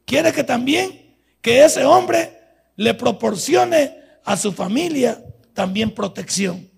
Quiere 0.04 0.32
que 0.32 0.44
también 0.44 1.16
que 1.40 1.64
ese 1.64 1.84
hombre 1.84 2.38
le 2.76 2.94
proporcione 2.94 3.96
a 4.24 4.36
su 4.36 4.52
familia 4.52 5.24
también 5.54 5.94
protección. 5.94 6.68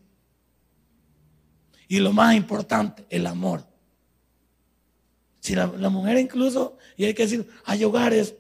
Y 1.89 1.99
lo 2.01 2.13
más 2.13 2.35
importante, 2.35 3.05
el 3.11 3.27
amor. 3.27 3.67
Si 5.41 5.55
la, 5.55 5.67
mujer 5.67 6.19
incluso, 6.19 6.79
y 6.97 7.05
hay 7.05 7.15
que 7.15 7.25
decir, 7.25 7.49
hay 7.65 7.85
hogares 7.85 8.35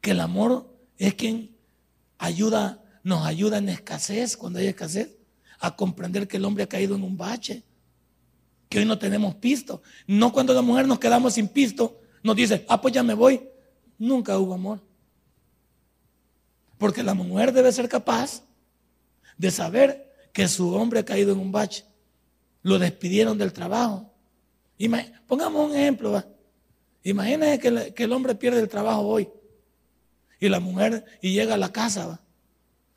que 0.00 0.10
el 0.10 0.20
amor 0.20 0.68
es 0.98 1.14
quien 1.14 1.56
ayuda, 2.18 2.82
nos 3.02 3.24
ayuda 3.24 3.58
en 3.58 3.68
escasez, 3.68 4.36
cuando 4.36 4.58
hay 4.58 4.66
escasez, 4.66 5.16
a 5.60 5.76
comprender 5.76 6.28
que 6.28 6.36
el 6.36 6.44
hombre 6.44 6.64
ha 6.64 6.68
caído 6.68 6.96
en 6.96 7.04
un 7.04 7.16
bache, 7.16 7.62
que 8.68 8.80
hoy 8.80 8.84
no 8.84 8.98
tenemos 8.98 9.36
pisto. 9.36 9.80
No 10.06 10.32
cuando 10.32 10.52
la 10.52 10.62
mujer 10.62 10.86
nos 10.86 10.98
quedamos 10.98 11.34
sin 11.34 11.48
pisto, 11.48 12.00
nos 12.22 12.36
dice, 12.36 12.66
ah, 12.68 12.80
pues 12.80 12.92
ya 12.92 13.02
me 13.02 13.14
voy. 13.14 13.48
Nunca 13.98 14.36
hubo 14.38 14.54
amor. 14.54 14.82
Porque 16.76 17.02
la 17.02 17.14
mujer 17.14 17.52
debe 17.52 17.72
ser 17.72 17.88
capaz 17.88 18.42
de 19.36 19.50
saber 19.50 20.12
que 20.32 20.48
su 20.48 20.74
hombre 20.74 21.00
ha 21.00 21.04
caído 21.04 21.32
en 21.32 21.38
un 21.38 21.52
bache 21.52 21.84
lo 22.64 22.78
despidieron 22.78 23.38
del 23.38 23.52
trabajo. 23.52 24.10
pongamos 25.28 25.70
un 25.70 25.76
ejemplo. 25.76 26.24
Imagínense 27.04 27.92
que, 27.94 28.04
el 28.04 28.12
hombre 28.12 28.34
pierde 28.34 28.60
el 28.60 28.68
trabajo 28.68 29.02
hoy 29.02 29.28
y 30.40 30.48
la 30.48 30.58
mujer 30.58 31.04
y 31.20 31.32
llega 31.32 31.54
a 31.54 31.58
la 31.58 31.70
casa 31.70 32.20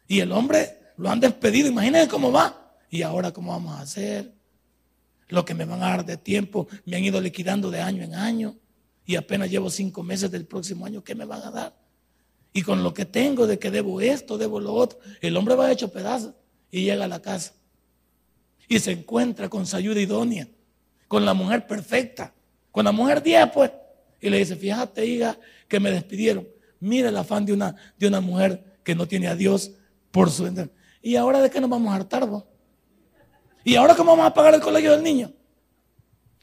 y 0.08 0.22
el 0.22 0.32
hombre 0.32 0.80
lo 0.96 1.10
han 1.10 1.20
despedido. 1.20 1.68
Imagínense 1.68 2.08
cómo 2.08 2.32
va. 2.32 2.64
Y 2.90 3.02
ahora 3.02 3.34
cómo 3.34 3.52
vamos 3.52 3.78
a 3.78 3.82
hacer. 3.82 4.34
Lo 5.28 5.44
que 5.44 5.54
me 5.54 5.66
van 5.66 5.84
a 5.84 5.90
dar 5.90 6.06
de 6.06 6.16
tiempo 6.16 6.70
me 6.86 6.96
han 6.96 7.04
ido 7.04 7.20
liquidando 7.20 7.70
de 7.70 7.82
año 7.82 8.02
en 8.04 8.16
año 8.16 8.56
y 9.06 9.18
apenas 9.18 9.52
llevo 9.52 9.70
cinco 9.70 10.02
meses 10.02 10.32
del 10.32 10.46
próximo 10.46 10.86
año. 10.86 11.04
¿Qué 11.04 11.14
me 11.14 11.26
van 11.26 11.42
a 11.42 11.52
dar? 11.52 11.87
Y 12.58 12.64
con 12.64 12.82
lo 12.82 12.92
que 12.92 13.06
tengo 13.06 13.46
de 13.46 13.60
que 13.60 13.70
debo 13.70 14.02
esto, 14.02 14.40
debo 14.40 14.60
lo 14.60 14.74
otro, 14.74 14.98
el 15.22 15.38
hombre 15.38 15.54
va 15.54 15.72
hecho 15.72 15.92
pedazos 15.92 16.34
y 16.72 16.86
llega 16.86 17.06
a 17.06 17.08
la 17.08 17.22
casa 17.22 17.54
y 18.68 18.80
se 18.80 18.94
encuentra 18.94 19.48
con 19.48 19.68
su 19.68 19.76
ayuda 19.76 20.02
idónea, 20.02 20.48
con 21.08 21.24
la 21.24 21.36
mujer 21.36 21.68
perfecta, 21.68 22.34
con 22.72 22.86
la 22.86 22.92
mujer 22.92 23.22
10, 23.22 23.52
pues. 23.54 23.72
Y 24.20 24.32
le 24.32 24.40
dice, 24.40 24.56
fíjate, 24.56 25.06
hija, 25.06 25.38
que 25.68 25.80
me 25.80 25.92
despidieron. 25.92 26.48
Mira 26.80 27.10
el 27.10 27.18
afán 27.18 27.46
de 27.46 27.54
una, 27.54 27.76
de 27.96 28.08
una 28.08 28.22
mujer 28.22 28.80
que 28.84 28.96
no 28.96 29.08
tiene 29.08 29.28
a 29.28 29.36
Dios 29.36 29.74
por 30.10 30.32
su... 30.32 30.52
¿Y 31.04 31.16
ahora 31.16 31.42
de 31.42 31.52
qué 31.52 31.62
nos 31.62 31.70
vamos 31.70 31.94
a 31.94 31.98
hartar, 31.98 32.26
vos? 32.26 32.44
¿Y 33.64 33.76
ahora 33.76 33.94
cómo 33.94 34.14
vamos 34.14 34.26
a 34.26 34.34
pagar 34.34 34.56
el 34.56 34.62
colegio 34.62 34.94
del 34.94 35.04
niño? 35.04 35.32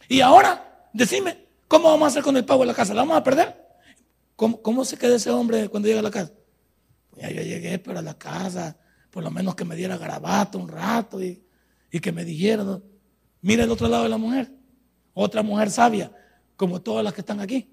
Y 0.09 0.21
ahora, 0.21 0.87
decime, 0.93 1.45
¿cómo 1.67 1.89
vamos 1.89 2.05
a 2.05 2.11
hacer 2.11 2.23
con 2.23 2.37
el 2.37 2.45
pago 2.45 2.61
de 2.61 2.69
la 2.69 2.75
casa? 2.75 2.95
¿La 2.95 3.03
vamos 3.03 3.17
a 3.17 3.25
perder? 3.25 3.64
¿Cómo, 4.37 4.85
se 4.85 4.97
queda 4.97 5.17
ese 5.17 5.31
hombre 5.31 5.69
cuando 5.69 5.89
llega 5.89 6.01
a 6.01 6.03
la 6.03 6.11
casa? 6.11 6.33
Pues 7.11 7.23
ya 7.23 7.31
yo 7.31 7.43
llegué 7.43 7.79
para 7.79 8.03
la 8.03 8.15
casa, 8.15 8.77
por 9.11 9.23
lo 9.23 9.31
menos 9.31 9.55
que 9.55 9.65
me 9.65 9.77
diera 9.77 9.97
garabato 9.97 10.59
un 10.59 10.69
rato 10.69 11.23
y 11.23 11.41
que 12.01 12.11
me 12.11 12.25
dijeron, 12.25 12.83
mira 13.41 13.63
el 13.63 13.71
otro 13.71 13.87
lado 13.87 14.03
de 14.03 14.09
la 14.09 14.19
mujer, 14.19 14.51
otra 15.13 15.43
mujer 15.43 15.71
sabia, 15.71 16.11
como 16.57 16.83
todas 16.83 17.05
las 17.05 17.13
que 17.13 17.21
están 17.21 17.41
aquí. 17.41 17.71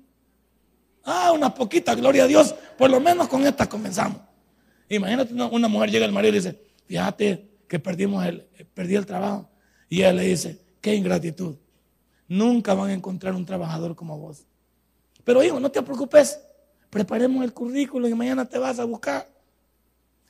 Ah, 1.04 1.32
una 1.34 1.54
poquita, 1.54 1.96
gloria 1.96 2.26
a 2.26 2.28
Dios, 2.28 2.54
por 2.78 2.90
lo 2.90 3.00
menos 3.00 3.28
con 3.28 3.46
esta 3.46 3.68
comenzamos. 3.68 4.22
Imagínate 4.88 5.34
una, 5.34 5.68
mujer 5.68 5.90
llega 5.90 6.06
al 6.06 6.12
marido 6.12 6.36
y 6.36 6.40
dice, 6.40 6.62
fíjate 6.86 7.50
que 7.68 7.80
perdimos 7.80 8.26
el, 8.26 8.42
perdí 8.74 8.96
el 8.96 9.06
trabajo. 9.06 9.50
Y 9.90 10.00
ella 10.00 10.14
le 10.14 10.24
dice, 10.24 10.62
qué 10.82 10.94
ingratitud. 10.94 11.56
Nunca 12.28 12.74
van 12.74 12.92
a 12.92 12.94
encontrar 12.94 13.34
un 13.34 13.46
trabajador 13.46 13.96
como 13.96 14.18
vos. 14.18 14.46
Pero 15.24 15.44
hijo, 15.44 15.60
no 15.60 15.72
te 15.72 15.82
preocupes. 15.82 16.40
Preparemos 16.92 17.44
el 17.46 17.54
currículo 17.54 18.08
y 18.10 18.14
mañana 18.14 18.46
te 18.46 18.60
vas 18.60 18.78
a 18.78 18.84
buscar. 18.84 19.28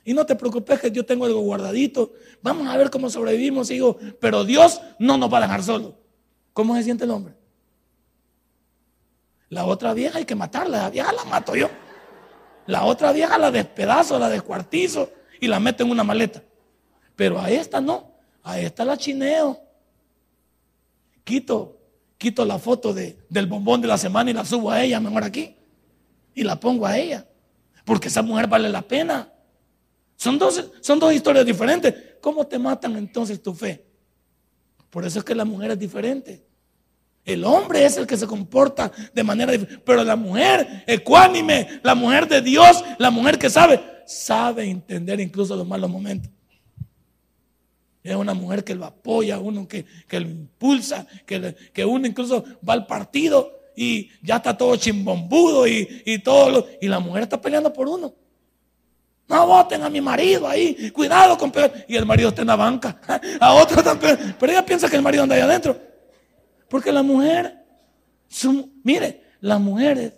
Y 0.04 0.14
no 0.14 0.24
te 0.24 0.36
preocupes 0.36 0.80
que 0.80 0.92
yo 0.92 1.04
tengo 1.04 1.24
algo 1.24 1.40
guardadito. 1.40 2.12
Vamos 2.40 2.68
a 2.68 2.76
ver 2.76 2.88
cómo 2.88 3.10
sobrevivimos, 3.10 3.70
hijo. 3.72 3.98
Pero 4.20 4.44
Dios 4.44 4.80
no 5.00 5.18
nos 5.18 5.30
va 5.30 5.38
a 5.38 5.40
dejar 5.42 5.64
solo. 5.64 5.96
¿Cómo 6.52 6.76
se 6.76 6.84
siente 6.84 7.02
el 7.02 7.10
hombre? 7.10 7.34
La 9.48 9.64
otra 9.64 9.92
vieja 9.92 10.18
hay 10.18 10.24
que 10.24 10.36
matarla. 10.36 10.82
La 10.82 10.90
vieja 10.90 11.12
la 11.12 11.24
mato 11.24 11.56
yo. 11.56 11.68
La 12.66 12.84
otra 12.84 13.10
vieja 13.10 13.36
la 13.38 13.50
despedazo, 13.50 14.16
la 14.20 14.28
descuartizo 14.28 15.10
y 15.40 15.48
la 15.48 15.58
meto 15.58 15.82
en 15.82 15.90
una 15.90 16.04
maleta. 16.04 16.44
Pero 17.16 17.40
a 17.40 17.50
esta 17.50 17.80
no. 17.80 18.12
A 18.44 18.60
esta 18.60 18.84
la 18.84 18.96
chineo. 18.96 19.60
Quito, 21.24 21.76
quito 22.18 22.44
la 22.44 22.60
foto 22.60 22.94
de, 22.94 23.18
del 23.28 23.48
bombón 23.48 23.80
de 23.80 23.88
la 23.88 23.98
semana 23.98 24.30
y 24.30 24.34
la 24.34 24.44
subo 24.44 24.70
a 24.70 24.80
ella, 24.80 25.00
mejor 25.00 25.24
aquí. 25.24 25.56
Y 26.34 26.42
la 26.42 26.58
pongo 26.58 26.86
a 26.86 26.98
ella. 26.98 27.26
Porque 27.84 28.08
esa 28.08 28.22
mujer 28.22 28.46
vale 28.46 28.68
la 28.68 28.82
pena. 28.82 29.32
Son 30.16 30.38
dos, 30.38 30.64
son 30.80 30.98
dos 30.98 31.12
historias 31.12 31.44
diferentes. 31.44 31.94
¿Cómo 32.20 32.46
te 32.46 32.58
matan 32.58 32.96
entonces 32.96 33.42
tu 33.42 33.54
fe? 33.54 33.84
Por 34.90 35.04
eso 35.04 35.18
es 35.18 35.24
que 35.24 35.34
la 35.34 35.44
mujer 35.44 35.72
es 35.72 35.78
diferente. 35.78 36.46
El 37.24 37.44
hombre 37.44 37.84
es 37.84 37.96
el 37.96 38.06
que 38.06 38.16
se 38.16 38.26
comporta 38.26 38.90
de 39.14 39.24
manera 39.24 39.52
diferente. 39.52 39.82
Pero 39.84 40.04
la 40.04 40.16
mujer 40.16 40.84
ecuánime, 40.86 41.80
la 41.82 41.94
mujer 41.94 42.28
de 42.28 42.42
Dios, 42.42 42.84
la 42.98 43.10
mujer 43.10 43.38
que 43.38 43.50
sabe, 43.50 43.80
sabe 44.06 44.64
entender 44.64 45.20
incluso 45.20 45.56
los 45.56 45.66
malos 45.66 45.90
momentos. 45.90 46.30
Es 48.02 48.16
una 48.16 48.34
mujer 48.34 48.64
que 48.64 48.74
lo 48.74 48.84
apoya, 48.84 49.38
uno 49.38 49.68
que, 49.68 49.84
que 50.08 50.18
lo 50.18 50.28
impulsa, 50.28 51.06
que, 51.24 51.54
que, 51.72 51.84
uno 51.84 52.06
incluso 52.06 52.44
va 52.68 52.72
al 52.72 52.86
partido 52.86 53.61
y 53.76 54.10
ya 54.22 54.36
está 54.36 54.56
todo 54.56 54.76
chimbombudo 54.76 55.66
y, 55.66 56.02
y 56.04 56.18
todo. 56.18 56.68
y 56.80 56.88
la 56.88 57.00
mujer 57.00 57.24
está 57.24 57.40
peleando 57.40 57.72
por 57.72 57.88
uno. 57.88 58.14
No 59.28 59.46
voten 59.46 59.82
a 59.82 59.88
mi 59.88 60.00
marido 60.00 60.46
ahí. 60.46 60.90
Cuidado 60.90 61.38
con 61.38 61.50
peor. 61.50 61.72
Y 61.88 61.96
el 61.96 62.04
marido 62.04 62.28
está 62.28 62.42
en 62.42 62.48
la 62.48 62.56
banca. 62.56 63.00
A 63.40 63.54
otro 63.54 63.82
también. 63.82 64.36
Pero 64.38 64.52
ella 64.52 64.64
piensa 64.64 64.90
que 64.90 64.96
el 64.96 65.02
marido 65.02 65.22
anda 65.22 65.34
ahí 65.34 65.40
adentro. 65.40 65.78
Porque 66.68 66.92
la 66.92 67.02
mujer, 67.02 67.64
mire, 68.82 69.22
las 69.40 69.60
mujeres, 69.60 70.12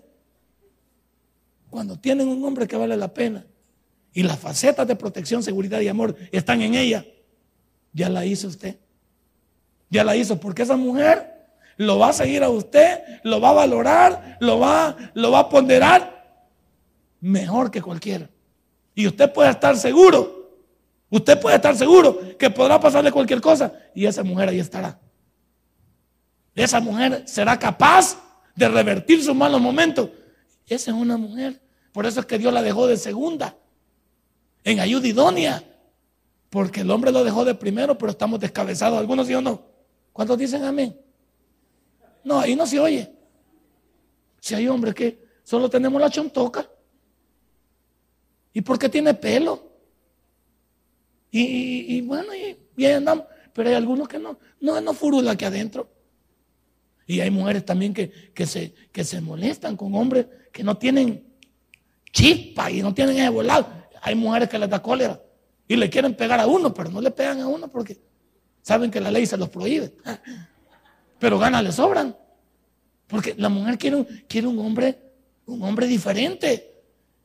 cuando 1.71 1.97
tienen 1.99 2.29
un 2.29 2.45
hombre 2.45 2.67
que 2.67 2.77
vale 2.77 2.97
la 2.97 3.13
pena 3.13 3.47
y 4.13 4.23
las 4.23 4.39
facetas 4.39 4.87
de 4.87 4.97
protección, 4.97 5.43
seguridad 5.43 5.81
y 5.81 5.89
amor 5.89 6.17
están 6.31 6.63
en 6.63 6.75
ella, 6.75 7.05
ya 7.93 8.09
la 8.09 8.25
hizo 8.25 8.49
usted. 8.49 8.79
Ya 9.91 10.03
la 10.03 10.17
hizo, 10.17 10.41
porque 10.41 10.63
esa 10.63 10.77
mujer 10.77 11.34
lo 11.77 11.99
va 11.99 12.11
a 12.11 12.13
seguir 12.13 12.43
a 12.43 12.51
usted, 12.51 13.01
lo 13.23 13.41
va 13.41 13.51
a 13.51 13.55
valorar, 13.55 14.37
lo 14.41 14.59
va, 14.59 14.97
lo 15.15 15.31
va 15.31 15.41
a 15.41 15.49
ponderar 15.49 16.15
mejor 17.21 17.71
que 17.71 17.83
cualquiera. 17.83 18.29
Y 18.95 19.07
usted 19.07 19.33
puede 19.33 19.51
estar 19.51 19.77
seguro, 19.77 20.51
usted 21.11 21.41
puede 21.41 21.57
estar 21.57 21.75
seguro 21.77 22.37
que 22.39 22.51
podrá 22.51 22.79
pasarle 22.79 23.11
cualquier 23.11 23.41
cosa 23.41 23.73
y 23.95 24.07
esa 24.07 24.23
mujer 24.23 24.51
ahí 24.51 24.61
estará. 24.61 24.99
Esa 26.55 26.81
mujer 26.81 27.25
será 27.27 27.59
capaz 27.59 28.17
de 28.55 28.69
revertir 28.69 29.23
sus 29.23 29.35
malos 29.35 29.61
momentos. 29.61 30.11
Esa 30.67 30.93
es 30.93 30.97
una 30.97 31.17
mujer. 31.17 31.61
Por 31.93 32.07
eso 32.07 32.21
es 32.21 32.27
que 32.27 32.39
Dios 32.39 32.53
la 32.53 32.63
dejó 32.63 32.87
de 32.87 32.97
segunda, 32.97 33.57
en 34.63 34.81
ayuda 34.81 35.07
idónea. 35.07 35.65
Porque 36.51 36.83
el 36.83 36.91
hombre 36.93 37.11
lo 37.11 37.25
dejó 37.25 37.45
de 37.45 37.55
primero, 37.55 37.99
pero 37.99 38.13
estamos 38.13 38.39
descabezados. 38.39 38.99
Algunos 38.99 39.27
sí 39.27 39.35
o 39.35 39.41
no. 39.41 39.63
¿Cuántos 40.13 40.39
dicen 40.39 40.63
amén? 40.63 40.97
No, 42.25 42.41
ahí 42.41 42.57
no 42.57 42.67
se 42.67 42.81
oye. 42.81 43.13
Si 44.41 44.55
hay 44.55 44.67
hombres 44.67 44.95
que 44.95 45.23
solo 45.43 45.69
tenemos 45.71 46.01
la 46.01 46.11
chontoca. 46.11 46.69
¿Y 48.53 48.61
por 48.61 48.79
qué 48.79 48.89
tiene 48.89 49.15
pelo? 49.15 49.73
Y, 51.31 52.01
bueno, 52.03 52.35
y, 52.35 52.85
ahí 52.85 52.93
andamos. 52.93 53.27
Pero 53.53 53.69
hay 53.69 53.75
algunos 53.75 54.09
que 54.09 54.19
no, 54.19 54.39
no, 54.61 54.81
no 54.81 54.95
furula 54.95 55.33
aquí 55.33 55.45
adentro. 55.45 55.91
Y 57.07 57.21
hay 57.21 57.31
mujeres 57.31 57.65
también 57.65 57.93
que, 57.93 58.11
que, 58.33 58.47
se, 58.47 58.73
que 58.91 59.05
se 59.05 59.21
molestan 59.21 59.77
con 59.77 59.95
hombres 59.95 60.27
que 60.53 60.63
no 60.63 60.79
tienen 60.79 61.35
chispa 62.13 62.71
y 62.71 62.81
no 62.81 62.95
tienen 62.95 63.17
ese 63.17 63.29
volado. 63.29 63.69
Hay 64.01 64.15
mujeres 64.15 64.49
que 64.49 64.59
les 64.59 64.71
da 64.71 64.81
cólera 64.81 65.21
y 65.67 65.77
le 65.77 65.91
quieren 65.91 66.15
pegar 66.15 66.41
a 66.41 66.47
uno, 66.47 66.73
pero 66.73 66.91
no 66.91 67.01
le 67.01 67.11
pegan 67.11 67.41
a 67.41 67.49
uno 67.49 67.69
porque 67.69 67.99
saben 68.63 68.91
que 68.91 69.01
la 69.01 69.11
ley 69.11 69.27
se 69.27 69.37
los 69.37 69.49
prohíbe. 69.49 69.95
Pero 71.19 71.39
ganas 71.39 71.63
le 71.63 71.73
sobran. 71.73 72.17
Porque 73.07 73.35
la 73.37 73.49
mujer 73.49 73.79
quiere 73.79 73.97
un, 73.97 74.05
quiere 74.29 74.47
un 74.47 74.59
hombre, 74.59 74.99
un 75.47 75.63
hombre 75.63 75.87
diferente. 75.87 76.83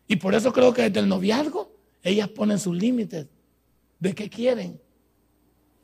Y 0.07 0.15
por 0.17 0.35
eso 0.35 0.51
creo 0.51 0.73
que 0.73 0.83
desde 0.83 0.99
el 0.99 1.07
noviazgo 1.07 1.71
ellas 2.03 2.29
ponen 2.29 2.59
sus 2.59 2.75
límites 2.75 3.27
de 3.99 4.15
qué 4.15 4.29
quieren. 4.29 4.79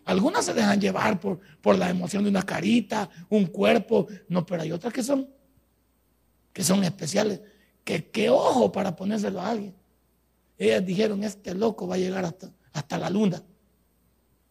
Algunas 0.05 0.45
se 0.45 0.53
dejan 0.53 0.79
llevar 0.79 1.19
por, 1.19 1.39
por 1.61 1.77
la 1.77 1.89
emoción 1.89 2.23
de 2.23 2.29
una 2.29 2.43
carita, 2.43 3.09
un 3.29 3.47
cuerpo. 3.47 4.07
No, 4.27 4.45
pero 4.45 4.61
hay 4.61 4.71
otras 4.71 4.93
que 4.93 5.03
son, 5.03 5.27
que 6.53 6.63
son 6.63 6.83
especiales. 6.83 7.41
Que 7.83 8.09
qué 8.09 8.29
ojo 8.29 8.71
para 8.71 8.95
ponérselo 8.95 9.41
a 9.41 9.49
alguien. 9.49 9.75
Ellas 10.57 10.85
dijeron, 10.85 11.23
este 11.23 11.53
loco 11.53 11.87
va 11.87 11.95
a 11.95 11.97
llegar 11.97 12.25
hasta, 12.25 12.51
hasta 12.71 12.97
la 12.97 13.09
luna. 13.09 13.43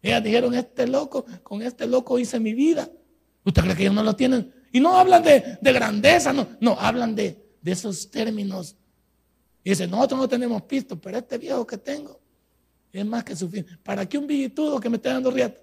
Ellas 0.03 0.23
dijeron, 0.23 0.55
este 0.55 0.87
loco, 0.87 1.25
con 1.43 1.63
este 1.63 1.87
loco 1.87 2.19
hice 2.19 2.39
mi 2.39 2.53
vida. 2.53 2.91
¿Usted 3.45 3.63
cree 3.63 3.77
que 3.77 3.83
ellos 3.83 3.95
no 3.95 4.03
lo 4.03 4.17
tienen? 4.17 4.53
Y 4.73 4.81
no 4.81 4.97
hablan 4.97 5.23
de, 5.23 5.59
de 5.61 5.73
grandeza, 5.73 6.33
no, 6.33 6.49
no, 6.61 6.77
hablan 6.79 7.15
de, 7.15 7.41
esos 7.65 8.11
términos 8.11 8.77
y 9.63 9.71
dice, 9.71 9.87
nosotros 9.87 10.21
no 10.21 10.29
tenemos 10.29 10.61
pisto, 10.63 11.01
pero 11.01 11.17
este 11.17 11.39
viejo 11.39 11.67
que 11.67 11.79
tengo 11.79 12.21
es 12.93 13.05
más 13.07 13.25
que 13.25 13.35
suficiente. 13.35 13.79
¿Para 13.83 14.07
qué 14.07 14.19
un 14.19 14.27
billetudo 14.27 14.79
que 14.79 14.91
me 14.91 14.97
esté 14.97 15.09
dando 15.09 15.31
riata? 15.31 15.59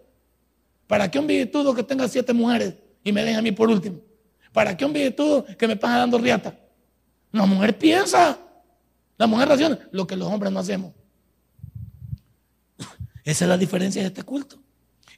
¿Para 0.88 1.10
qué 1.10 1.20
un 1.20 1.28
billetudo 1.28 1.74
que 1.76 1.84
tenga 1.84 2.08
siete 2.08 2.34
mujeres 2.34 2.74
y 3.04 3.12
me 3.12 3.24
deje 3.24 3.38
a 3.38 3.42
mí 3.42 3.52
por 3.52 3.70
último? 3.70 4.00
¿Para 4.52 4.76
qué 4.76 4.84
un 4.84 4.92
billetudo 4.92 5.46
que 5.46 5.68
me 5.68 5.76
pasa 5.76 6.00
dando 6.00 6.18
riata? 6.18 6.58
La 7.32 7.46
mujer 7.46 7.78
piensa, 7.78 8.40
la 9.18 9.28
mujer 9.28 9.48
raciona 9.48 9.80
lo 9.92 10.08
que 10.08 10.16
los 10.16 10.28
hombres 10.28 10.52
no 10.52 10.60
hacemos. 10.60 10.94
Esa 13.24 13.46
es 13.46 13.50
la 13.50 13.58
diferencia 13.58 14.02
de 14.02 14.08
este 14.08 14.24
culto. 14.24 14.61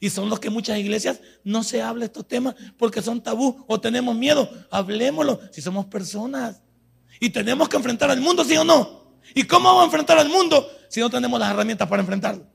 Y 0.03 0.09
son 0.09 0.29
los 0.29 0.41
que 0.41 0.49
muchas 0.49 0.77
iglesias 0.79 1.21
no 1.45 1.63
se 1.63 1.81
habla 1.81 2.03
estos 2.03 2.27
temas 2.27 2.55
porque 2.77 3.01
son 3.01 3.23
tabú 3.23 3.63
o 3.69 3.79
tenemos 3.79 4.13
miedo. 4.13 4.49
Hablemoslo 4.69 5.39
si 5.49 5.61
somos 5.61 5.85
personas. 5.85 6.61
Y 7.21 7.29
tenemos 7.29 7.69
que 7.69 7.77
enfrentar 7.77 8.11
al 8.11 8.19
mundo, 8.19 8.43
¿sí 8.43 8.57
o 8.57 8.65
no? 8.65 9.21
¿Y 9.33 9.43
cómo 9.43 9.69
vamos 9.69 9.83
a 9.83 9.85
enfrentar 9.85 10.17
al 10.17 10.27
mundo 10.27 10.69
si 10.89 10.99
no 10.99 11.09
tenemos 11.09 11.39
las 11.39 11.51
herramientas 11.51 11.87
para 11.87 12.01
enfrentarlo? 12.01 12.45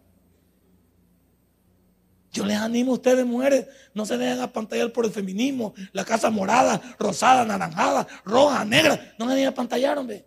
Yo 2.35 2.45
les 2.45 2.59
animo 2.59 2.93
a 2.93 2.97
ustedes, 2.97 3.25
mujeres, 3.25 3.67
no 3.95 4.05
se 4.05 4.19
dejen 4.19 4.43
apantallar 4.43 4.93
por 4.93 5.07
el 5.07 5.11
feminismo, 5.11 5.73
la 5.93 6.05
casa 6.05 6.29
morada, 6.29 6.83
rosada, 6.99 7.47
naranjada, 7.47 8.07
roja, 8.27 8.63
negra. 8.67 9.15
No 9.19 9.27
se 9.27 9.37
dejen 9.37 9.49
apantallar, 9.49 9.97
hombre. 9.97 10.27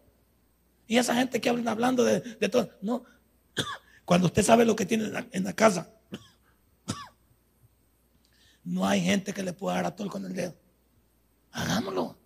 Y 0.88 0.98
esa 0.98 1.14
gente 1.14 1.40
que 1.40 1.50
hablan 1.50 1.68
hablando 1.68 2.04
de, 2.04 2.20
todo. 2.50 2.72
No. 2.82 3.04
Cuando 4.06 4.26
usted 4.26 4.42
sabe 4.42 4.66
lo 4.66 4.76
que 4.76 4.88
tiene 4.88 5.12
en 5.32 5.44
la, 5.44 5.54
casa, 5.54 5.92
no 8.64 8.88
hay 8.88 9.02
gente 9.02 9.34
que 9.34 9.44
le 9.44 9.54
pueda 9.54 9.76
dar 9.76 9.86
a 9.86 9.96
todo 9.96 10.10
con 10.10 10.26
el 10.26 10.34
dedo. 10.34 10.56
Hagámoslo. 11.52 12.18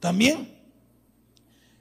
También 0.00 0.56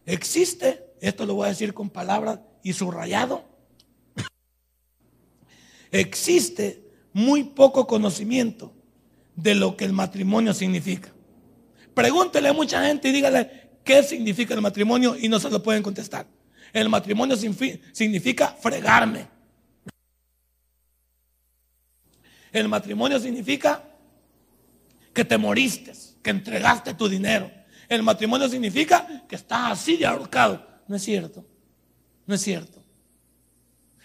existe, 0.05 0.95
esto 1.01 1.25
lo 1.25 1.35
voy 1.35 1.45
a 1.45 1.49
decir 1.49 1.73
con 1.73 1.89
palabras 1.89 2.39
y 2.63 2.73
subrayado, 2.73 3.45
existe 5.91 6.83
muy 7.13 7.43
poco 7.43 7.87
conocimiento 7.87 8.73
de 9.35 9.55
lo 9.55 9.77
que 9.77 9.85
el 9.85 9.93
matrimonio 9.93 10.53
significa. 10.53 11.13
Pregúntele 11.93 12.49
a 12.49 12.53
mucha 12.53 12.83
gente 12.85 13.09
y 13.09 13.11
dígale 13.11 13.69
qué 13.83 14.03
significa 14.03 14.53
el 14.53 14.61
matrimonio 14.61 15.15
y 15.17 15.29
no 15.29 15.39
se 15.39 15.49
lo 15.49 15.61
pueden 15.63 15.83
contestar. 15.83 16.27
El 16.73 16.89
matrimonio 16.89 17.37
significa 17.37 18.47
fregarme. 18.59 19.27
El 22.51 22.67
matrimonio 22.67 23.19
significa 23.19 23.83
que 25.13 25.25
te 25.25 25.37
moriste 25.37 25.93
que 26.27 26.31
entregaste 26.31 26.93
tu 26.93 27.07
dinero. 27.07 27.49
El 27.87 28.03
matrimonio 28.03 28.49
significa 28.49 29.23
que 29.29 29.37
estás 29.37 29.71
así 29.71 29.95
de 29.95 30.05
ahorcado. 30.05 30.61
No 30.87 30.97
es 30.97 31.03
cierto. 31.03 31.45
No 32.25 32.35
es 32.35 32.41
cierto. 32.41 32.83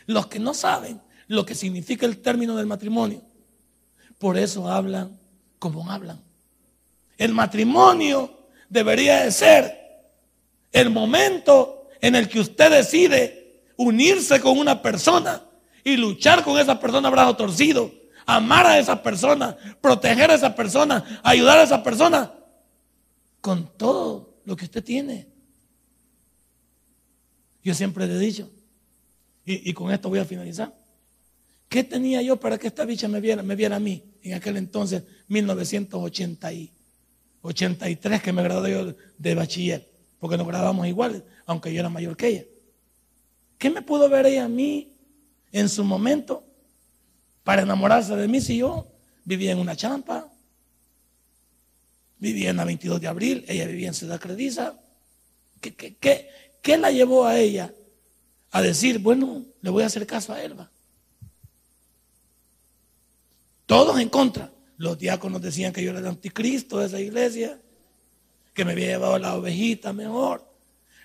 Los 0.07 0.29
que 0.29 0.39
no 0.39 0.55
saben 0.55 1.01
lo 1.27 1.45
que 1.45 1.57
significa 1.57 2.07
el 2.07 2.19
término 2.19 2.57
del 2.57 2.67
matrimonio, 2.67 3.23
por 4.19 4.39
eso 4.39 4.69
hablan 4.69 5.19
como 5.59 5.91
hablan. 5.91 6.21
El 7.19 7.33
matrimonio 7.33 8.39
debería 8.69 9.25
de 9.25 9.33
ser 9.33 9.79
el 10.71 10.91
momento 10.91 11.89
en 12.01 12.15
el 12.15 12.29
que 12.29 12.39
usted 12.39 12.71
decide 12.71 13.65
unirse 13.77 14.41
con 14.41 14.59
una 14.59 14.81
persona 14.81 15.43
y 15.83 15.97
luchar 15.97 16.45
con 16.45 16.59
esa 16.59 16.79
persona 16.79 17.11
brazo 17.11 17.35
torcido 17.35 18.02
amar 18.27 18.67
a 18.67 18.79
esa 18.79 19.03
persona, 19.03 19.57
proteger 19.81 20.31
a 20.31 20.35
esa 20.35 20.55
persona, 20.55 21.21
ayudar 21.23 21.59
a 21.59 21.63
esa 21.65 21.83
persona 21.83 22.33
con 23.41 23.67
todo 23.77 24.35
lo 24.45 24.55
que 24.57 24.65
usted 24.65 24.85
tiene. 24.85 25.27
Yo 27.63 27.75
siempre 27.75 28.07
le 28.07 28.15
he 28.15 28.19
dicho, 28.19 28.49
y, 29.45 29.73
con 29.73 29.93
esto 29.93 30.09
voy 30.09 30.21
a 30.21 30.25
finalizar, 30.25 30.73
¿qué 31.69 31.85
tenía 31.85 32.23
yo 32.23 32.39
para 32.39 32.57
que 32.59 32.69
esta 32.69 32.85
bicha 32.85 33.09
me 33.09 33.21
viera, 33.21 33.43
me 33.43 33.57
viera 33.57 33.75
a 33.77 33.81
mí 33.81 34.05
en 34.23 34.35
aquel 34.35 34.57
entonces, 34.57 35.03
1983, 35.29 38.23
que 38.23 38.33
me 38.33 38.43
gradué 38.43 38.71
yo 38.71 38.95
de 39.19 39.35
bachiller? 39.35 39.91
Porque 40.21 40.37
nos 40.37 40.47
graduamos 40.47 40.87
iguales, 40.87 41.23
aunque 41.47 41.73
yo 41.73 41.81
era 41.81 41.89
mayor 41.89 42.17
que 42.17 42.29
ella. 42.29 42.45
¿Qué 43.59 43.71
me 43.71 43.83
pudo 43.83 44.09
ver 44.09 44.27
ella 44.27 44.45
a 44.45 44.49
mí 44.49 44.93
en 45.51 45.69
su 45.69 45.83
momento 45.85 46.45
para 47.45 47.63
enamorarse 47.63 48.15
de 48.17 48.29
mí 48.29 48.41
si 48.41 48.59
yo 48.59 48.87
vivía 49.25 49.53
en 49.53 49.59
una 49.59 49.77
champa, 49.77 50.29
vivía 52.19 52.51
en 52.51 52.57
la 52.57 52.65
22 52.65 53.01
de 53.01 53.09
abril, 53.09 53.45
ella 53.49 53.67
vivía 53.67 53.89
en 53.89 53.95
Ciudad 53.95 54.21
Crediza. 54.21 54.79
¿Qué, 55.61 55.75
qué, 55.75 56.29
qué, 56.61 56.79
la 56.79 56.91
llevó 56.91 57.27
a 57.27 57.39
ella 57.39 57.73
a 58.51 58.63
decir, 58.63 58.99
bueno, 58.99 59.45
le 59.61 59.71
voy 59.71 59.83
a 59.83 59.87
hacer 59.87 60.07
caso 60.07 60.33
a 60.33 60.43
Elba? 60.43 60.71
Todos 63.67 63.99
en 64.01 64.09
contra. 64.09 64.51
Los 64.77 64.99
diáconos 64.99 65.41
decían 65.41 65.73
que 65.73 65.83
yo 65.83 65.91
era 65.91 66.01
el 66.01 66.07
anticristo 66.07 66.79
de 66.79 66.87
esa 66.87 67.01
iglesia, 67.01 67.59
que 68.53 68.65
me 68.65 68.73
había 68.73 68.89
llevado 68.89 69.19
la 69.19 69.37
ovejita 69.37 69.93
mejor. 69.93 70.45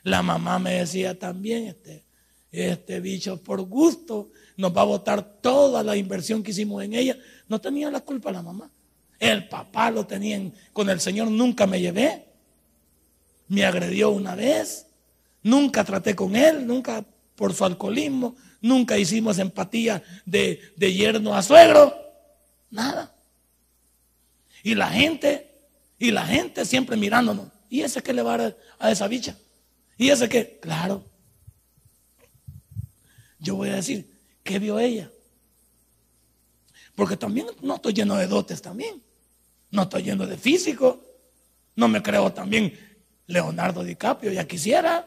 La 0.04 0.22
mamá 0.22 0.58
me 0.58 0.74
decía 0.74 1.18
también, 1.18 1.66
este, 1.66 2.04
este 2.52 3.00
bicho 3.00 3.42
por 3.42 3.62
gusto 3.62 4.30
nos 4.58 4.76
va 4.76 4.82
a 4.82 4.86
botar 4.86 5.24
toda 5.42 5.84
la 5.84 5.96
inversión 5.96 6.42
que 6.42 6.52
hicimos 6.52 6.84
en 6.84 6.94
ella. 6.94 7.18
No 7.48 7.62
tenía 7.62 7.92
la 7.92 8.02
culpa 8.02 8.32
la 8.32 8.42
mamá. 8.42 8.70
El 9.20 9.48
papá 9.48 9.92
lo 9.92 10.06
tenía 10.06 10.40
con 10.74 10.90
el 10.90 11.00
Señor, 11.00 11.30
nunca 11.30 11.66
me 11.68 11.80
llevé. 11.80 12.26
Me 13.48 13.66
agredió 13.66 14.10
una 14.10 14.36
vez. 14.36 14.88
Nunca 15.44 15.84
traté 15.84 16.16
con 16.16 16.36
él, 16.36 16.66
nunca 16.66 17.06
por 17.36 17.54
su 17.54 17.64
alcoholismo. 17.66 18.36
Nunca 18.62 18.98
hicimos 18.98 19.38
empatía 19.38 20.04
de, 20.26 20.60
de 20.76 20.94
yerno 20.94 21.36
a 21.36 21.44
suegro. 21.44 21.96
Nada. 22.72 23.14
Y 24.64 24.76
la 24.76 24.90
gente, 24.90 25.52
y 26.00 26.12
la 26.12 26.26
gente 26.26 26.66
siempre 26.66 26.98
mirándonos. 26.98 27.48
¿Y 27.70 27.82
ese 27.82 28.02
que 28.02 28.14
le 28.14 28.24
va 28.24 28.36
a, 28.36 28.56
a 28.80 28.92
esa 28.92 29.08
bicha? 29.08 29.38
¿Y 29.98 30.10
ese 30.10 30.28
que? 30.28 30.60
Claro. 30.60 31.04
Yo 33.40 33.56
voy 33.56 33.70
a 33.70 33.76
decir, 33.76 34.18
¿Qué 34.48 34.60
vio 34.60 34.80
ella? 34.80 35.12
Porque 36.96 37.18
también 37.18 37.48
no 37.62 37.76
estoy 37.76 37.92
lleno 37.92 38.16
de 38.16 38.28
dotes 38.28 38.62
también. 38.62 39.04
No 39.72 39.82
estoy 39.82 40.04
lleno 40.04 40.26
de 40.26 40.38
físico. 40.38 41.04
No 41.76 41.90
me 41.90 42.02
creo 42.02 42.32
también 42.32 42.74
Leonardo 43.26 43.84
DiCaprio, 43.84 44.32
ya 44.32 44.48
quisiera. 44.48 45.06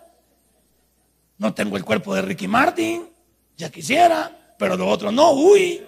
No 1.39 1.55
tengo 1.55 1.79
el 1.79 1.87
cuerpo 1.87 2.15
de 2.15 2.21
Ricky 2.21 2.47
Martin, 2.47 3.09
ya 3.57 3.71
quisiera. 3.71 4.55
Pero 4.59 4.77
lo 4.77 4.87
otro 4.89 5.11
no, 5.11 5.33
uy. 5.33 5.81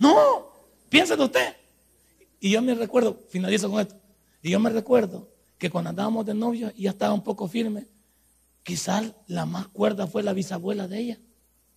No, 0.00 0.48
piénselo 0.88 1.26
usted. 1.26 1.54
Y 2.40 2.50
yo 2.50 2.60
me 2.62 2.74
recuerdo, 2.74 3.16
finalizo 3.30 3.70
con 3.70 3.80
esto. 3.80 3.94
Y 4.42 4.50
yo 4.50 4.58
me 4.58 4.70
recuerdo 4.70 5.28
que 5.56 5.70
cuando 5.70 5.90
andábamos 5.90 6.26
de 6.26 6.34
novio 6.34 6.72
ya 6.76 6.90
estaba 6.90 7.14
un 7.14 7.22
poco 7.22 7.46
firme, 7.46 7.86
quizás 8.62 9.12
la 9.26 9.46
más 9.46 9.68
cuerda 9.68 10.06
fue 10.06 10.22
la 10.22 10.32
bisabuela 10.32 10.88
de 10.88 10.98
ella. 10.98 11.18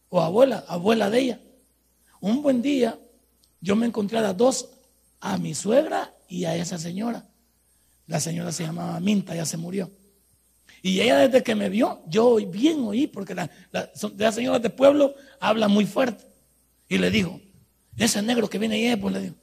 O 0.09 0.21
abuela, 0.21 0.63
abuela 0.67 1.09
de 1.09 1.19
ella. 1.19 1.39
Un 2.21 2.41
buen 2.41 2.61
día 2.61 2.97
yo 3.61 3.75
me 3.75 3.85
encontré 3.85 4.17
a 4.19 4.21
las 4.21 4.37
dos, 4.37 4.69
a 5.19 5.37
mi 5.37 5.55
suegra 5.55 6.13
y 6.27 6.45
a 6.45 6.55
esa 6.55 6.77
señora. 6.77 7.25
La 8.07 8.19
señora 8.19 8.51
se 8.51 8.63
llamaba 8.63 8.99
Minta, 8.99 9.35
ya 9.35 9.45
se 9.45 9.57
murió. 9.57 9.91
Y 10.81 11.01
ella 11.01 11.17
desde 11.17 11.41
que 11.41 11.55
me 11.55 11.69
vio, 11.69 12.03
yo 12.07 12.35
bien 12.35 12.81
oí, 12.81 13.07
porque 13.07 13.33
la, 13.33 13.49
las 13.71 14.35
señoras 14.35 14.61
de 14.61 14.69
pueblo 14.69 15.15
habla 15.39 15.67
muy 15.67 15.87
fuerte. 15.87 16.25
Y 16.87 16.99
le 16.99 17.09
dijo, 17.09 17.41
ese 17.97 18.21
negro 18.21 18.47
que 18.47 18.59
viene 18.59 18.75
ahí, 18.75 18.95
pues 18.95 19.13
le 19.13 19.21
digo. 19.21 19.35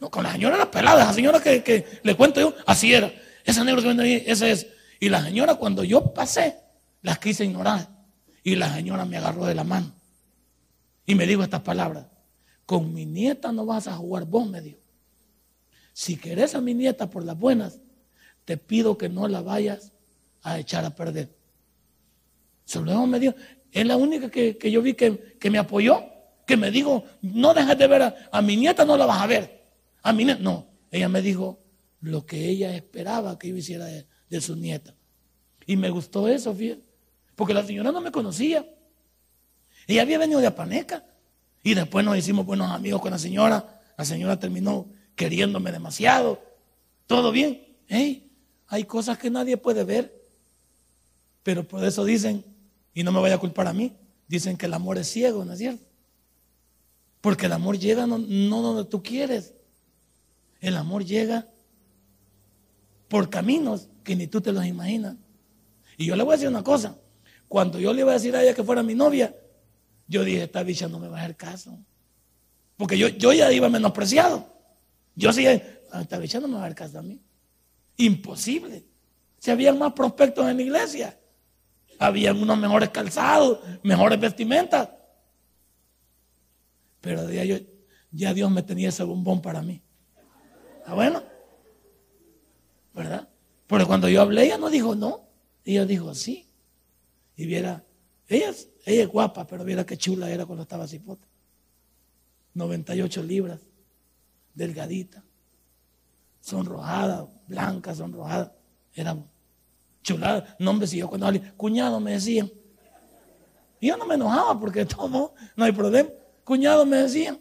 No, 0.00 0.10
con 0.10 0.22
la 0.22 0.32
señora 0.32 0.54
era 0.54 0.70
pelada, 0.70 1.06
la 1.06 1.12
señora 1.12 1.40
que, 1.40 1.84
le 2.02 2.14
cuento 2.16 2.40
yo, 2.40 2.54
así 2.66 2.94
era. 2.94 3.12
Ese 3.44 3.64
negro 3.64 3.82
que 3.82 3.88
viene 3.88 4.02
ahí, 4.04 4.22
ese 4.26 4.52
es. 4.52 4.66
Y 5.00 5.08
la 5.08 5.22
señora 5.24 5.56
cuando 5.56 5.82
yo 5.82 6.14
pasé, 6.14 6.56
las 7.02 7.18
quise 7.18 7.44
ignorar. 7.44 7.88
Y 8.42 8.56
la 8.56 8.72
señora 8.74 9.04
me 9.04 9.16
agarró 9.16 9.44
de 9.44 9.54
la 9.54 9.64
mano. 9.64 9.92
Y 11.06 11.14
me 11.14 11.26
dijo 11.26 11.42
estas 11.42 11.62
palabras. 11.62 12.06
Con 12.66 12.92
mi 12.92 13.06
nieta 13.06 13.52
no 13.52 13.66
vas 13.66 13.88
a 13.88 13.96
jugar 13.96 14.24
vos, 14.24 14.48
me 14.48 14.60
dijo. 14.60 14.80
Si 15.92 16.16
querés 16.16 16.54
a 16.54 16.60
mi 16.60 16.74
nieta 16.74 17.10
por 17.10 17.24
las 17.24 17.38
buenas, 17.38 17.80
te 18.44 18.56
pido 18.56 18.96
que 18.96 19.08
no 19.08 19.26
la 19.28 19.40
vayas 19.40 19.92
a 20.42 20.58
echar 20.58 20.84
a 20.84 20.90
perder. 20.90 21.34
Se 22.64 22.80
lo 22.80 23.06
me 23.06 23.18
dijo. 23.18 23.34
Es 23.72 23.86
la 23.86 23.96
única 23.96 24.30
que, 24.30 24.56
yo 24.70 24.80
vi 24.80 24.94
que, 24.94 25.36
que 25.38 25.50
me 25.50 25.58
apoyó 25.58 26.18
que 26.48 26.56
me 26.56 26.70
dijo, 26.70 27.04
no 27.20 27.52
dejes 27.52 27.76
de 27.76 27.86
ver 27.86 28.14
a, 28.32 28.42
mi 28.42 28.56
nieta, 28.56 28.82
no 28.86 28.96
la 28.96 29.04
vas 29.04 29.20
a 29.20 29.26
ver. 29.26 29.66
A 30.02 30.14
mi 30.14 30.24
nieta, 30.24 30.40
no. 30.40 30.66
Ella 30.90 31.06
me 31.06 31.20
dijo 31.20 31.60
lo 32.00 32.24
que 32.24 32.48
ella 32.48 32.74
esperaba 32.74 33.38
que 33.38 33.50
yo 33.50 33.56
hiciera 33.56 33.84
de, 33.84 34.40
su 34.40 34.56
nieta. 34.56 34.94
Y 35.66 35.76
me 35.76 35.90
gustó 35.90 36.26
eso, 36.26 36.54
fíjate. 36.54 36.87
Porque 37.38 37.54
la 37.54 37.64
señora 37.64 37.92
no 37.92 38.00
me 38.00 38.10
conocía. 38.10 38.66
Ella 39.86 40.02
había 40.02 40.18
venido 40.18 40.40
de 40.40 40.48
Apaneca. 40.48 41.04
Y 41.62 41.74
después 41.74 42.04
nos 42.04 42.18
hicimos 42.18 42.44
buenos 42.44 42.68
amigos 42.72 43.00
con 43.00 43.12
la 43.12 43.18
señora. 43.20 43.80
La 43.96 44.04
señora 44.04 44.40
terminó 44.40 44.88
queriéndome 45.14 45.70
demasiado. 45.70 46.42
Todo 47.06 47.30
bien. 47.30 47.64
Hey, 47.86 48.28
hay 48.66 48.82
cosas 48.82 49.18
que 49.18 49.30
nadie 49.30 49.56
puede 49.56 49.84
ver. 49.84 50.20
Pero 51.44 51.62
por 51.62 51.84
eso 51.84 52.04
dicen, 52.04 52.44
y 52.92 53.04
no 53.04 53.12
me 53.12 53.20
vaya 53.20 53.36
a 53.36 53.38
culpar 53.38 53.68
a 53.68 53.72
mí, 53.72 53.92
dicen 54.26 54.56
que 54.56 54.66
el 54.66 54.74
amor 54.74 54.98
es 54.98 55.06
ciego, 55.06 55.44
¿no 55.44 55.52
es 55.52 55.60
cierto? 55.60 55.84
Porque 57.20 57.46
el 57.46 57.52
amor 57.52 57.78
llega 57.78 58.04
no, 58.04 58.18
donde 58.18 58.84
tú 58.84 59.00
quieres. 59.00 59.54
El 60.60 60.76
amor 60.76 61.04
llega 61.04 61.46
por 63.06 63.30
caminos 63.30 63.86
que 64.02 64.16
ni 64.16 64.26
tú 64.26 64.40
te 64.40 64.50
los 64.50 64.66
imaginas. 64.66 65.14
Y 65.96 66.06
yo 66.06 66.16
le 66.16 66.24
voy 66.24 66.32
a 66.32 66.36
decir 66.36 66.48
una 66.48 66.64
cosa. 66.64 66.96
Cuando 67.48 67.80
yo 67.80 67.92
le 67.92 68.02
iba 68.02 68.10
a 68.10 68.14
decir 68.14 68.36
a 68.36 68.42
ella 68.42 68.54
que 68.54 68.62
fuera 68.62 68.82
mi 68.82 68.94
novia, 68.94 69.34
yo 70.06 70.22
dije, 70.24 70.44
esta 70.44 70.62
bicha 70.62 70.86
no 70.88 70.98
me 70.98 71.08
va 71.08 71.18
a 71.18 71.22
hacer 71.22 71.36
caso. 71.36 71.78
Porque 72.76 72.96
yo, 72.96 73.08
yo 73.08 73.32
ya 73.32 73.50
iba 73.52 73.68
menospreciado. 73.68 74.46
Yo 75.14 75.32
sí, 75.32 75.46
ah, 75.46 76.00
esta 76.00 76.18
bicha 76.18 76.40
no 76.40 76.48
me 76.48 76.54
va 76.54 76.62
a 76.62 76.64
hacer 76.66 76.76
caso 76.76 76.98
a 76.98 77.02
mí. 77.02 77.20
Imposible. 77.96 78.84
Si 79.38 79.50
habían 79.50 79.78
más 79.78 79.92
prospectos 79.92 80.48
en 80.48 80.56
la 80.56 80.62
iglesia, 80.62 81.18
habían 81.98 82.40
unos 82.40 82.58
mejores 82.58 82.90
calzados, 82.90 83.60
mejores 83.82 84.20
vestimentas. 84.20 84.88
Pero 87.00 87.30
ya, 87.30 87.44
yo, 87.44 87.56
ya 88.10 88.34
Dios 88.34 88.50
me 88.50 88.62
tenía 88.62 88.88
ese 88.88 89.02
bombón 89.02 89.40
para 89.40 89.62
mí. 89.62 89.82
¿Está 90.78 90.94
bueno? 90.94 91.22
¿Verdad? 92.94 93.28
Porque 93.66 93.86
cuando 93.86 94.08
yo 94.08 94.22
hablé, 94.22 94.46
ella 94.46 94.58
no 94.58 94.70
dijo 94.70 94.94
no. 94.94 95.28
Ella 95.64 95.84
dijo 95.84 96.14
sí. 96.14 96.47
Y 97.38 97.46
viera, 97.46 97.82
ella, 98.28 98.52
ella 98.84 99.02
es 99.02 99.08
guapa, 99.08 99.46
pero 99.46 99.64
viera 99.64 99.86
qué 99.86 99.96
chula 99.96 100.30
era 100.30 100.44
cuando 100.44 100.64
estaba 100.64 100.86
cipota. 100.86 101.26
98 102.52 103.22
libras, 103.22 103.60
delgadita, 104.52 105.24
sonrojada, 106.42 107.26
blanca, 107.46 107.94
sonrojada. 107.94 108.52
Era 108.94 109.16
chulada. 110.02 110.54
No, 110.58 110.86
si 110.86 110.98
yo 110.98 111.08
cuando 111.08 111.28
hablé, 111.28 111.40
cuñado 111.56 111.98
me 111.98 112.12
decían. 112.12 112.50
Yo 113.80 113.96
no 113.96 114.04
me 114.04 114.16
enojaba 114.16 114.60
porque 114.60 114.84
todo, 114.84 115.32
no 115.56 115.64
hay 115.64 115.72
problema 115.72 116.10
cuñado 116.48 116.86
me 116.86 116.96
decían, 116.96 117.38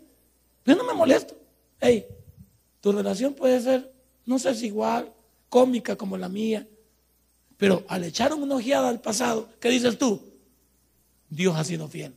yo 0.66 0.76
no 0.76 0.84
me 0.84 0.93
molesto. 0.93 1.34
Hey, 1.80 2.06
tu 2.82 2.91
relación 2.91 3.34
puede 3.34 3.62
ser, 3.62 3.89
no 4.26 4.38
sé 4.38 4.54
si 4.54 4.66
igual, 4.66 5.14
cómica 5.48 5.95
como 5.95 6.18
la 6.18 6.28
mía, 6.28 6.68
pero 7.58 7.84
al 7.89 8.03
echar 8.03 8.34
una 8.34 8.55
ojeada 8.55 8.88
al 8.88 9.01
pasado, 9.01 9.49
¿qué 9.60 9.70
dices 9.70 9.97
tú? 9.97 10.22
Dios 11.30 11.55
ha 11.55 11.64
sido 11.64 11.88
fiel. 11.88 12.14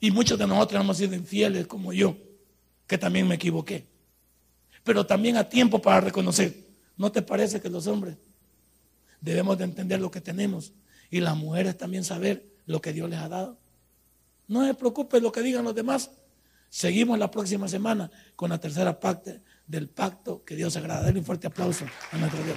Y 0.00 0.10
muchos 0.10 0.38
de 0.38 0.46
nosotros 0.46 0.80
hemos 0.80 0.96
sido 0.96 1.14
infieles 1.14 1.66
como 1.66 1.92
yo, 1.92 2.16
que 2.86 2.98
también 2.98 3.28
me 3.28 3.34
equivoqué. 3.34 3.86
Pero 4.82 5.06
también 5.06 5.36
a 5.36 5.48
tiempo 5.48 5.80
para 5.80 6.00
reconocer. 6.00 6.54
¿No 6.96 7.12
te 7.12 7.22
parece 7.22 7.60
que 7.60 7.68
los 7.68 7.86
hombres 7.86 8.16
debemos 9.20 9.58
de 9.58 9.64
entender 9.64 10.00
lo 10.00 10.10
que 10.10 10.20
tenemos 10.20 10.72
y 11.10 11.20
las 11.20 11.36
mujeres 11.36 11.76
también 11.76 12.04
saber 12.04 12.46
lo 12.64 12.80
que 12.80 12.92
Dios 12.92 13.10
les 13.10 13.18
ha 13.18 13.28
dado? 13.28 13.58
No 14.48 14.66
se 14.66 14.74
preocupe 14.74 15.20
lo 15.20 15.32
que 15.32 15.42
digan 15.42 15.64
los 15.64 15.74
demás. 15.74 16.10
Seguimos 16.70 17.18
la 17.18 17.30
próxima 17.30 17.68
semana 17.68 18.10
con 18.34 18.50
la 18.50 18.58
tercera 18.58 18.98
parte 18.98 19.42
del 19.66 19.88
pacto 19.88 20.44
que 20.44 20.56
Dios 20.56 20.76
agrada. 20.76 21.04
Denle 21.04 21.20
un 21.20 21.26
fuerte 21.26 21.48
aplauso 21.48 21.84
a 22.12 22.16
nuestro 22.16 22.42
Dios. 22.44 22.56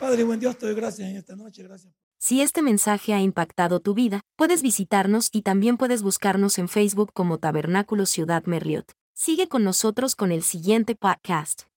Padre, 0.00 0.24
buen 0.24 0.40
Dios, 0.40 0.58
doy 0.58 0.74
gracias 0.74 1.10
en 1.10 1.16
esta 1.18 1.36
noche. 1.36 1.62
Gracias. 1.62 1.92
Si 2.18 2.40
este 2.40 2.62
mensaje 2.62 3.12
ha 3.12 3.20
impactado 3.20 3.80
tu 3.80 3.92
vida, 3.92 4.22
puedes 4.36 4.62
visitarnos 4.62 5.28
y 5.30 5.42
también 5.42 5.76
puedes 5.76 6.02
buscarnos 6.02 6.58
en 6.58 6.68
Facebook 6.68 7.12
como 7.12 7.38
Tabernáculo 7.38 8.06
Ciudad 8.06 8.44
Merliot. 8.46 8.92
Sigue 9.14 9.48
con 9.48 9.62
nosotros 9.62 10.16
con 10.16 10.32
el 10.32 10.42
siguiente 10.42 10.94
podcast. 10.94 11.69